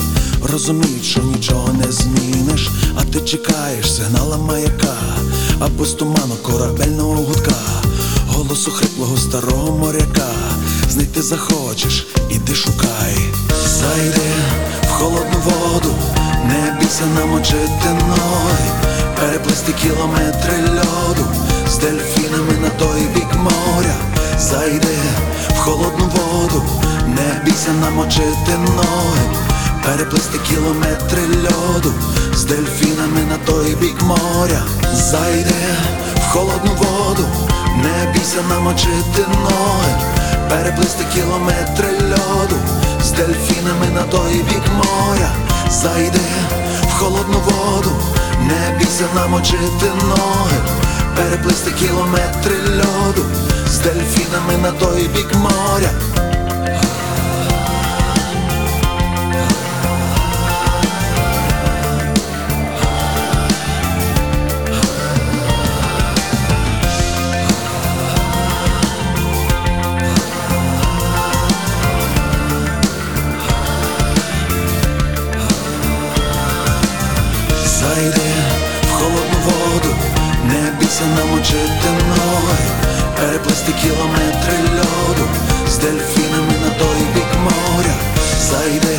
[0.51, 4.97] Розуміють, що нічого не зміниш, а ти чекаєш сигнала маяка,
[5.59, 7.83] або з туману корабельного гудка,
[8.27, 10.33] голосу хриплого старого моряка.
[10.89, 13.17] Знайти захочеш, іди шукай,
[13.65, 14.31] зайди
[14.83, 15.95] в холодну воду,
[16.45, 18.69] не бійся намочити ноги,
[19.19, 21.25] переплисти кілометри льоду
[21.77, 23.95] з дельфінами на той бік моря.
[24.39, 24.97] Зайди
[25.49, 26.63] в холодну воду,
[27.07, 29.25] не бійся намочити ноги,
[29.85, 31.93] переплисти кілометри льоду
[32.33, 34.61] з дельфінами на той бік моря.
[34.93, 35.53] Зайди
[36.15, 37.25] в холодну воду,
[37.83, 39.93] не бійся намочити ноги,
[40.49, 42.55] переплисти кілометри льоду
[43.03, 45.31] з дельфінами на той бік моря.
[45.69, 46.27] Зайди
[46.89, 47.91] в холодну воду,
[48.41, 50.86] не бійся намочити ноги,
[51.17, 53.25] переплисти кілометри льоду
[53.67, 55.91] з дельфінами на той бік моря.
[81.51, 82.57] Намочити
[83.17, 85.25] переплисти кілометри льоду
[85.69, 87.95] з дельфінами на той бік моря.
[88.49, 88.97] Зайди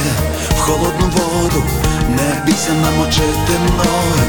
[0.51, 1.63] в холодну воду,
[2.09, 4.25] не бійся намочити ноги,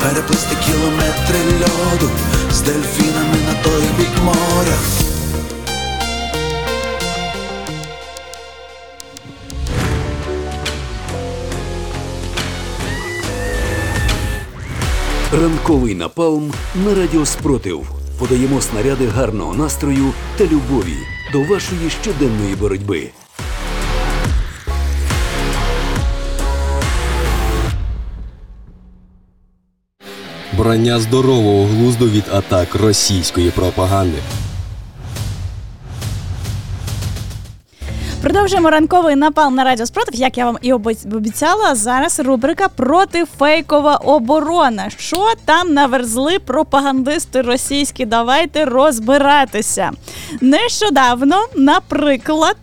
[0.00, 2.10] переплисти кілометри льоду
[2.52, 5.03] з дельфінами на той бік моря.
[15.42, 17.90] Ранковий напалм на радіо Спротив.
[18.18, 20.96] Подаємо снаряди гарного настрою та любові
[21.32, 23.10] до вашої щоденної боротьби.
[30.58, 34.18] Брання здорового глузду від атак російської пропаганди.
[38.24, 40.14] Продовжуємо ранковий напал на радіо спротив.
[40.14, 44.90] Як я вам і обіцяла, зараз рубрика протифейкова оборона.
[44.96, 48.04] Що там наверзли пропагандисти російські?
[48.04, 49.90] Давайте розбиратися.
[50.40, 52.56] Нещодавно, наприклад.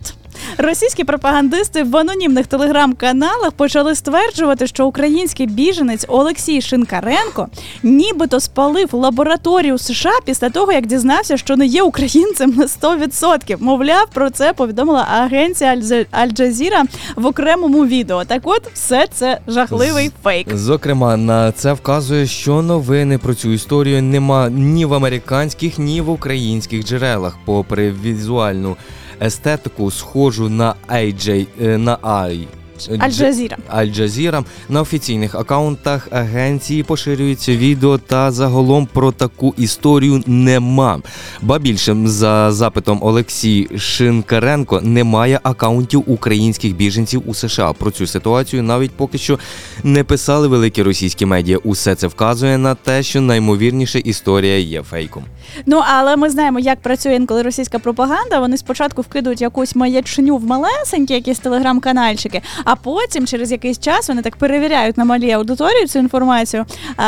[0.57, 7.47] Російські пропагандисти в анонімних телеграм-каналах почали стверджувати, що український біженець Олексій Шинкаренко
[7.83, 13.55] нібито спалив лабораторію США після того, як дізнався, що не є українцем на 100%.
[13.59, 16.83] Мовляв, про це повідомила агенція Аль- Аль-Джазіра
[17.15, 18.25] в окремому відео.
[18.25, 20.55] Так от, все це жахливий фейк.
[20.57, 26.09] Зокрема, на це вказує, що новини про цю історію нема ні в американських, ні в
[26.09, 28.77] українських джерелах, попри візуальну
[29.21, 32.60] естетику, схожу на AJ, е, на I.
[32.89, 33.57] Аль-Джазіра.
[33.69, 41.01] Аль-Джазіра на офіційних акаунтах агенції поширюється відео та загалом про таку історію нема.
[41.41, 47.73] Ба більше за запитом Олексій Шинкаренко немає акаунтів українських біженців у США.
[47.73, 49.39] Про цю ситуацію навіть поки що
[49.83, 51.57] не писали великі російські медіа.
[51.57, 55.23] Усе це вказує на те, що наймовірніше історія є фейком.
[55.65, 58.39] Ну але ми знаємо, як працює інколи російська пропаганда.
[58.39, 62.41] Вони спочатку вкидують якусь маячню в малесенькі якісь телеграм-канальчики,
[62.71, 66.65] а потім через якийсь час вони так перевіряють на малій аудиторії цю інформацію,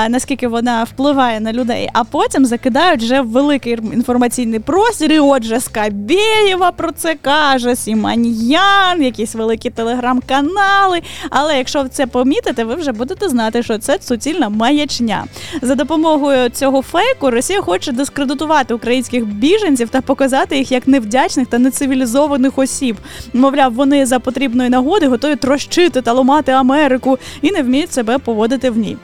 [0.10, 5.12] наскільки вона впливає на людей, а потім закидають вже в великий інформаційний простір.
[5.12, 11.02] І отже, Скабєєва про це каже, Сіманьян, якісь великі телеграм-канали.
[11.30, 15.26] Але якщо це помітите, ви вже будете знати, що це суцільна маячня.
[15.62, 21.60] За допомогою цього фейку Росія хоче дискредитувати українських біженців та показати їх як невдячних та
[21.60, 22.98] нецивілізованих осіб.
[23.34, 28.70] Мовляв, вони за потрібної нагоди готові трощити та ламати Америку і не вміють себе поводити
[28.70, 28.98] в ній.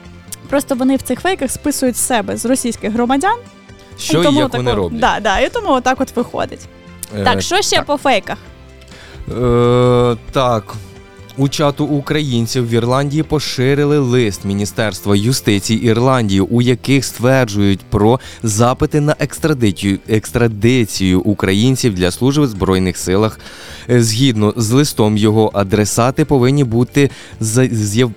[0.48, 3.36] Просто вони в цих фейках списують себе з російських громадян.
[3.98, 5.00] Що і тому як так вони роблять.
[5.00, 6.60] Да, да, і тому отак от виходить.
[7.18, 8.38] Е, так, що ще по фейках?
[9.28, 10.74] Е, так.
[11.40, 19.00] У чату українців в Ірландії поширили лист Міністерства юстиції Ірландії, у яких стверджують про запити
[19.00, 23.40] на екстрадицію, екстрадицію українців для служби в збройних силах.
[23.90, 27.10] Е, Згідно з листом, його адресати повинні бути
[27.40, 28.12] з'яв...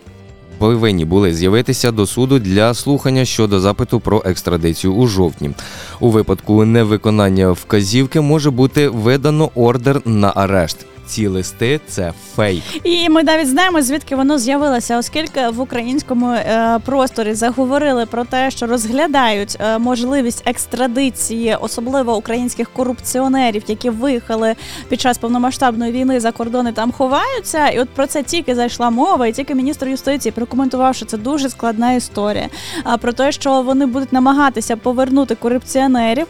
[0.57, 5.51] Повинні були з'явитися до суду для слухання щодо запиту про екстрадицію у жовтні.
[5.99, 10.85] У випадку невиконання вказівки може бути видано ордер на арешт.
[11.05, 12.63] Ці листи це фейк.
[12.83, 18.51] І ми навіть знаємо, звідки воно з'явилося, оскільки в українському е, просторі заговорили про те,
[18.51, 24.55] що розглядають е, можливість екстрадиції, особливо українських корупціонерів, які виїхали
[24.89, 27.67] під час повномасштабної війни за кордони, там ховаються.
[27.67, 31.49] І от про це тільки зайшла мова, і тільки міністр юстиції прокоментував, що це дуже
[31.49, 32.49] складна історія.
[32.83, 36.27] А про те, що вони будуть намагатися повернути корупціонерів,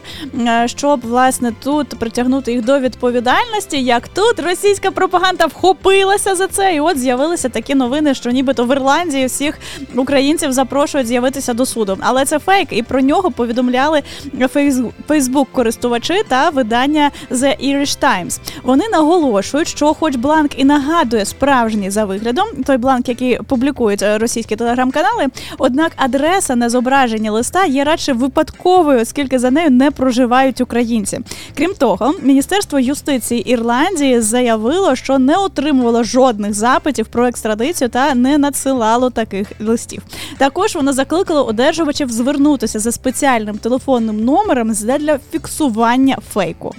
[0.48, 6.76] е, щоб власне тут притягнути їх до відповідальності, як тут російська пропаганда вхопилася за це,
[6.76, 9.60] і от з'явилися такі новини, що нібито в Ірландії всіх
[9.96, 11.98] українців запрошують з'явитися до суду.
[12.00, 14.02] Але це фейк, і про нього повідомляли
[15.08, 18.40] Фейсбук користувачі та видання The Irish Times.
[18.64, 24.18] Вони наголошують, що, хоч бланк і нагадує справжній за виглядом, той бланк, який публікують е,
[24.18, 25.26] російські телеграм-канали,
[25.58, 31.20] однак адреса на зображенні листа є радше випадковою, оскільки за нею не проживають українці.
[31.58, 34.53] Крім того, Міністерство юстиції Ірландії заявило,
[34.96, 40.04] що не отримувало жодних запитів про екстрадицію та не надсилало таких листів.
[40.38, 46.76] Також воно закликало одержувачів звернутися за спеціальним телефонним номером для фіксування фейку.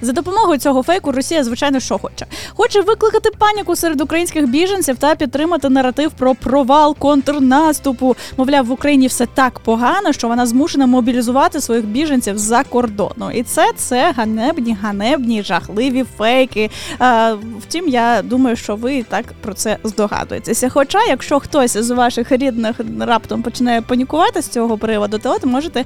[0.00, 2.26] За допомогою цього фейку Росія, звичайно, що хоче.
[2.48, 8.16] Хоче викликати паніку серед українських біженців та підтримати наратив про провал контрнаступу.
[8.36, 13.30] Мовляв, в Україні все так погано, що вона змушена мобілізувати своїх біженців за кордону.
[13.34, 16.70] І це це ганебні, ганебні, жахливі фейки.
[17.00, 20.68] Е, втім, я думаю, що ви так про це здогадуєтеся.
[20.68, 25.84] Хоча, якщо хтось з ваших рідних раптом починає панікувати з цього приводу, то от можете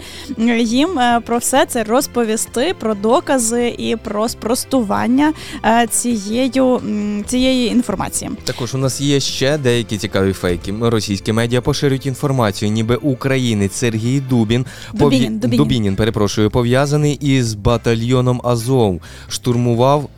[0.59, 5.33] їм е, про все це розповісти, про докази і про спростування
[5.65, 6.81] е, цією,
[7.27, 8.31] цієї інформації.
[8.45, 10.75] Також у нас є ще деякі цікаві фейки.
[10.81, 15.41] Російські медіа поширюють інформацію, ніби українець Сергій Дубін Дубінін, пов...
[15.41, 15.57] Дубінін.
[15.57, 20.09] Дубінін, перепрошую, пов'язаний із батальйоном Азов, штурмував.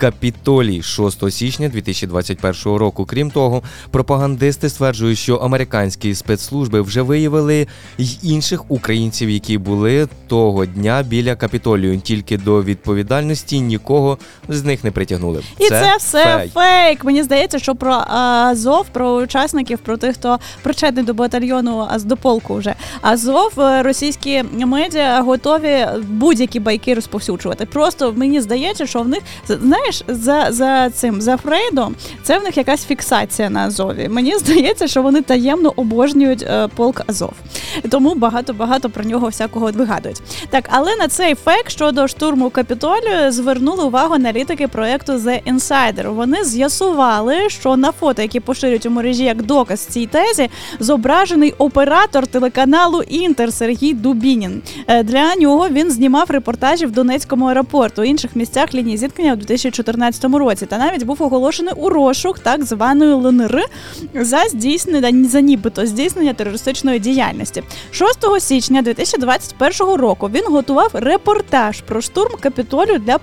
[0.00, 3.04] Капітолій 6 січня 2021 року.
[3.04, 7.66] Крім того, пропагандисти стверджують, що американські спецслужби вже виявили
[7.98, 12.00] й інших українців, які були того дня біля Капітолію.
[12.00, 14.18] Тільки до відповідальності нікого
[14.48, 15.42] з них не притягнули.
[15.58, 16.52] І це, все фейк.
[16.52, 17.04] фейк.
[17.04, 22.04] Мені здається, що про Азов, про учасників, про тих, хто причетний до батальйону, а з
[22.04, 27.66] до полку вже Азов, е, російські медіа готові будь-які байки розповсюджувати.
[27.66, 32.56] Просто мені здається, що в них знаєш, за, за цим за Фрейдом, це в них
[32.56, 34.08] якась фіксація на Азові.
[34.08, 37.32] Мені здається, що вони таємно обожнюють е, полк Азов.
[37.90, 40.22] Тому багато багато про нього всякого вигадують.
[40.50, 46.14] Так, але на цей фейк щодо штурму Капітолію звернули увагу аналітики проекту The Insider.
[46.14, 50.50] Вони з'ясували, що на фото, які поширюють у мережі як доказ цій тезі,
[50.80, 54.62] зображений оператор телеканалу Інтер Сергій Дубінін.
[54.86, 59.79] Е, Для нього він знімав репортажі в Донецькому аеропорту, інших місцях лінії зіткнення у 2014
[60.38, 60.66] році.
[60.66, 63.64] Та навіть був оголошений у розшук так званої ЛНР
[64.14, 67.62] за здійснення за нібито здійснення терористичної діяльності.
[67.90, 73.18] 6 січня 2021 року він готував репортаж про штурм Капітолію для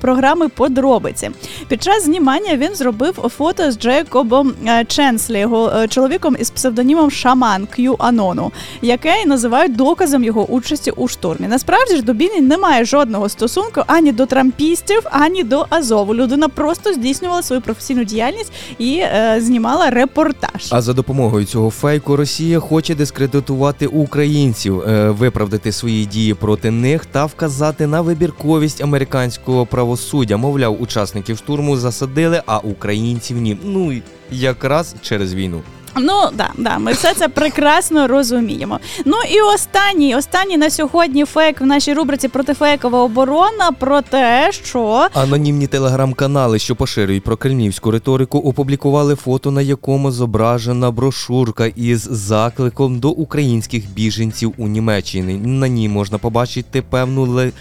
[0.00, 1.30] програми Подробиці.
[1.68, 7.10] Під час знімання він зробив фото з Джейкобом е, Ченслі, його е, чоловіком із псевдонімом
[7.10, 8.52] Шаман К'ю Анону,
[8.82, 11.48] яке називають доказом його участі у штурмі.
[11.48, 16.14] Насправді ж Дубінін не має жодного стосунку ані до трампістів, ані до Азову.
[16.14, 20.68] Людина просто здійснювала свою професійну діяльність і е, знімала репортаж.
[20.70, 27.06] А за допомогою цього фейку Росія хоче дискредитувати українців, е, виправдати свої дії проти них
[27.06, 30.36] та вказати на вибірковість американського правосуддя.
[30.36, 33.56] Мовляв, учасників штурму засадили, а українців ні.
[33.64, 33.92] Ну
[34.30, 35.62] якраз через війну.
[35.96, 38.78] Ну да, да, ми все це прекрасно розуміємо.
[39.04, 45.08] Ну і останній, останній на сьогодні фейк в нашій рубриці протифейкова оборона про те, що
[45.14, 52.98] Анонімні телеграм-канали, що поширюють про кремлівську риторику, опублікували фото, на якому зображена брошурка із закликом
[52.98, 55.34] до українських біженців у Німеччині.
[55.34, 57.52] На ній можна побачити певну е,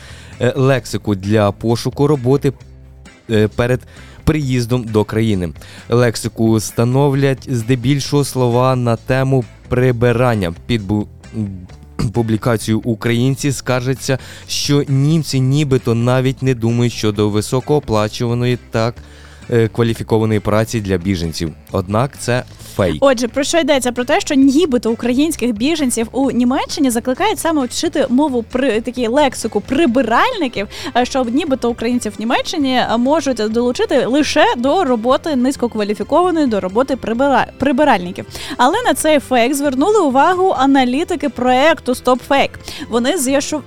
[0.55, 2.53] лексику для пошуку роботи.
[3.29, 3.81] е, перед
[4.23, 5.49] приїздом до країни.
[5.89, 10.53] Лексику становлять здебільшого слова на тему прибирання.
[10.65, 10.81] Під
[12.13, 14.17] публікацію українці скаржаться,
[14.47, 18.95] що німці нібито навіть не думають щодо високооплачуваної так
[19.49, 21.53] е, кваліфікованої праці для біженців.
[21.71, 22.43] Однак це
[22.75, 22.97] фейк.
[22.99, 23.91] Отже, про що йдеться?
[23.91, 29.61] Про те, що нібито українських біженців у Німеччині закликають саме вчити мову при такі лексику
[29.61, 30.67] прибиральників,
[30.97, 37.47] е, що нібито українців в Німеччині можуть долучити лише до роботи низькокваліфікованої до роботи прибира...
[37.57, 38.25] прибиральників.
[38.57, 42.49] Але на цей фейк звернули увагу аналітики проекту StopFake.
[42.89, 43.17] Вони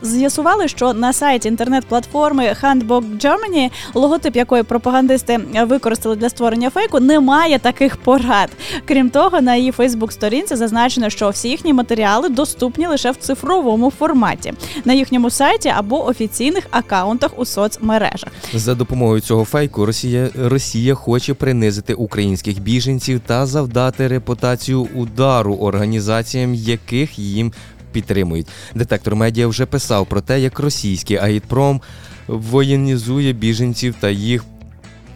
[0.02, 7.58] з'ясували, що на сайті інтернет-платформи Handbook Germany, логотип якої пропагандисти використали для створення фейку, немає
[7.58, 8.48] таких порад.
[8.94, 14.52] Крім того, на її Фейсбук-сторінці зазначено, що всі їхні матеріали доступні лише в цифровому форматі
[14.84, 18.32] на їхньому сайті або офіційних акаунтах у соцмережах.
[18.54, 26.54] За допомогою цього фейку Росія Росія хоче принизити українських біженців та завдати репутацію удару організаціям,
[26.54, 27.52] яких їм
[27.92, 28.46] підтримують.
[28.74, 31.80] Детектор медіа вже писав про те, як російський агітпром
[32.26, 34.44] воєнізує біженців та їх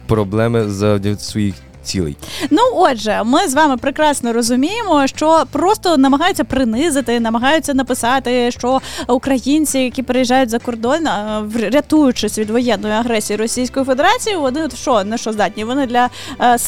[0.07, 2.17] проблеми завдяки своїх цілей.
[2.49, 9.79] Ну, отже, ми з вами прекрасно розуміємо, що просто намагаються принизити, намагаються написати, що українці,
[9.79, 15.17] які переїжджають за кордон, а, в- рятуючись від воєнної агресії Російської Федерації, вони що на
[15.17, 15.63] що здатні?
[15.63, 16.09] Вони для,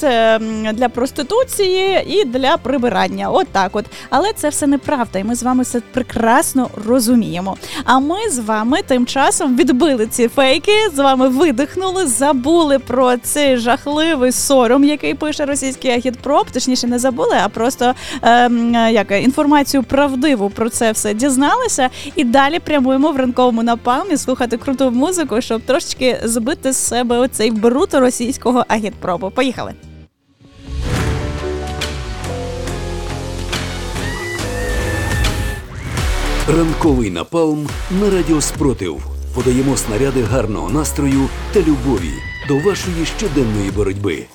[0.03, 0.39] е,
[0.73, 3.29] для проституції і для прибирання.
[3.29, 3.85] От так от.
[4.09, 7.57] Але це все неправда, і ми з вами це прекрасно розуміємо.
[7.85, 13.57] А ми з вами тим часом відбили ці фейки, з вами видихнули, забули про цей
[13.57, 16.49] жахливий сором, який пише російський агітпроп.
[16.49, 21.89] Точніше, не забули, а просто ем, як інформацію правдиву про це все дізналися.
[22.15, 27.51] І далі прямуємо в ранковому напалмі слухати круту музику, щоб трошечки збити з себе оцей
[27.51, 29.31] бруд російського агітпропу.
[29.31, 29.73] Поїхали.
[36.47, 37.69] Ранковий напалм
[38.01, 39.01] на радіо Спротив.
[39.35, 42.13] Подаємо снаряди гарного настрою та любові
[42.47, 44.25] до вашої щоденної боротьби.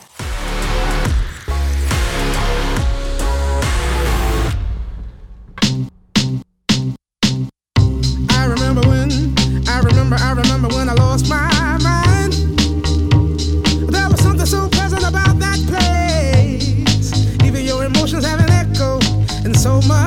[19.67, 20.06] So much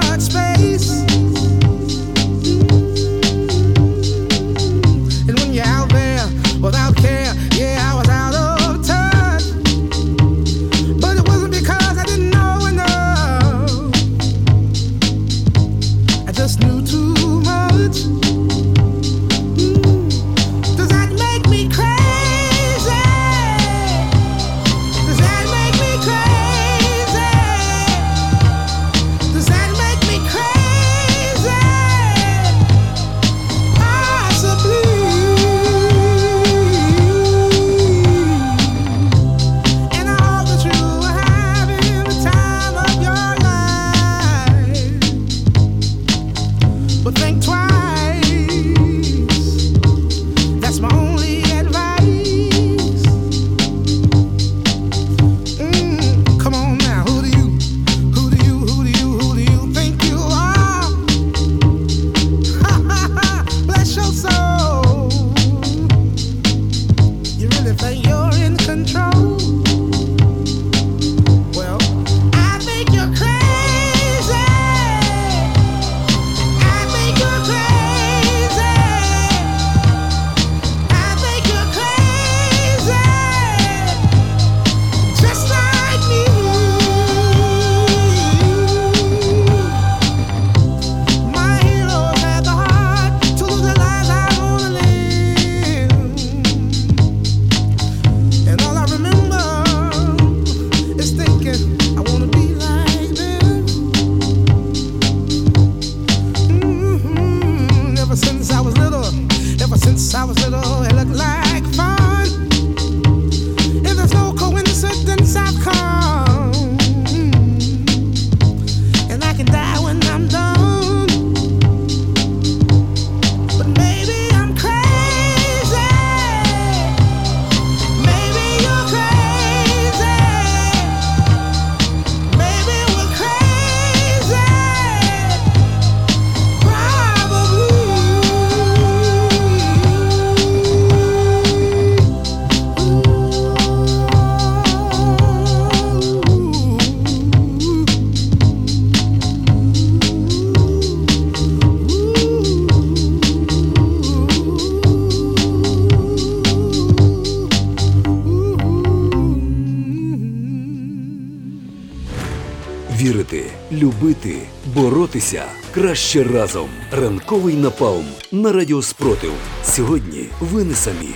[164.26, 164.40] любити,
[164.76, 166.70] боротися краще разом.
[166.92, 169.32] Ранковий напалм на радіо Спротив.
[169.64, 171.14] Сьогодні ви не самі.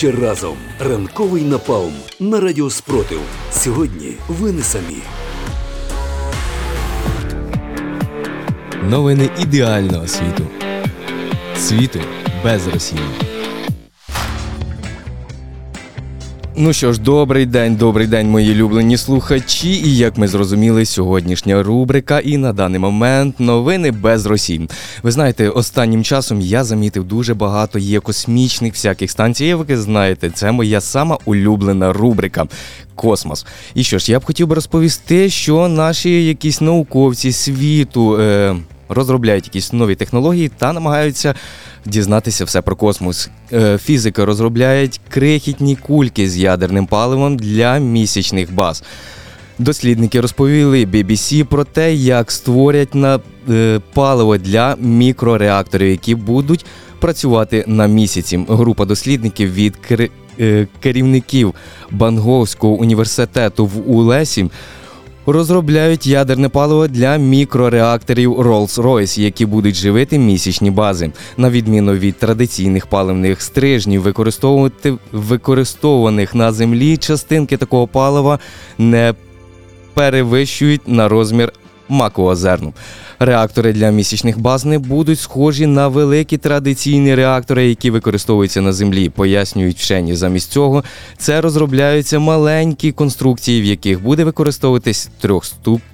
[0.00, 0.56] Краще разом.
[0.80, 3.20] Ранковий напалм на радіо Спротив.
[3.52, 5.02] Сьогодні ви не самі.
[8.90, 10.46] Новини ідеального світу.
[11.58, 12.00] Світу
[12.44, 13.00] без Росії.
[16.58, 19.70] Ну що ж, добрий день, добрий день, мої улюблені слухачі.
[19.70, 24.68] І як ми зрозуміли, сьогоднішня рубрика і на даний момент новини без Росії.
[25.02, 29.44] Ви знаєте, останнім часом я замітив дуже багато є космічних всяких станцій.
[29.44, 32.46] Як ви знаєте, це моя сама улюблена рубрика.
[32.94, 33.46] Космос.
[33.74, 38.56] І що ж, я б хотів би розповісти, що наші якісь науковці світу е,
[38.88, 41.34] розробляють якісь нові технології та намагаються
[41.86, 43.30] дізнатися все про космос.
[43.52, 48.82] Е, фізики розробляють крихітні кульки з ядерним паливом для місячних баз.
[49.58, 56.66] Дослідники розповіли BBC про те, як створять на е, паливо для мікрореакторів, які будуть
[57.00, 58.44] працювати на місяці.
[58.48, 60.10] Група дослідників від кер-
[60.40, 61.54] е, керівників
[61.90, 64.50] Банговського університету в Улесі
[65.26, 71.10] розробляють ядерне паливо для мікрореакторів Rolls-Royce, які будуть живити місячні бази.
[71.36, 78.38] На відміну від традиційних паливних стрижнів, використовувати використовуваних на землі частинки такого палива
[78.78, 79.14] не
[79.94, 81.52] перевищують на розмір
[81.88, 82.72] макового.
[83.18, 89.08] Реактори для місячних баз не будуть схожі на великі традиційні реактори, які використовуються на землі,
[89.08, 90.16] пояснюють вчені.
[90.16, 90.84] Замість цього
[91.18, 95.44] це розробляються маленькі конструкції, в яких буде використовуватись трьох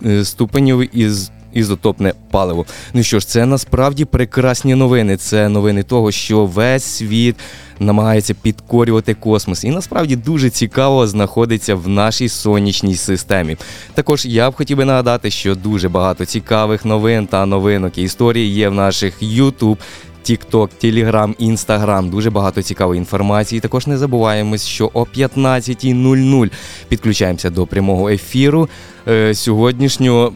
[0.06, 1.30] е, ступенів із.
[1.52, 2.66] Ізотопне паливо.
[2.94, 5.16] Ну що ж, це насправді прекрасні новини.
[5.16, 7.36] Це новини того, що весь світ
[7.80, 13.56] намагається підкорювати космос, і насправді дуже цікаво знаходиться в нашій сонячній системі.
[13.94, 18.46] Також я б хотів би нагадати, що дуже багато цікавих новин та новинок і історій
[18.46, 19.76] є в наших YouTube,
[20.24, 22.10] TikTok, Telegram, Instagram.
[22.10, 23.60] Дуже багато цікавої інформації.
[23.60, 26.50] Також не забуваємо, що о 15.00
[26.88, 28.68] підключаємося до прямого ефіру
[29.08, 30.32] е, сьогоднішнього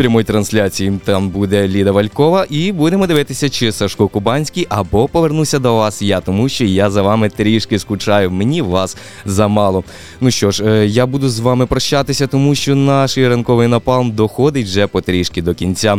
[0.00, 0.92] прямої трансляції.
[1.04, 6.20] Там буде Ліда Валькова, і будемо дивитися, чи Сашко Кубанський або повернуся до вас я,
[6.20, 8.30] тому що я за вами трішки скучаю.
[8.30, 9.84] Мені вас замало.
[10.20, 14.66] Ну що ж, е, я буду з вами прощатися, тому що наш ранковий напалм доходить
[14.66, 15.96] вже потрішки до кінця.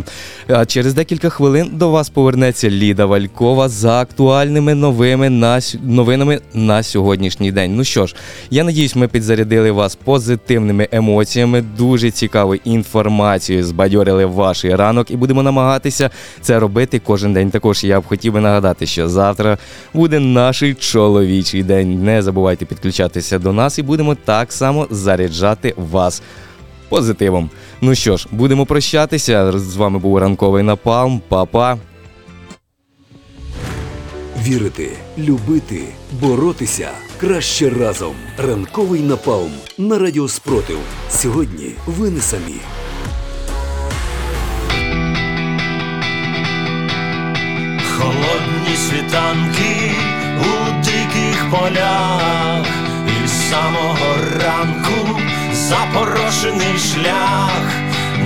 [0.48, 6.82] А через декілька хвилин до вас повернеться Ліда Валькова за актуальними новими на новинами на
[6.82, 7.76] сьогоднішній день.
[7.76, 8.14] Ну що ж,
[8.50, 15.42] я надіюсь, ми підзарядили вас позитивними емоціями, дуже цікавою інформацією, збадьорили ваш ранок і будемо
[15.42, 16.10] намагатися
[16.40, 17.50] це робити кожен день.
[17.50, 19.58] Також я б хотів би нагадати, що завтра
[19.94, 22.04] буде наш чоловічий день.
[22.04, 26.22] Не забувайте підключатися до нас і будемо так само заряджати вас
[26.88, 27.50] позитивом.
[27.80, 29.58] Ну що ж, будемо прощатися.
[29.58, 31.20] З вами був ранковий напалм.
[31.28, 31.78] Па-па.
[34.46, 34.88] Вірити,
[35.18, 35.80] любити,
[36.20, 36.88] боротися
[37.20, 38.14] краще разом.
[38.38, 40.78] Ранковий напалм на радіо Спротив.
[41.10, 42.60] Сьогодні ви не самі.
[48.02, 49.92] Холодні світанки
[50.40, 52.66] у диких полях,
[53.24, 54.14] і з самого
[54.44, 55.20] ранку
[55.52, 57.62] запорошений шлях,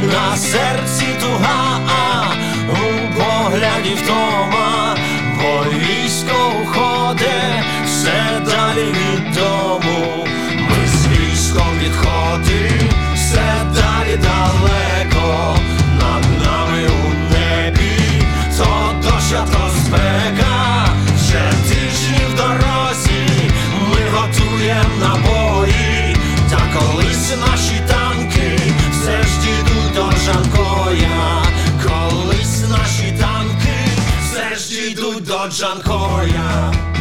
[0.02, 2.24] на серці туга, а
[2.72, 4.96] у погляді втома,
[5.38, 10.26] бо військо уходить все далі від дому.
[10.58, 13.44] Ми з військом відходимо все
[13.74, 15.58] далі далеко,
[16.00, 18.22] над нами у небі,
[18.58, 19.65] то дощ, а
[35.56, 36.95] дійдуть до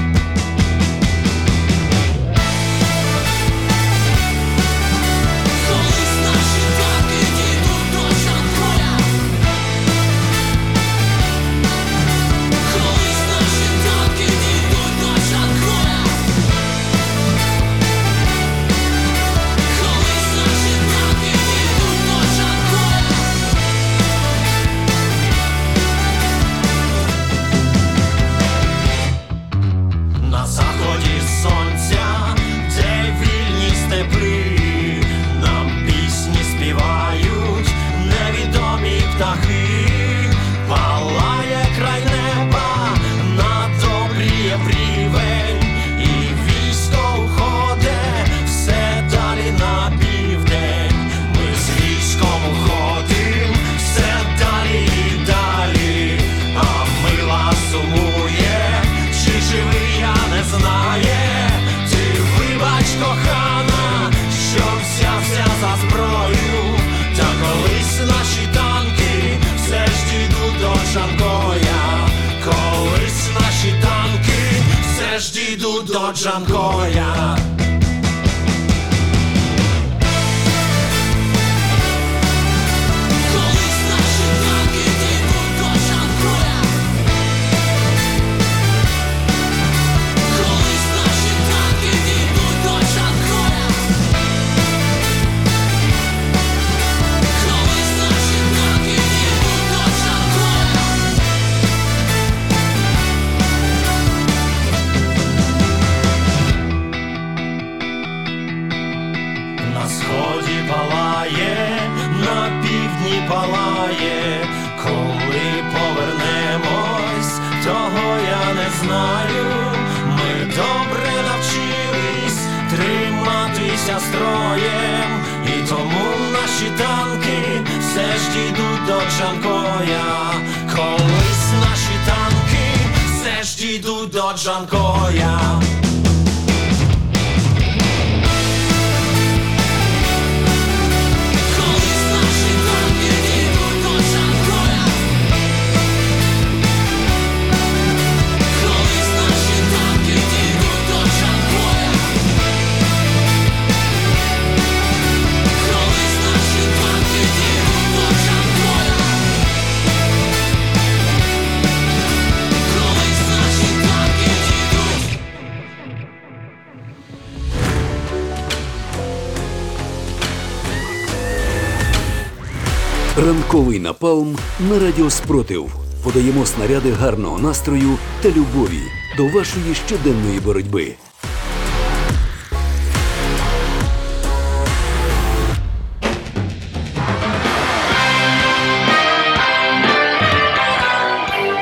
[174.69, 178.81] на радіо Спротив подаємо снаряди гарного настрою та любові
[179.17, 180.95] до вашої щоденної боротьби.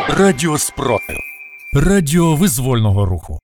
[0.10, 1.18] Радіо Спротив.
[1.74, 3.40] Радіо визвольного руху.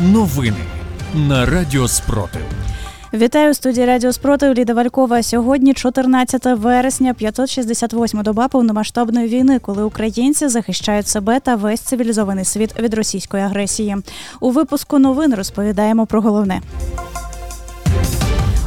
[0.00, 0.64] Новини
[1.14, 2.59] на Радіо Спротив.
[3.12, 5.22] Вітаю студії Радіо Спротив Ліда Валькова.
[5.22, 12.80] Сьогодні 14 вересня, 568 доба повномасштабної війни, коли українці захищають себе та весь цивілізований світ
[12.80, 13.96] від російської агресії.
[14.40, 16.60] У випуску новин розповідаємо про головне.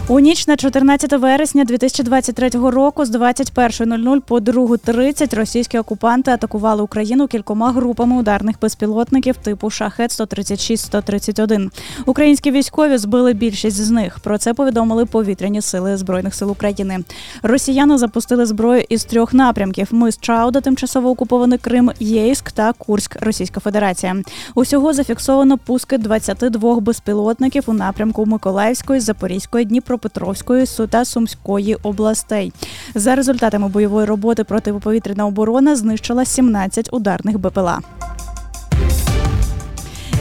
[0.07, 7.27] У ніч на 14 вересня 2023 року з 21.00 по 2.30 російські окупанти атакували Україну
[7.27, 11.69] кількома групами ударних безпілотників типу Шахет 136-131.
[12.05, 14.19] Українські військові збили більшість з них.
[14.19, 16.99] Про це повідомили повітряні сили збройних сил України.
[17.43, 23.59] Росіяни запустили зброю із трьох напрямків: мис Чауда, тимчасово окупований Крим, Єйськ та Курськ, Російська
[23.59, 24.15] Федерація.
[24.55, 32.53] Усього зафіксовано пуски 22 безпілотників у напрямку Миколаївської, Запорізької, Дніпропетровської та Сумської областей.
[32.95, 37.79] За результатами бойової роботи протиповітряна оборона знищила 17 ударних БПЛА.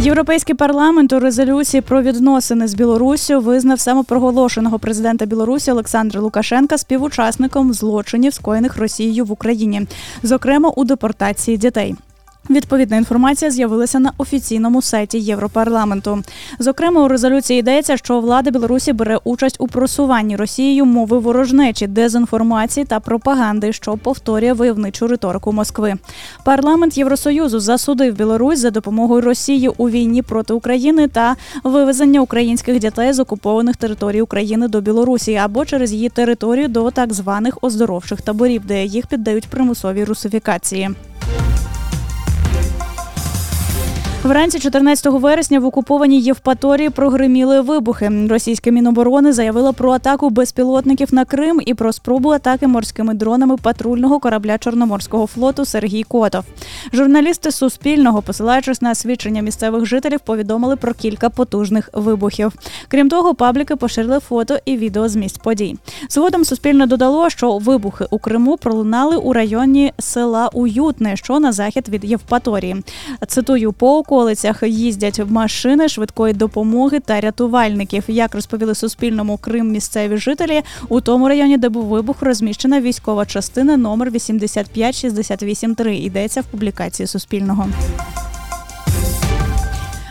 [0.01, 7.73] Європейський парламент у резолюції про відносини з Білоруссю визнав самопроголошеного президента Білорусі Олександра Лукашенка співучасником
[7.73, 9.87] злочинів, скоєних Росією в Україні,
[10.23, 11.95] зокрема у депортації дітей.
[12.51, 16.23] Відповідна інформація з'явилася на офіційному сайті Європарламенту.
[16.59, 22.87] Зокрема, у резолюції йдеться, що влада Білорусі бере участь у просуванні Росією мови ворожнечі, дезінформації
[22.87, 25.95] та пропаганди, що повторює войовничу риторику Москви.
[26.45, 33.13] Парламент Євросоюзу засудив Білорусь за допомогою Росії у війні проти України та вивезення українських дітей
[33.13, 38.63] з окупованих територій України до Білорусі або через її територію до так званих оздоровчих таборів,
[38.67, 40.91] де їх піддають примусовій русифікації.
[44.25, 48.27] Вранці 14 вересня в окупованій Євпаторії прогриміли вибухи.
[48.31, 54.21] Російське міноборони заявило про атаку безпілотників на Крим і про спробу атаки морськими дронами патрульного
[54.21, 56.45] корабля Чорноморського флоту Сергій Котов.
[56.93, 62.53] Журналісти Суспільного, посилаючись на свідчення місцевих жителів, повідомили про кілька потужних вибухів.
[62.89, 65.77] Крім того, пабліки поширили фото і відео з місць подій.
[66.09, 71.89] Згодом Суспільне додало, що вибухи у Криму пролунали у районі села Уютне, що на захід
[71.89, 72.77] від Євпаторії.
[73.29, 78.05] Цитую по околицях їздять машини швидкої допомоги та рятувальників.
[78.09, 83.77] Як розповіли Суспільному Крим місцеві жителі, у тому районі, де був вибух, розміщена військова частина
[83.77, 85.97] номер 85683.
[85.97, 87.67] Йдеться в публікації Суспільного.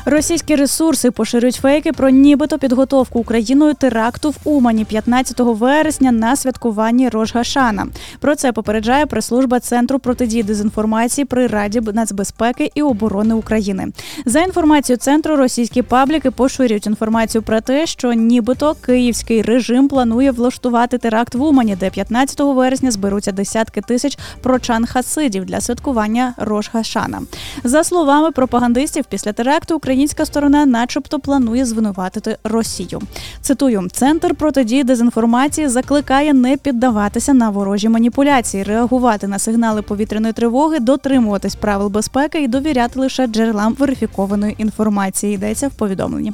[0.06, 7.10] Російські ресурси поширюють фейки про нібито підготовку Україною теракту в Умані 15 вересня на святкуванні
[7.10, 7.88] Рожгашана.
[8.19, 13.88] Про це попереджає прес-служба Центру протидії дезінформації при Раді нацбезпеки і оборони України.
[14.26, 20.98] За інформацією центру, російські пабліки поширюють інформацію про те, що нібито київський режим планує влаштувати
[20.98, 27.22] теракт в Умані, де 15 вересня зберуться десятки тисяч прочан хасидів для святкування Рожгашана.
[27.64, 33.01] За словами пропагандистів, після теракту українська сторона, начебто, планує звинуватити Росію.
[33.41, 40.80] Цитую: центр протидії дезінформації закликає не піддаватися на ворожі маніпуляції, реагувати на сигнали повітряної тривоги,
[40.80, 45.35] дотримуватись правил безпеки і довіряти лише джерелам верифікованої інформації.
[45.35, 46.34] Йдеться в повідомленні.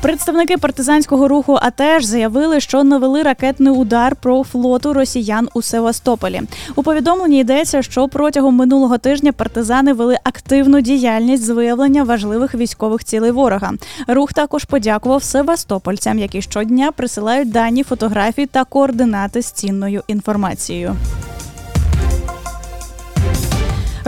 [0.00, 6.42] Представники партизанського руху АТЕШ заявили, що навели ракетний удар про флоту росіян у Севастополі.
[6.76, 13.04] У повідомленні йдеться, що протягом минулого тижня партизани вели активну діяльність з виявлення важливих військових
[13.04, 13.72] цілей ворога.
[14.06, 20.96] Рух також подякував севастопольцям, які щодня присилають дані, фотографії та координати з цінною інформацією.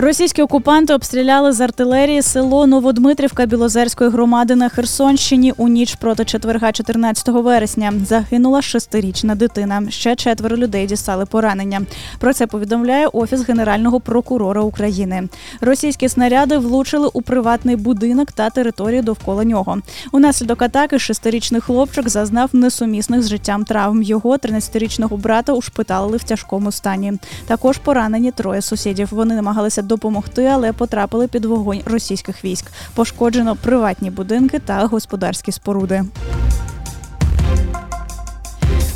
[0.02, 6.72] Російські окупанти обстріляли з артилерії село Новодмитрівка Білозерської громади на Херсонщині у ніч проти четверга,
[6.72, 7.92] 14 вересня.
[8.06, 9.82] Загинула шестирічна дитина.
[9.88, 11.82] Ще четверо людей дістали поранення.
[12.18, 15.28] Про це повідомляє офіс генерального прокурора України.
[15.60, 19.78] Російські снаряди влучили у приватний будинок та територію довкола нього.
[20.12, 24.02] Унаслідок атаки шестирічний хлопчик зазнав несумісних з життям травм.
[24.02, 27.12] Його 13-річного брата ушпиталили в тяжкому стані.
[27.46, 29.08] Також поранені троє сусідів.
[29.10, 32.66] Вони намагалися допомогти, але потрапили під вогонь російських військ.
[32.94, 36.04] Пошкоджено приватні будинки та господарські споруди.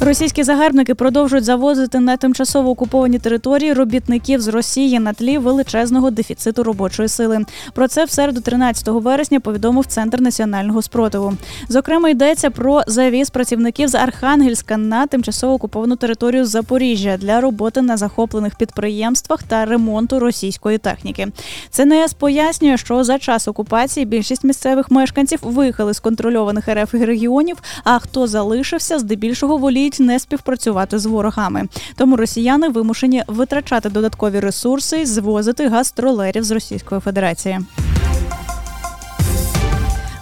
[0.05, 6.63] Російські загарбники продовжують завозити на тимчасово окуповані території робітників з Росії на тлі величезного дефіциту
[6.63, 7.45] робочої сили.
[7.73, 11.35] Про це в середу 13 вересня повідомив Центр національного спротиву.
[11.69, 17.97] Зокрема, йдеться про завіз працівників з Архангельська на тимчасово окуповану територію Запоріжжя для роботи на
[17.97, 21.29] захоплених підприємствах та ремонту російської техніки.
[21.71, 27.57] ЦНС пояснює, що за час окупації більшість місцевих мешканців виїхали з контрольованих РФ регіонів.
[27.85, 31.69] А хто залишився, здебільшого воліють радить не співпрацювати з ворогами.
[31.97, 37.61] Тому росіяни вимушені витрачати додаткові ресурси звозити гастролерів з Російської Федерації.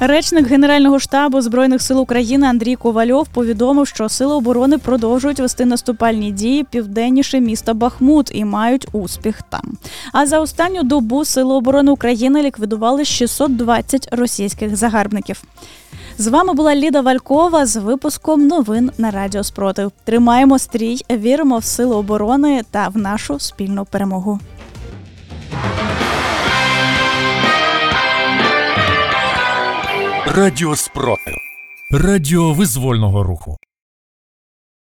[0.00, 6.32] Речник Генерального штабу збройних сил України Андрій Ковальов повідомив, що сили оборони продовжують вести наступальні
[6.32, 9.78] дії південніше міста Бахмут і мають успіх там.
[10.12, 15.42] А за останню добу сили оборони України ліквідували 620 російських загарбників.
[16.18, 19.92] З вами була Ліда Валькова з випуском новин на Радіо Спротив.
[20.04, 24.40] Тримаємо стрій, віримо в силу оборони та в нашу спільну перемогу.
[30.26, 31.34] Радіо Спротив.
[31.90, 33.56] Радіо визвольного руху.